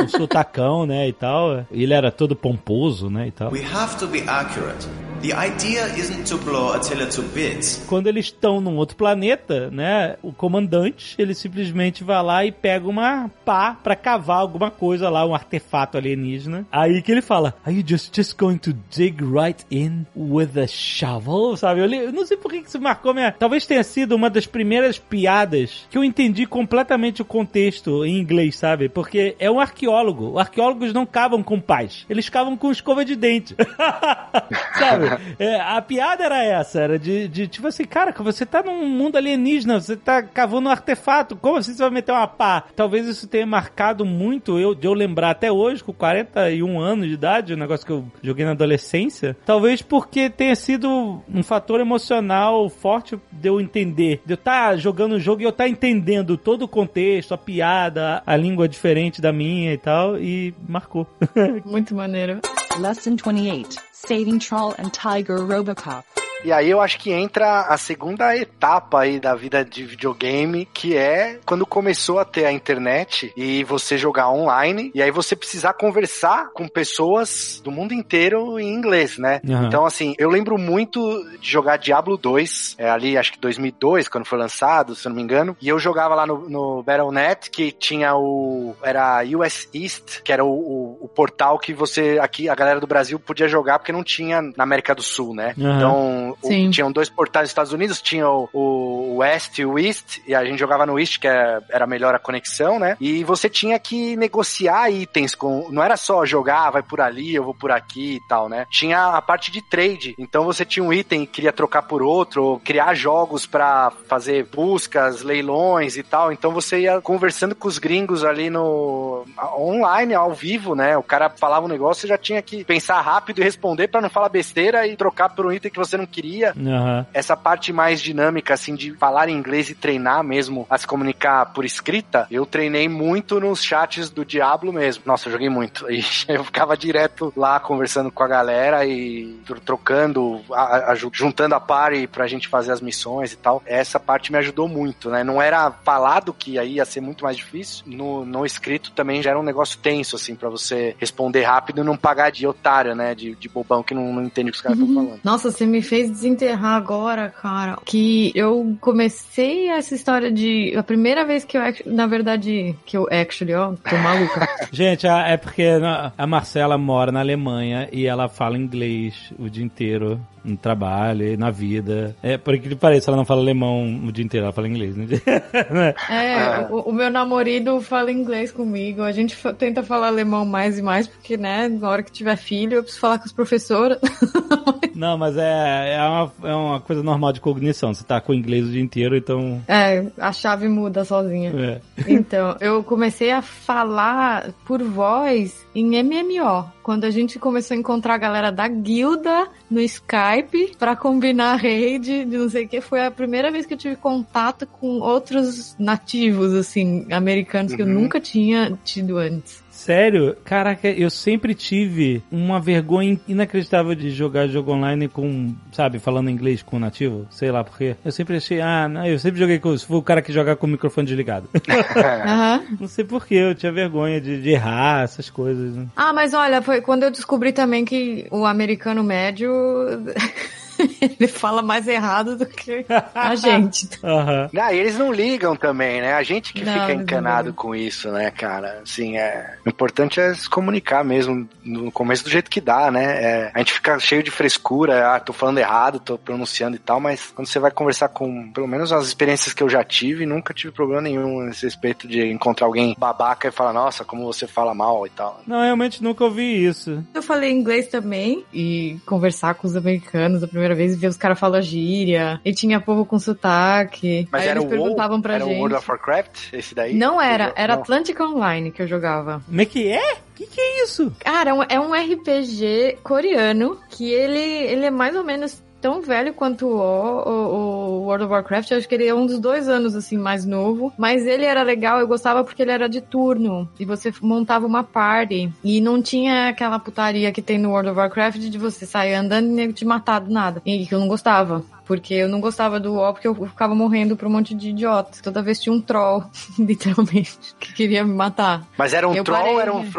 um 0.00 0.08
sotacão, 0.08 0.84
né, 0.84 1.08
e 1.08 1.12
tal. 1.12 1.64
Ele 1.70 1.94
era 1.94 2.10
todo 2.10 2.34
pomposo, 2.34 3.08
né, 3.08 3.28
e 3.28 3.30
tal. 3.30 3.52
We 3.52 3.64
have 3.64 3.96
to 3.98 4.08
be 4.08 4.24
accurate. 4.26 4.88
The 5.22 5.32
idea 5.32 5.86
isn't 5.98 6.24
to 6.28 6.38
blow 6.38 6.72
Attila 6.72 7.06
to 7.06 7.22
bits. 7.22 7.84
Quando 7.88 8.06
eles 8.06 8.26
estão 8.26 8.60
num 8.60 8.76
outro 8.76 8.96
planeta, 8.96 9.70
né, 9.70 10.16
o 10.22 10.32
comandante, 10.32 11.16
ele 11.18 11.34
simplesmente 11.34 12.04
vai 12.04 12.22
lá 12.22 12.44
e 12.44 12.52
pega 12.52 12.86
uma 12.86 13.28
pá 13.44 13.74
pra 13.82 13.96
cavar 13.96 14.38
alguma 14.38 14.70
coisa 14.70 15.08
lá, 15.08 15.26
um 15.26 15.34
artefato 15.34 15.96
alienígena. 15.96 16.64
Aí 16.70 17.02
que 17.02 17.10
ele 17.10 17.22
fala, 17.22 17.54
Are 17.64 17.74
you 17.76 17.82
just, 17.84 18.14
just 18.14 18.36
going 18.38 18.58
to 18.58 18.72
dig 18.94 19.16
right 19.24 19.64
in 19.70 20.06
with 20.14 20.56
a 20.62 20.66
shovel? 20.68 21.56
Sabe? 21.56 21.80
Eu, 21.80 21.86
li- 21.86 22.04
eu 22.04 22.12
não 22.12 22.24
sei 22.24 22.36
por 22.36 22.52
que 22.52 22.58
isso 22.58 22.80
marcou 22.80 23.12
minha... 23.12 23.32
Talvez 23.32 23.66
tenha 23.66 23.82
sido 23.82 24.14
uma 24.14 24.30
das 24.30 24.46
primeiras 24.46 24.96
piadas 24.98 25.86
que 25.90 25.98
eu 25.98 26.04
entendi 26.04 26.46
completamente 26.46 27.20
o 27.20 27.24
contexto 27.24 28.04
em 28.04 28.18
inglês, 28.18 28.56
sabe? 28.56 28.88
Porque 28.88 29.34
é 29.40 29.50
um 29.50 29.58
arqueólogo. 29.58 30.38
Arqueólogos 30.38 30.92
não 30.92 31.04
cavam 31.06 31.42
com 31.42 31.60
pás. 31.60 32.04
Eles 32.08 32.28
cavam 32.28 32.56
com 32.56 32.70
escova 32.70 33.04
de 33.04 33.16
dente. 33.16 33.56
sabe? 34.78 35.05
É, 35.38 35.60
a 35.60 35.82
piada 35.82 36.24
era 36.24 36.42
essa, 36.42 36.80
era 36.80 36.98
de, 36.98 37.28
de 37.28 37.46
tipo 37.46 37.66
assim, 37.66 37.84
cara, 37.84 38.12
que 38.12 38.22
você 38.22 38.46
tá 38.46 38.62
num 38.62 38.88
mundo 38.88 39.16
alienígena, 39.16 39.80
você 39.80 39.96
tá 39.96 40.22
cavando 40.22 40.68
um 40.68 40.72
artefato, 40.72 41.36
como 41.36 41.56
assim 41.56 41.74
você 41.74 41.82
vai 41.82 41.90
meter 41.90 42.12
uma 42.12 42.26
pá? 42.26 42.64
Talvez 42.74 43.06
isso 43.06 43.28
tenha 43.28 43.46
marcado 43.46 44.04
muito 44.04 44.58
eu, 44.58 44.74
de 44.74 44.86
eu 44.86 44.94
lembrar 44.94 45.30
até 45.30 45.52
hoje, 45.52 45.84
com 45.84 45.92
41 45.92 46.80
anos 46.80 47.06
de 47.06 47.14
idade, 47.14 47.54
um 47.54 47.58
negócio 47.58 47.84
que 47.84 47.92
eu 47.92 48.04
joguei 48.22 48.44
na 48.44 48.52
adolescência. 48.52 49.36
Talvez 49.44 49.82
porque 49.82 50.30
tenha 50.30 50.56
sido 50.56 51.22
um 51.28 51.42
fator 51.42 51.80
emocional 51.80 52.68
forte 52.68 53.18
de 53.30 53.48
eu 53.48 53.60
entender, 53.60 54.22
de 54.24 54.32
eu 54.32 54.36
estar 54.36 54.76
jogando 54.76 55.12
o 55.12 55.20
jogo 55.20 55.42
e 55.42 55.44
eu 55.44 55.50
estar 55.50 55.68
entendendo 55.68 56.36
todo 56.36 56.62
o 56.62 56.68
contexto, 56.68 57.34
a 57.34 57.38
piada, 57.38 58.22
a 58.26 58.36
língua 58.36 58.68
diferente 58.68 59.20
da 59.20 59.32
minha 59.32 59.72
e 59.72 59.78
tal, 59.78 60.18
e 60.18 60.54
marcou. 60.68 61.06
Muito 61.64 61.94
maneiro. 61.94 62.40
Lesson 62.78 63.16
28 63.16 63.95
Saving 64.06 64.38
Troll 64.38 64.72
and 64.78 64.94
Tiger 64.94 65.38
Robocop. 65.38 66.04
E 66.46 66.52
aí 66.52 66.70
eu 66.70 66.80
acho 66.80 67.00
que 67.00 67.10
entra 67.10 67.62
a 67.62 67.76
segunda 67.76 68.36
etapa 68.36 69.00
aí 69.00 69.18
da 69.18 69.34
vida 69.34 69.64
de 69.64 69.84
videogame, 69.84 70.64
que 70.72 70.96
é 70.96 71.40
quando 71.44 71.66
começou 71.66 72.20
a 72.20 72.24
ter 72.24 72.44
a 72.44 72.52
internet 72.52 73.32
e 73.36 73.64
você 73.64 73.98
jogar 73.98 74.30
online, 74.30 74.92
e 74.94 75.02
aí 75.02 75.10
você 75.10 75.34
precisar 75.34 75.72
conversar 75.72 76.50
com 76.54 76.68
pessoas 76.68 77.60
do 77.64 77.72
mundo 77.72 77.92
inteiro 77.92 78.60
em 78.60 78.72
inglês, 78.72 79.18
né? 79.18 79.40
Aham. 79.44 79.66
Então, 79.66 79.84
assim, 79.84 80.14
eu 80.18 80.30
lembro 80.30 80.56
muito 80.56 81.00
de 81.40 81.50
jogar 81.50 81.78
Diablo 81.78 82.16
2, 82.16 82.76
é, 82.78 82.88
ali 82.88 83.18
acho 83.18 83.32
que 83.32 83.40
2002, 83.40 84.06
quando 84.06 84.24
foi 84.24 84.38
lançado, 84.38 84.94
se 84.94 85.04
eu 85.04 85.10
não 85.10 85.16
me 85.16 85.22
engano, 85.24 85.56
e 85.60 85.68
eu 85.68 85.80
jogava 85.80 86.14
lá 86.14 86.28
no, 86.28 86.48
no 86.48 86.80
Battle.net, 86.84 87.50
que 87.50 87.72
tinha 87.72 88.14
o... 88.14 88.76
era 88.84 89.24
US 89.36 89.68
East, 89.74 90.22
que 90.22 90.32
era 90.32 90.44
o, 90.44 90.48
o, 90.48 90.98
o 91.06 91.08
portal 91.08 91.58
que 91.58 91.74
você, 91.74 92.20
aqui, 92.22 92.48
a 92.48 92.54
galera 92.54 92.78
do 92.78 92.86
Brasil 92.86 93.18
podia 93.18 93.48
jogar, 93.48 93.80
porque 93.80 93.90
não 93.90 94.04
tinha 94.04 94.40
na 94.40 94.62
América 94.62 94.94
do 94.94 95.02
Sul, 95.02 95.34
né? 95.34 95.52
Aham. 95.58 95.76
Então, 95.76 96.35
Sim. 96.42 96.70
tinham 96.70 96.90
dois 96.92 97.08
portais 97.08 97.44
nos 97.44 97.50
Estados 97.50 97.72
Unidos, 97.72 98.00
tinha 98.02 98.28
o, 98.28 98.48
o 98.52 99.16
West 99.18 99.58
e 99.58 99.64
o 99.66 99.78
East, 99.78 100.18
e 100.26 100.34
a 100.34 100.44
gente 100.44 100.58
jogava 100.58 100.86
no 100.86 100.98
East, 100.98 101.18
que 101.18 101.28
é- 101.28 101.60
era 101.70 101.86
melhor 101.86 102.14
a 102.14 102.18
conexão, 102.18 102.78
né? 102.78 102.96
E 103.00 103.24
você 103.24 103.48
tinha 103.48 103.78
que 103.78 104.16
negociar 104.16 104.90
itens 104.90 105.34
com. 105.34 105.68
Não 105.70 105.82
era 105.82 105.96
só 105.96 106.24
jogar, 106.24 106.66
ah, 106.66 106.70
vai 106.70 106.82
por 106.82 107.00
ali, 107.00 107.34
eu 107.34 107.44
vou 107.44 107.54
por 107.54 107.70
aqui 107.70 108.16
e 108.16 108.28
tal, 108.28 108.48
né? 108.48 108.66
Tinha 108.70 109.08
a 109.16 109.22
parte 109.22 109.50
de 109.50 109.60
trade. 109.62 110.14
Então 110.18 110.44
você 110.44 110.64
tinha 110.64 110.84
um 110.84 110.92
item 110.92 111.22
e 111.22 111.26
queria 111.26 111.52
trocar 111.52 111.82
por 111.82 112.02
outro, 112.02 112.42
ou 112.44 112.60
criar 112.60 112.94
jogos 112.94 113.46
pra 113.46 113.90
fazer 114.08 114.44
buscas, 114.46 115.22
leilões 115.22 115.96
e 115.96 116.02
tal. 116.02 116.32
Então 116.32 116.50
você 116.52 116.80
ia 116.80 117.00
conversando 117.00 117.54
com 117.54 117.68
os 117.68 117.78
gringos 117.78 118.24
ali 118.24 118.50
no 118.50 119.24
online, 119.56 120.14
ao 120.14 120.32
vivo, 120.32 120.74
né? 120.74 120.96
O 120.96 121.02
cara 121.02 121.30
falava 121.30 121.66
um 121.66 121.68
negócio, 121.68 122.02
você 122.02 122.08
já 122.08 122.18
tinha 122.18 122.42
que 122.42 122.64
pensar 122.64 123.00
rápido 123.00 123.40
e 123.40 123.44
responder 123.44 123.88
pra 123.88 124.00
não 124.00 124.10
falar 124.10 124.28
besteira 124.28 124.86
e 124.86 124.96
trocar 124.96 125.30
por 125.30 125.46
um 125.46 125.52
item 125.52 125.70
que 125.70 125.78
você 125.78 125.96
não 125.96 126.06
queria 126.06 126.25
Aham. 126.34 127.06
Essa 127.12 127.36
parte 127.36 127.72
mais 127.72 128.00
dinâmica, 128.00 128.54
assim, 128.54 128.74
de 128.74 128.92
falar 128.94 129.28
inglês 129.28 129.70
e 129.70 129.74
treinar 129.74 130.22
mesmo 130.24 130.66
a 130.68 130.78
se 130.78 130.86
comunicar 130.86 131.46
por 131.52 131.64
escrita, 131.64 132.26
eu 132.30 132.44
treinei 132.46 132.88
muito 132.88 133.40
nos 133.40 133.62
chats 133.62 134.10
do 134.10 134.24
Diablo 134.24 134.72
mesmo. 134.72 135.02
Nossa, 135.06 135.28
eu 135.28 135.32
joguei 135.32 135.48
muito. 135.48 135.86
E 135.96 136.02
eu 136.28 136.44
ficava 136.44 136.76
direto 136.76 137.32
lá 137.36 137.58
conversando 137.60 138.10
com 138.10 138.22
a 138.22 138.28
galera 138.28 138.84
e 138.86 139.38
tro- 139.46 139.60
trocando, 139.60 140.40
a- 140.52 140.92
a- 140.92 140.94
ju- 140.94 141.10
juntando 141.12 141.54
a 141.54 141.60
party 141.60 142.06
pra 142.06 142.26
gente 142.26 142.48
fazer 142.48 142.72
as 142.72 142.80
missões 142.80 143.32
e 143.32 143.36
tal. 143.36 143.62
Essa 143.66 143.98
parte 143.98 144.30
me 144.32 144.38
ajudou 144.38 144.68
muito, 144.68 145.08
né? 145.10 145.22
Não 145.24 145.40
era 145.40 145.70
falado 145.70 146.32
que 146.32 146.58
aí 146.58 146.74
ia 146.74 146.84
ser 146.84 147.00
muito 147.00 147.24
mais 147.24 147.36
difícil. 147.36 147.84
No, 147.86 148.24
no 148.24 148.44
escrito 148.44 148.90
também 148.92 149.22
já 149.22 149.30
era 149.30 149.38
um 149.40 149.42
negócio 149.42 149.78
tenso, 149.78 150.16
assim, 150.16 150.34
pra 150.34 150.48
você 150.48 150.94
responder 150.98 151.42
rápido 151.42 151.80
e 151.80 151.84
não 151.84 151.96
pagar 151.96 152.30
de 152.30 152.46
otário, 152.46 152.94
né? 152.94 153.14
De, 153.14 153.34
de 153.34 153.48
bobão 153.48 153.82
que 153.82 153.94
não, 153.94 154.12
não 154.12 154.22
entende 154.24 154.50
o 154.50 154.52
que 154.52 154.56
os 154.58 154.62
caras 154.62 154.78
estão 154.78 154.94
falando. 154.94 155.20
Nossa, 155.24 155.50
você 155.50 155.64
me 155.66 155.80
fez 155.82 156.05
desenterrar 156.10 156.74
agora, 156.76 157.28
cara. 157.30 157.78
Que 157.84 158.32
eu 158.34 158.76
comecei 158.80 159.68
essa 159.68 159.94
história 159.94 160.30
de. 160.30 160.74
A 160.76 160.82
primeira 160.82 161.24
vez 161.24 161.44
que 161.44 161.56
eu. 161.56 161.62
Na 161.86 162.06
verdade, 162.06 162.74
que 162.84 162.96
eu 162.96 163.06
actually, 163.10 163.54
ó, 163.54 163.72
tô 163.88 163.96
maluca. 163.96 164.48
Gente, 164.72 165.06
a- 165.06 165.28
é 165.28 165.36
porque 165.36 165.78
na- 165.78 166.12
a 166.16 166.26
Marcela 166.26 166.76
mora 166.78 167.12
na 167.12 167.20
Alemanha 167.20 167.88
e 167.92 168.06
ela 168.06 168.28
fala 168.28 168.56
inglês 168.56 169.32
o 169.38 169.48
dia 169.48 169.64
inteiro 169.64 170.20
no 170.44 170.56
trabalho 170.56 171.36
na 171.36 171.50
vida. 171.50 172.14
É, 172.22 172.38
por 172.38 172.56
que 172.56 172.74
pareça, 172.76 173.10
ela 173.10 173.16
não 173.16 173.24
fala 173.24 173.40
alemão 173.40 174.00
o 174.06 174.12
dia 174.12 174.24
inteiro, 174.24 174.46
ela 174.46 174.52
fala 174.52 174.68
inglês, 174.68 174.94
né? 174.96 175.06
É, 176.08 176.66
o, 176.70 176.90
o 176.90 176.92
meu 176.92 177.10
namorado 177.10 177.80
fala 177.80 178.12
inglês 178.12 178.52
comigo. 178.52 179.02
A 179.02 179.10
gente 179.12 179.36
tenta 179.58 179.82
falar 179.82 180.06
alemão 180.08 180.44
mais 180.46 180.78
e 180.78 180.82
mais, 180.82 181.06
porque, 181.08 181.36
né, 181.36 181.68
na 181.68 181.88
hora 181.88 182.02
que 182.02 182.12
tiver 182.12 182.36
filho, 182.36 182.74
eu 182.76 182.82
preciso 182.82 183.00
falar 183.00 183.18
com 183.18 183.24
as 183.24 183.32
professoras. 183.32 183.98
Não, 184.94 185.18
mas 185.18 185.36
é, 185.36 185.95
é, 185.96 186.08
uma, 186.08 186.32
é 186.44 186.54
uma 186.54 186.80
coisa 186.80 187.02
normal 187.02 187.32
de 187.32 187.40
cognição. 187.40 187.92
Você 187.94 188.04
tá 188.04 188.20
com 188.20 188.32
o 188.32 188.34
inglês 188.34 188.66
o 188.66 188.70
dia 188.70 188.82
inteiro, 188.82 189.16
então. 189.16 189.62
É, 189.66 190.06
a 190.18 190.32
chave 190.32 190.68
muda 190.68 191.04
sozinha. 191.04 191.52
É. 191.56 191.80
Então, 192.06 192.56
eu 192.60 192.82
comecei 192.84 193.30
a 193.30 193.42
falar 193.42 194.50
por 194.66 194.82
voz 194.82 195.66
em 195.74 196.02
MMO. 196.02 196.64
Quando 196.82 197.04
a 197.04 197.10
gente 197.10 197.38
começou 197.38 197.74
a 197.74 197.78
encontrar 197.80 198.14
a 198.14 198.18
galera 198.18 198.52
da 198.52 198.68
guilda 198.68 199.48
no 199.70 199.80
Skype 199.80 200.76
pra 200.78 200.94
combinar 200.94 201.52
a 201.54 201.56
rede 201.56 202.24
de 202.24 202.36
não 202.38 202.48
sei 202.48 202.64
o 202.64 202.68
que, 202.68 202.80
foi 202.80 203.04
a 203.04 203.10
primeira 203.10 203.50
vez 203.50 203.66
que 203.66 203.74
eu 203.74 203.78
tive 203.78 203.96
contato 203.96 204.66
com 204.66 205.00
outros 205.00 205.74
nativos, 205.78 206.54
assim, 206.54 207.06
americanos 207.12 207.74
que 207.74 207.82
eu 207.82 207.86
Uhum. 207.86 207.94
nunca 207.94 208.20
tinha 208.20 208.78
tido 208.84 209.18
antes. 209.18 209.65
Sério? 209.86 210.36
Caraca, 210.44 210.88
eu 210.88 211.08
sempre 211.08 211.54
tive 211.54 212.20
uma 212.28 212.58
vergonha 212.58 213.16
inacreditável 213.28 213.94
de 213.94 214.10
jogar 214.10 214.48
jogo 214.48 214.72
online 214.72 215.06
com, 215.06 215.54
sabe, 215.70 216.00
falando 216.00 216.28
inglês 216.28 216.60
com 216.60 216.76
nativo. 216.76 217.24
Sei 217.30 217.52
lá 217.52 217.62
por 217.62 217.78
quê. 217.78 217.94
Eu 218.04 218.10
sempre 218.10 218.36
achei, 218.36 218.60
ah, 218.60 218.88
não, 218.88 219.06
eu 219.06 219.16
sempre 219.16 219.38
joguei 219.38 219.60
com. 219.60 219.78
Se 219.78 219.86
for 219.86 219.98
o 219.98 220.02
cara 220.02 220.20
que 220.20 220.32
joga 220.32 220.56
com 220.56 220.66
o 220.66 220.70
microfone 220.70 221.06
desligado. 221.06 221.48
Aham. 222.26 222.64
não 222.80 222.88
sei 222.88 223.04
por 223.04 223.24
quê, 223.24 223.36
eu 223.36 223.54
tinha 223.54 223.70
vergonha 223.70 224.20
de, 224.20 224.42
de 224.42 224.50
errar 224.50 225.04
essas 225.04 225.30
coisas. 225.30 225.76
né? 225.76 225.86
Ah, 225.94 226.12
mas 226.12 226.34
olha, 226.34 226.60
foi 226.60 226.80
quando 226.80 227.04
eu 227.04 227.10
descobri 227.12 227.52
também 227.52 227.84
que 227.84 228.26
o 228.32 228.44
americano 228.44 229.04
médio. 229.04 229.48
ele 231.00 231.28
fala 231.28 231.62
mais 231.62 231.86
errado 231.88 232.36
do 232.36 232.46
que 232.46 232.84
a 233.14 233.34
gente. 233.36 233.88
Aham. 234.02 234.50
Ah, 234.58 234.72
e 234.72 234.78
eles 234.78 234.98
não 234.98 235.12
ligam 235.12 235.54
também, 235.56 236.00
né? 236.00 236.14
A 236.14 236.22
gente 236.22 236.52
que 236.52 236.64
Não, 236.64 236.72
fica 236.72 236.92
encanado 236.92 237.52
com 237.52 237.74
isso, 237.74 238.10
né, 238.10 238.30
cara? 238.30 238.80
Assim, 238.82 239.16
é... 239.16 239.56
O 239.64 239.68
importante 239.68 240.20
é 240.20 240.34
se 240.34 240.48
comunicar 240.48 241.04
mesmo, 241.04 241.48
no 241.64 241.90
começo 241.92 242.24
do 242.24 242.30
jeito 242.30 242.50
que 242.50 242.60
dá, 242.60 242.90
né? 242.90 243.22
É, 243.22 243.50
A 243.54 243.58
gente 243.58 243.72
fica 243.72 243.98
cheio 243.98 244.22
de 244.22 244.30
frescura, 244.30 245.14
ah, 245.14 245.20
tô 245.20 245.32
falando 245.32 245.58
errado, 245.58 246.00
tô 246.00 246.18
pronunciando 246.18 246.76
e 246.76 246.80
tal, 246.80 246.98
mas 247.00 247.32
quando 247.34 247.46
você 247.46 247.58
vai 247.58 247.70
conversar 247.70 248.08
com, 248.08 248.50
pelo 248.52 248.66
menos 248.66 248.92
as 248.92 249.06
experiências 249.06 249.52
que 249.54 249.62
eu 249.62 249.68
já 249.68 249.84
tive, 249.84 250.26
nunca 250.26 250.54
tive 250.54 250.72
problema 250.72 251.02
nenhum 251.02 251.42
nesse 251.42 251.64
respeito 251.64 252.08
de 252.08 252.26
encontrar 252.26 252.66
alguém 252.66 252.94
babaca 252.98 253.48
e 253.48 253.52
falar, 253.52 253.72
nossa, 253.72 254.04
como 254.04 254.24
você 254.24 254.46
fala 254.46 254.74
mal 254.74 255.06
e 255.06 255.10
tal. 255.10 255.40
Não, 255.46 255.62
realmente 255.62 256.02
nunca 256.02 256.24
ouvi 256.24 256.64
isso. 256.64 257.04
Eu 257.14 257.22
falei 257.22 257.50
inglês 257.52 257.88
também 257.88 258.44
e 258.52 258.98
conversar 259.06 259.54
com 259.54 259.66
os 259.66 259.76
americanos 259.76 260.42
a 260.42 260.48
primeira 260.48 260.65
vez 260.74 260.94
e 260.94 260.96
ver 260.96 261.08
os 261.08 261.16
caras 261.16 261.38
falando 261.38 261.62
gíria. 261.62 262.40
E 262.44 262.52
tinha 262.52 262.80
povo 262.80 263.04
com 263.04 263.18
sotaque. 263.18 264.28
Mas 264.30 264.42
Aí 264.42 264.48
era 264.48 264.58
eles 264.58 264.66
o 264.66 264.68
perguntavam 264.70 265.16
WoW? 265.16 265.22
pra 265.22 265.34
Era 265.34 265.44
o 265.44 265.48
gente. 265.48 265.58
World 265.58 265.76
of 265.76 265.90
Warcraft, 265.90 266.52
esse 266.52 266.74
daí? 266.74 266.94
Não 266.94 267.20
era, 267.20 267.52
era 267.56 267.74
Não. 267.74 267.82
Atlantic 267.82 268.18
Online 268.20 268.70
que 268.70 268.82
eu 268.82 268.86
jogava. 268.88 269.42
Como 269.46 269.60
é 269.60 269.64
que 269.64 269.88
é? 269.88 270.14
O 270.14 270.34
que, 270.36 270.46
que 270.46 270.60
é 270.60 270.82
isso? 270.84 271.12
Cara, 271.20 271.50
é 271.50 271.54
um- 271.54 271.62
é 271.62 271.80
um 271.80 271.94
RPG 271.94 272.98
coreano 273.02 273.78
que 273.90 274.12
ele, 274.12 274.38
ele 274.38 274.84
é 274.86 274.90
mais 274.90 275.16
ou 275.16 275.24
menos 275.24 275.62
tão 275.80 276.02
velho 276.02 276.34
quanto 276.34 276.66
o, 276.66 276.78
o, 276.78 277.30
o 277.30 278.02
World 278.04 278.24
of 278.24 278.32
Warcraft. 278.32 278.70
Eu 278.70 278.78
acho 278.78 278.88
que 278.88 278.94
ele 278.94 279.06
é 279.06 279.14
um 279.14 279.26
dos 279.26 279.38
dois 279.38 279.68
anos, 279.68 279.94
assim, 279.94 280.18
mais 280.18 280.44
novo. 280.44 280.92
Mas 280.96 281.26
ele 281.26 281.44
era 281.44 281.62
legal, 281.62 282.00
eu 282.00 282.06
gostava 282.06 282.44
porque 282.44 282.62
ele 282.62 282.70
era 282.70 282.88
de 282.88 283.00
turno. 283.00 283.68
E 283.78 283.84
você 283.84 284.12
montava 284.20 284.66
uma 284.66 284.82
party. 284.82 285.52
E 285.62 285.80
não 285.80 286.02
tinha 286.02 286.48
aquela 286.48 286.78
putaria 286.78 287.32
que 287.32 287.42
tem 287.42 287.58
no 287.58 287.70
World 287.70 287.90
of 287.90 287.98
Warcraft 287.98 288.38
de 288.38 288.58
você 288.58 288.86
sair 288.86 289.14
andando 289.14 289.48
e 289.48 289.52
nego 289.52 289.72
te 289.72 289.84
matar 289.84 290.20
do 290.20 290.32
nada. 290.32 290.62
E 290.64 290.86
que 290.86 290.94
eu 290.94 291.00
não 291.00 291.08
gostava. 291.08 291.64
Porque 291.84 292.14
eu 292.14 292.28
não 292.28 292.40
gostava 292.40 292.80
do 292.80 292.94
WoW 292.94 293.12
porque 293.12 293.28
eu 293.28 293.34
ficava 293.34 293.72
morrendo 293.72 294.16
pra 294.16 294.26
um 294.26 294.32
monte 294.32 294.54
de 294.54 294.70
idiota. 294.70 295.18
Toda 295.22 295.40
vez 295.40 295.60
tinha 295.60 295.72
um 295.72 295.80
troll, 295.80 296.24
literalmente, 296.58 297.38
que 297.60 297.72
queria 297.72 298.04
me 298.04 298.12
matar. 298.12 298.66
Mas 298.76 298.92
era 298.92 299.08
um 299.08 299.14
Eu 299.14 299.22
troll 299.22 299.38
ou 299.38 299.44
parei, 299.44 299.60
era 299.60 299.72
um 299.72 299.82
né? 299.82 299.90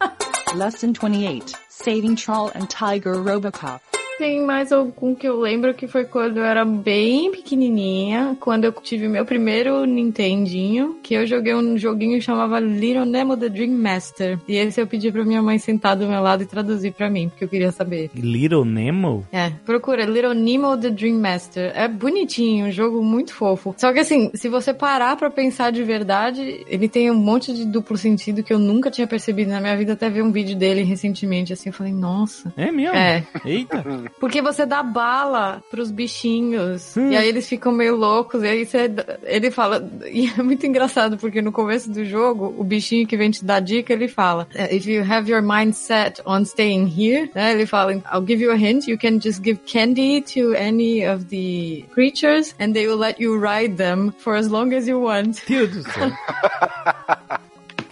Lesson 0.54 0.94
28 0.94 1.56
Saving 1.70 2.16
Troll 2.16 2.50
and 2.50 2.70
Tiger 2.70 3.16
Robocop. 3.16 3.82
Tem 4.24 4.42
mais 4.42 4.72
algum 4.72 5.14
que 5.14 5.28
eu 5.28 5.38
lembro 5.38 5.74
que 5.74 5.86
foi 5.86 6.06
quando 6.06 6.38
eu 6.38 6.46
era 6.46 6.64
bem 6.64 7.30
pequenininha, 7.30 8.38
quando 8.40 8.64
eu 8.64 8.72
tive 8.72 9.10
meu 9.10 9.26
primeiro 9.26 9.84
Nintendinho, 9.84 10.98
que 11.04 11.14
eu 11.14 11.28
joguei 11.28 11.54
um 11.54 11.78
joguinho 11.78 12.18
que 12.18 12.22
chamava 12.22 12.58
Little 12.58 13.04
Nemo 13.04 13.36
The 13.36 13.50
Dream 13.50 13.72
Master. 13.72 14.40
E 14.48 14.56
esse 14.56 14.80
eu 14.80 14.88
pedi 14.88 15.12
pra 15.12 15.26
minha 15.26 15.42
mãe 15.42 15.58
sentar 15.58 15.98
do 15.98 16.08
meu 16.08 16.22
lado 16.22 16.42
e 16.42 16.46
traduzir 16.46 16.94
pra 16.94 17.10
mim, 17.10 17.28
porque 17.28 17.44
eu 17.44 17.50
queria 17.50 17.74
saber. 17.74 18.12
Little 18.16 18.64
Nemo? 18.64 19.28
É, 19.30 19.50
procura 19.66 20.06
Little 20.06 20.34
Nemo 20.34 20.78
The 20.78 20.90
Dream 20.90 21.20
Master. 21.20 21.74
É 21.76 21.90
bonitinho, 21.90 22.68
um 22.68 22.72
jogo 22.72 23.04
muito 23.04 23.34
fofo. 23.34 23.76
Só 23.78 23.92
que 23.92 24.00
assim, 24.00 24.32
se 24.34 24.48
você 24.48 24.74
parar 24.74 25.18
pra 25.18 25.30
pensar 25.30 25.70
de 25.70 25.84
verdade, 25.84 26.64
ele 26.70 26.88
tem 26.88 27.12
um 27.12 27.16
monte 27.16 27.54
de 27.54 27.66
duplo 27.66 27.98
sentido 27.98 28.42
que 28.42 28.54
eu 28.54 28.60
nunca 28.60 28.90
tinha 28.90 29.06
percebido 29.06 29.52
na 29.52 29.60
minha 29.60 29.76
vida 29.76 29.92
até 29.92 30.10
ver 30.10 30.24
um 30.24 30.32
vídeo 30.32 30.56
dele 30.56 30.82
recentemente, 30.82 31.52
assim, 31.52 31.68
eu 31.68 31.74
falei, 31.74 31.92
nossa. 31.92 32.54
É 32.56 32.72
mesmo? 32.72 32.96
É, 32.96 33.22
Eita. 33.44 33.84
porque 34.20 34.42
você 34.42 34.66
dá 34.66 34.82
bala 34.82 35.62
pros 35.70 35.92
bichinhos. 35.92 36.96
Hum. 36.96 37.12
E 37.12 37.18
aí 37.18 37.28
eles 37.28 37.48
ficam 37.48 37.72
meio 37.72 37.96
loucos. 37.96 38.44
E 38.44 38.48
aí 38.48 38.66
você, 38.66 38.92
ele 39.24 39.52
fala. 39.52 39.84
E 40.14 40.30
é 40.38 40.44
muito 40.44 40.66
engraçado, 40.66 41.18
porque 41.18 41.42
no 41.42 41.52
começo 41.52 41.90
do 41.90 42.06
jogo, 42.06 42.54
o 42.58 42.64
bichinho 42.64 43.08
que 43.08 43.18
vem 43.18 43.32
te 43.32 43.44
dar 43.44 43.60
dica, 43.60 43.94
ele 43.94 44.08
fala: 44.08 44.48
If 44.72 44.86
you 44.86 45.04
have 45.04 45.30
your 45.30 45.42
mind 45.42 45.74
set 45.74 46.22
on 46.26 46.44
staying 46.44 46.86
here, 46.86 47.32
né? 47.34 47.54
Ele 47.54 47.66
fala: 47.66 47.94
I'll 47.94 48.26
give 48.26 48.42
you 48.42 48.52
a 48.52 48.56
hint. 48.56 48.88
You 48.88 48.98
can 48.98 49.20
just 49.20 49.44
give 49.44 49.62
candy 49.66 50.22
to 50.34 50.54
any 50.56 51.04
of 51.06 51.26
the 51.26 51.86
creatures, 51.94 52.56
and 52.60 52.74
they 52.74 52.88
will 52.88 53.00
let 53.00 53.20
you 53.20 53.36
ride 53.36 53.78
them 53.78 54.14
for 54.20 54.36
as 54.36 54.48
long 54.48 54.74
as 54.74 54.88
you 54.88 55.02
want. 55.02 55.40
Deus 55.48 55.70
do 55.72 55.84
céu. 55.84 56.12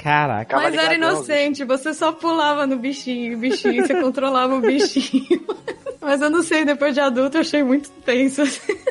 Caraca. 0.01 0.57
Mas 0.57 0.73
era 0.73 0.95
inocente, 0.95 1.63
você 1.63 1.93
só 1.93 2.11
pulava 2.11 2.65
no 2.65 2.77
bichinho, 2.77 3.37
bichinho, 3.37 3.85
você 3.85 3.93
controlava 4.01 4.55
o 4.55 4.61
bichinho. 4.61 5.45
Mas 6.01 6.21
eu 6.21 6.29
não 6.29 6.41
sei, 6.43 6.65
depois 6.65 6.93
de 6.93 6.99
adulto 6.99 7.37
eu 7.37 7.41
achei 7.41 7.63
muito 7.63 7.89
tenso. 8.05 8.41
assim. 8.41 8.73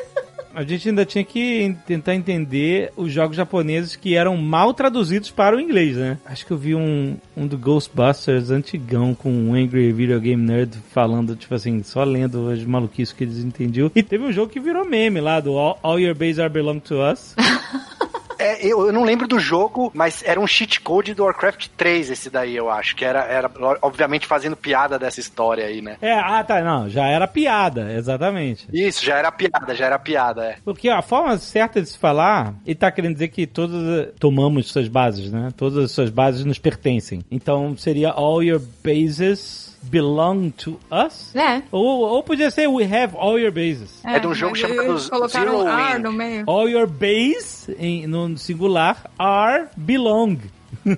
A 0.53 0.63
gente 0.63 0.89
ainda 0.89 1.05
tinha 1.05 1.23
que 1.23 1.61
en- 1.61 1.73
tentar 1.73 2.13
entender 2.13 2.91
os 2.97 3.09
jogos 3.09 3.37
japoneses 3.37 3.95
que 3.95 4.15
eram 4.15 4.35
mal 4.35 4.73
traduzidos 4.73 5.31
para 5.31 5.55
o 5.55 5.61
inglês, 5.61 5.95
né? 5.95 6.17
Acho 6.25 6.45
que 6.45 6.51
eu 6.51 6.57
vi 6.57 6.75
um, 6.75 7.15
um 7.37 7.47
do 7.47 7.57
Ghostbusters 7.57 8.49
antigão 8.51 9.15
com 9.15 9.31
um 9.31 9.53
Angry 9.53 9.93
Video 9.93 10.19
Game 10.19 10.43
Nerd 10.45 10.77
falando, 10.91 11.37
tipo 11.37 11.55
assim, 11.55 11.81
só 11.83 12.03
lendo 12.03 12.49
as 12.49 12.65
maluquices 12.65 13.13
que 13.13 13.23
eles 13.23 13.37
entendiam. 13.37 13.89
E 13.95 14.03
teve 14.03 14.25
um 14.25 14.31
jogo 14.33 14.51
que 14.51 14.59
virou 14.59 14.83
meme 14.83 15.21
lá, 15.21 15.39
do 15.39 15.57
All, 15.57 15.79
All 15.81 15.97
Your 15.97 16.13
Bases 16.13 16.39
Are 16.39 16.49
Belong 16.49 16.79
to 16.79 16.95
Us. 17.01 17.33
É, 18.41 18.65
eu, 18.65 18.87
eu 18.87 18.93
não 18.93 19.03
lembro 19.03 19.27
do 19.27 19.39
jogo, 19.39 19.91
mas 19.93 20.23
era 20.25 20.39
um 20.39 20.47
cheat 20.47 20.81
code 20.81 21.13
do 21.13 21.23
Warcraft 21.23 21.67
3 21.77 22.09
esse 22.09 22.29
daí, 22.29 22.55
eu 22.55 22.69
acho. 22.69 22.95
Que 22.95 23.05
era, 23.05 23.23
era 23.25 23.51
obviamente, 23.81 24.25
fazendo 24.25 24.55
piada 24.55 24.97
dessa 24.97 25.19
história 25.19 25.65
aí, 25.65 25.81
né? 25.81 25.97
É, 26.01 26.13
ah 26.13 26.43
tá, 26.43 26.61
não, 26.61 26.89
já 26.89 27.05
era 27.07 27.27
piada, 27.27 27.93
exatamente. 27.93 28.67
Isso, 28.73 29.05
já 29.05 29.17
era 29.17 29.31
piada, 29.31 29.75
já 29.75 29.85
era 29.85 29.99
piada, 29.99 30.45
é. 30.45 30.55
Porque 30.65 30.89
a 30.89 31.01
forma 31.01 31.37
certa 31.37 31.81
de 31.81 31.89
se 31.89 31.97
falar, 31.97 32.55
ele 32.65 32.75
tá 32.75 32.91
querendo 32.91 33.13
dizer 33.13 33.27
que 33.27 33.45
todas 33.45 34.09
tomamos 34.19 34.71
suas 34.71 34.87
bases, 34.87 35.31
né? 35.31 35.49
Todas 35.55 35.85
as 35.85 35.91
suas 35.91 36.09
bases 36.09 36.43
nos 36.43 36.57
pertencem. 36.57 37.23
Então 37.29 37.77
seria 37.77 38.09
all 38.09 38.43
your 38.43 38.61
bases 38.83 39.70
belong 39.83 40.49
to 40.51 40.79
us? 40.91 41.35
É. 41.35 41.61
Ou, 41.71 42.01
ou 42.01 42.23
podia 42.23 42.49
ser 42.51 42.67
we 42.67 42.83
have 42.83 43.15
all 43.17 43.39
your 43.39 43.51
bases. 43.51 43.99
É 44.03 44.19
de 44.19 44.27
um 44.27 44.33
jogo 44.33 44.55
chamado 44.55 44.81
eles 44.91 45.09
Colocaram 45.09 45.51
Zero 45.59 45.67
ar 45.67 45.95
Wing. 45.95 46.03
no 46.03 46.11
meio. 46.11 46.43
All 46.47 46.69
your 46.69 46.87
base, 46.87 47.75
em, 47.79 48.07
no 48.07 48.37
singular, 48.37 49.09
are 49.17 49.65
belong. 49.77 50.37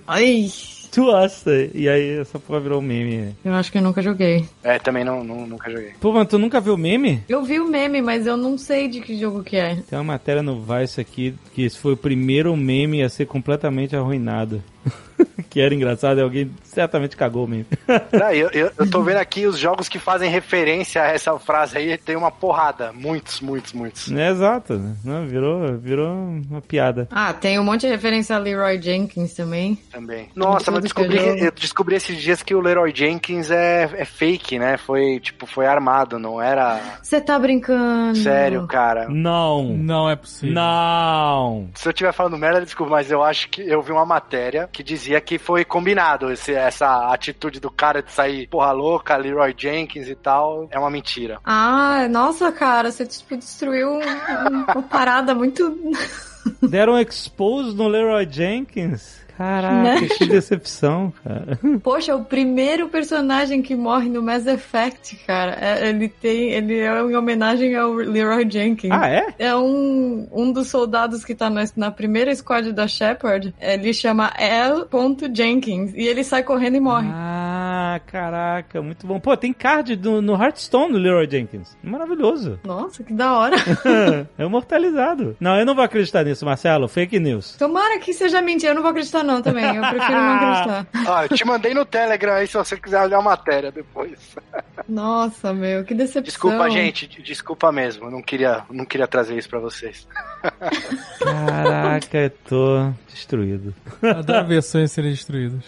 Ai. 0.08 0.50
Tu 0.92 1.04
gosta. 1.06 1.50
E 1.74 1.90
aí 1.90 2.20
essa 2.20 2.38
porra 2.38 2.60
virou 2.60 2.78
um 2.80 2.84
meme. 2.84 3.36
Eu 3.44 3.54
acho 3.56 3.72
que 3.72 3.80
eu 3.80 3.82
nunca 3.82 4.00
joguei. 4.00 4.46
É, 4.64 4.78
também 4.78 5.04
não, 5.04 5.24
não- 5.24 5.48
nunca 5.48 5.72
joguei. 5.72 5.94
Pô, 6.00 6.12
mas 6.14 6.28
tu 6.28 6.38
nunca 6.38 6.62
viu 6.62 6.78
meme? 6.78 7.24
Eu 7.28 7.44
vi 7.44 7.60
o 7.60 7.68
meme, 7.68 8.00
mas 8.00 8.28
eu 8.28 8.38
não 8.38 8.60
sei 8.60 8.88
de 8.88 9.02
que 9.02 9.18
jogo 9.20 9.44
que 9.44 9.56
é. 9.58 9.76
Tem 9.90 9.98
uma 9.98 10.04
matéria 10.04 10.44
no 10.44 10.62
Vice 10.62 11.02
aqui 11.02 11.34
que 11.56 11.64
esse 11.64 11.80
foi 11.80 11.94
o 11.94 11.98
primeiro 11.98 12.56
meme 12.56 13.02
a 13.02 13.10
ser 13.10 13.26
completamente 13.26 13.96
arruinado. 13.96 14.64
que 15.50 15.60
era 15.60 15.74
engraçado, 15.74 16.20
e 16.20 16.22
alguém 16.22 16.52
certamente 16.64 17.16
cagou 17.16 17.46
o 17.46 17.48
meme. 17.48 17.66
Não, 18.12 18.32
eu, 18.32 18.50
eu, 18.50 18.72
eu 18.78 18.90
tô 18.90 19.02
vendo 19.04 19.18
aqui 19.18 19.46
os 19.46 19.58
jogos 19.58 19.88
que 19.88 20.00
fazem 20.00 20.30
referência 20.30 21.02
a 21.02 21.08
essa 21.08 21.38
frase 21.40 21.78
aí, 21.78 21.98
tem 21.98 22.16
uma 22.16 22.32
porrada. 22.32 22.92
Muitos, 22.94 23.42
muitos, 23.42 23.74
muitos. 23.74 24.12
é 24.12 24.30
exato, 24.30 24.78
né? 24.78 24.96
Não, 25.04 25.26
virou, 25.26 25.78
virou 25.78 26.10
uma 26.10 26.62
piada. 26.62 27.08
Ah, 27.12 27.34
tem 27.34 27.60
um 27.60 27.64
monte 27.64 27.82
de 27.82 27.88
referência 27.88 28.36
a 28.36 28.40
Leroy 28.40 28.82
Jenkins 28.82 29.34
também. 29.34 29.78
Também. 29.92 30.30
Nossa, 30.36 30.72
mas 30.72 30.82
descobri, 30.82 31.18
eu 31.18 31.52
descobri 31.52 31.96
esses 31.96 32.22
dias 32.22 32.42
que 32.42 32.56
o 32.56 32.60
Leroy 32.60 32.92
Jenkins 32.94 33.52
é, 33.52 33.90
é 33.94 34.06
fake, 34.06 34.58
né? 34.58 34.78
Foi, 34.78 35.20
tipo, 35.20 35.46
foi 35.46 35.66
armado, 35.66 36.18
não 36.18 36.42
era 36.42 36.80
Você 37.02 37.22
tá 37.22 37.38
brincando? 37.38 38.18
sério, 38.18 38.66
cara. 38.68 39.08
Não. 39.10 39.64
Não 39.64 40.10
é 40.10 40.16
possível. 40.16 40.56
Não. 40.56 41.70
Se 41.76 41.88
eu 41.88 41.92
estiver 41.92 42.12
falando 42.12 42.38
merda, 42.38 42.62
desculpa, 42.62 42.92
mas 42.92 43.12
eu 43.12 43.22
acho 43.22 43.50
que 43.50 43.62
eu 43.62 43.82
vi 43.82 43.92
uma 43.92 44.06
matéria 44.06 44.68
que 44.74 44.84
dizia 44.84 45.22
que 45.22 45.38
foi 45.38 45.64
combinado 45.64 46.32
esse, 46.32 46.52
essa 46.54 47.14
atitude 47.14 47.60
do 47.60 47.70
cara 47.72 48.02
de 48.02 48.12
sair 48.12 48.48
porra 48.48 48.72
louca, 48.72 49.16
Leroy 49.16 49.54
Jenkins 49.58 50.10
e 50.10 50.16
tal. 50.16 50.68
É 50.72 50.80
uma 50.80 50.90
mentira. 50.90 51.40
Ah, 51.46 52.08
nossa, 52.10 52.52
cara, 52.52 52.92
você 52.92 53.06
tipo, 53.06 53.38
destruiu 53.38 53.92
um- 53.94 54.64
uma 54.74 54.82
parada 54.84 55.34
muito. 55.36 55.64
Deram 56.70 57.00
expose 57.00 57.76
no 57.76 57.88
Leroy 57.88 58.28
Jenkins. 58.30 59.22
Caraca, 59.36 60.00
Né? 60.00 60.08
que 60.16 60.28
decepção, 60.28 61.12
cara. 61.24 61.58
Poxa, 61.82 62.16
o 62.16 62.24
primeiro 62.24 62.88
personagem 62.88 63.64
que 63.64 63.76
morre 63.76 64.08
no 64.08 64.22
Mass 64.22 64.46
Effect, 64.46 65.16
cara. 65.26 65.58
é- 65.60 65.90
ele 65.90 66.08
tem. 66.08 66.52
Ele 66.52 66.80
é 66.82 67.02
em 67.02 67.16
homenagem 67.16 67.76
ao 67.76 67.94
Leroy 67.94 68.48
Jenkins. 68.48 68.92
Ah, 68.94 69.10
é? 69.10 69.34
É 69.40 69.56
um, 69.56 70.28
um 70.32 70.52
dos 70.52 70.68
soldados 70.68 71.26
que 71.26 71.34
tá 71.34 71.50
na, 71.50 71.64
na 71.76 71.90
primeira 71.90 72.34
squad 72.36 72.72
da 72.72 72.88
Shepard. 72.88 73.56
Ele 73.60 73.92
chama 73.92 74.32
L. 74.38 74.86
Jenkins. 75.34 75.94
E 75.96 76.04
ele 76.08 76.24
sai 76.24 76.44
correndo 76.44 76.76
e 76.78 76.80
morre. 76.80 77.10
Ah, 77.12 78.00
caraca, 78.06 78.84
muito 78.84 79.08
bom. 79.08 79.20
Pô, 79.20 79.36
tem 79.36 79.52
card 79.52 79.96
do- 79.96 80.22
no 80.22 80.34
Hearthstone 80.40 80.94
do 80.94 81.00
Leroy 81.00 81.28
Jenkins. 81.28 81.76
Maravilhoso. 81.84 82.60
Nossa, 82.64 83.04
que 83.04 83.12
da 83.14 83.34
hora. 83.36 83.56
é 84.38 84.46
imortalizado. 84.46 85.36
Não, 85.40 85.58
eu 85.58 85.66
não 85.66 85.74
vou 85.74 85.84
acreditar 85.84 86.24
nisso, 86.24 86.46
Marcelo. 86.54 86.88
Fake 86.88 87.20
news. 87.20 87.56
Tomara 87.58 87.98
que 88.00 88.14
seja 88.14 88.42
mentira. 88.42 88.72
Eu 88.72 88.76
não 88.76 88.82
vou 88.84 88.92
acreditar, 88.92 89.24
não, 89.24 89.42
também. 89.42 89.66
Eu 89.76 89.82
prefiro 89.82 90.12
não 90.14 90.34
acreditar. 90.36 90.88
Ó, 91.08 91.24
eu 91.24 91.30
te 91.30 91.46
mandei 91.46 91.74
no 91.74 91.84
Telegram 91.86 92.34
aí 92.34 92.48
se 92.48 92.54
você 92.56 92.78
quiser 92.78 93.02
olhar 93.02 93.18
a 93.18 93.22
matéria 93.22 93.72
depois. 93.72 94.36
Nossa, 94.88 95.54
meu, 95.54 95.84
que 95.84 95.94
decepção. 95.94 96.22
Desculpa, 96.22 96.70
gente, 96.70 97.08
de- 97.08 97.22
desculpa 97.24 97.72
mesmo. 97.72 98.06
Eu 98.06 98.12
não 98.12 98.22
queria, 98.22 98.64
não 98.70 98.86
queria 98.86 99.08
trazer 99.08 99.38
isso 99.38 99.50
pra 99.50 99.60
vocês. 99.60 100.08
Caraca, 101.20 102.18
eu 102.18 102.30
tô 102.30 102.92
destruído. 103.08 103.74
Adoro 104.02 104.48
versões 104.48 104.92
serem 104.92 105.12
destruídas. 105.12 105.64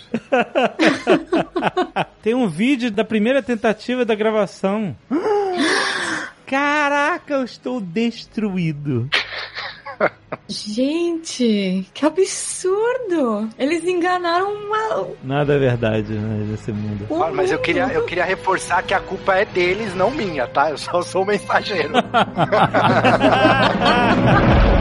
Tem 2.21 2.33
um 2.35 2.47
vídeo 2.47 2.91
da 2.91 3.03
primeira 3.03 3.41
tentativa 3.41 4.05
da 4.05 4.13
gravação. 4.15 4.95
Caraca, 6.45 7.33
eu 7.33 7.43
estou 7.43 7.81
destruído. 7.81 9.09
Gente, 10.47 11.87
que 11.93 12.05
absurdo! 12.05 13.49
Eles 13.57 13.83
enganaram 13.83 14.53
uma. 14.53 15.07
Nada 15.23 15.55
é 15.55 15.57
verdade 15.57 16.13
né, 16.13 16.45
nesse 16.49 16.71
mundo. 16.71 17.07
Olha, 17.09 17.33
mas 17.33 17.51
eu 17.51 17.57
queria, 17.59 17.87
eu 17.87 18.05
queria 18.05 18.25
reforçar 18.25 18.83
que 18.83 18.93
a 18.93 18.99
culpa 18.99 19.33
é 19.35 19.45
deles, 19.45 19.95
não 19.95 20.11
minha, 20.11 20.47
tá? 20.47 20.69
Eu 20.69 20.77
só 20.77 21.01
sou 21.01 21.23
o 21.23 21.25
mensageiro. 21.25 21.93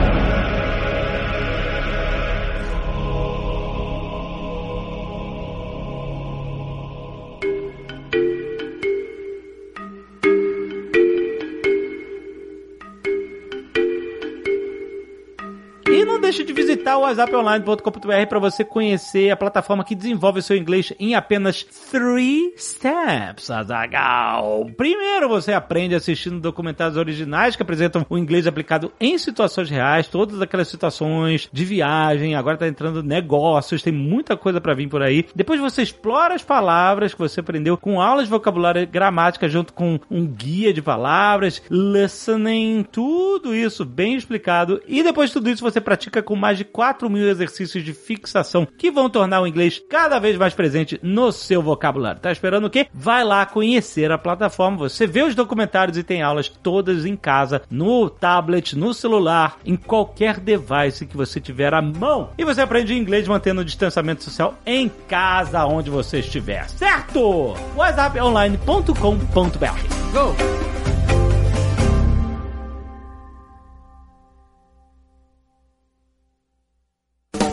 E 16.35 16.39
não 16.39 16.45
deixe 16.45 16.45
de 16.45 16.53
visitar 16.85 16.99
o 16.99 17.01
whatsapponline.com.br 17.01 18.27
para 18.29 18.39
você 18.39 18.63
conhecer 18.63 19.31
a 19.31 19.37
plataforma 19.37 19.85
que 19.85 19.95
desenvolve 19.95 20.41
o 20.41 20.43
seu 20.43 20.57
inglês 20.57 20.93
em 21.01 21.15
apenas 21.15 21.63
three 21.63 22.53
steps, 22.59 23.51
Azagal. 23.51 24.71
Primeiro, 24.77 25.29
você 25.29 25.53
aprende 25.53 25.95
assistindo 25.95 26.41
documentários 26.41 26.99
originais 26.99 27.57
que 27.57 27.63
apresentam 27.63 28.05
o 28.09 28.19
inglês 28.19 28.47
aplicado 28.47 28.93
em 29.01 29.17
situações 29.17 29.71
reais, 29.71 30.09
todas 30.09 30.43
aquelas 30.43 30.69
situações 30.69 31.49
de 31.51 31.65
viagem, 31.65 32.35
agora 32.35 32.59
tá 32.59 32.69
entrando 32.69 33.03
negócios, 33.03 33.83
tem 33.83 33.93
muita 33.93 34.37
coisa 34.37 34.61
para 34.61 34.75
vir 34.75 34.89
por 34.89 35.03
aí. 35.03 35.27
Depois 35.35 35.61
você 35.61 35.83
explora 35.83 36.35
as 36.35 36.43
palavras 36.43 37.15
que 37.15 37.21
você 37.21 37.41
aprendeu 37.41 37.79
com 37.79 38.01
aulas 38.01 38.25
de 38.25 38.31
vocabulário 38.31 38.83
e 38.83 38.87
gramática 38.87 39.49
junto 39.49 39.73
com 39.73 39.99
um 40.11 40.27
guia 40.27 40.73
de 40.73 40.83
palavras, 40.83 41.63
listening, 41.71 42.85
tudo 42.93 43.55
isso 43.55 43.85
bem 43.85 44.17
explicado. 44.17 44.83
E 44.87 45.03
depois 45.03 45.31
de 45.31 45.35
tudo 45.35 45.49
isso 45.49 45.63
você 45.63 45.81
pratica 45.81 46.23
com 46.23 46.37
mais 46.37 46.59
de 46.59 46.65
4 46.75 47.09
mil 47.09 47.29
exercícios 47.29 47.85
de 47.85 47.95
fixação 47.95 48.67
que 48.77 48.91
vão 48.91 49.09
tornar 49.09 49.41
o 49.41 49.47
inglês 49.47 49.81
cada 49.89 50.19
vez 50.19 50.37
mais 50.37 50.53
presente 50.53 50.99
no 51.01 51.31
seu 51.31 51.63
vocabulário. 51.63 52.21
Tá 52.21 52.33
esperando 52.33 52.67
o 52.67 52.71
quê? 52.71 52.89
Vai 52.93 53.23
lá 53.23 53.47
conhecer 53.47 54.11
a 54.11 54.19
plataforma, 54.19 54.77
você 54.77 55.07
vê 55.07 55.23
os 55.23 55.37
documentários 55.37 55.97
e 55.97 56.03
tem 56.03 56.21
aulas 56.21 56.49
todas 56.49 57.07
em 57.07 57.15
casa, 57.15 57.63
no 57.71 58.11
tablet, 58.11 58.77
no 58.77 58.93
celular, 58.93 59.59
em 59.65 59.77
qualquer 59.77 60.41
device 60.41 61.07
que 61.07 61.17
você 61.17 61.41
tiver 61.41 61.73
à 61.73 61.81
mão. 61.81 62.31
E 62.37 62.45
você 62.45 62.63
aprende 62.63 62.93
inglês 62.93 63.29
mantendo 63.29 63.61
o 63.61 63.65
distanciamento 63.65 64.25
social 64.25 64.59
em 64.67 64.91
casa, 65.09 65.65
onde 65.65 65.91
você 65.91 66.19
estiver. 66.19 66.69
Certo? 66.71 67.55
whatsapponline.com.br 67.77 69.95
Go! 70.13 70.84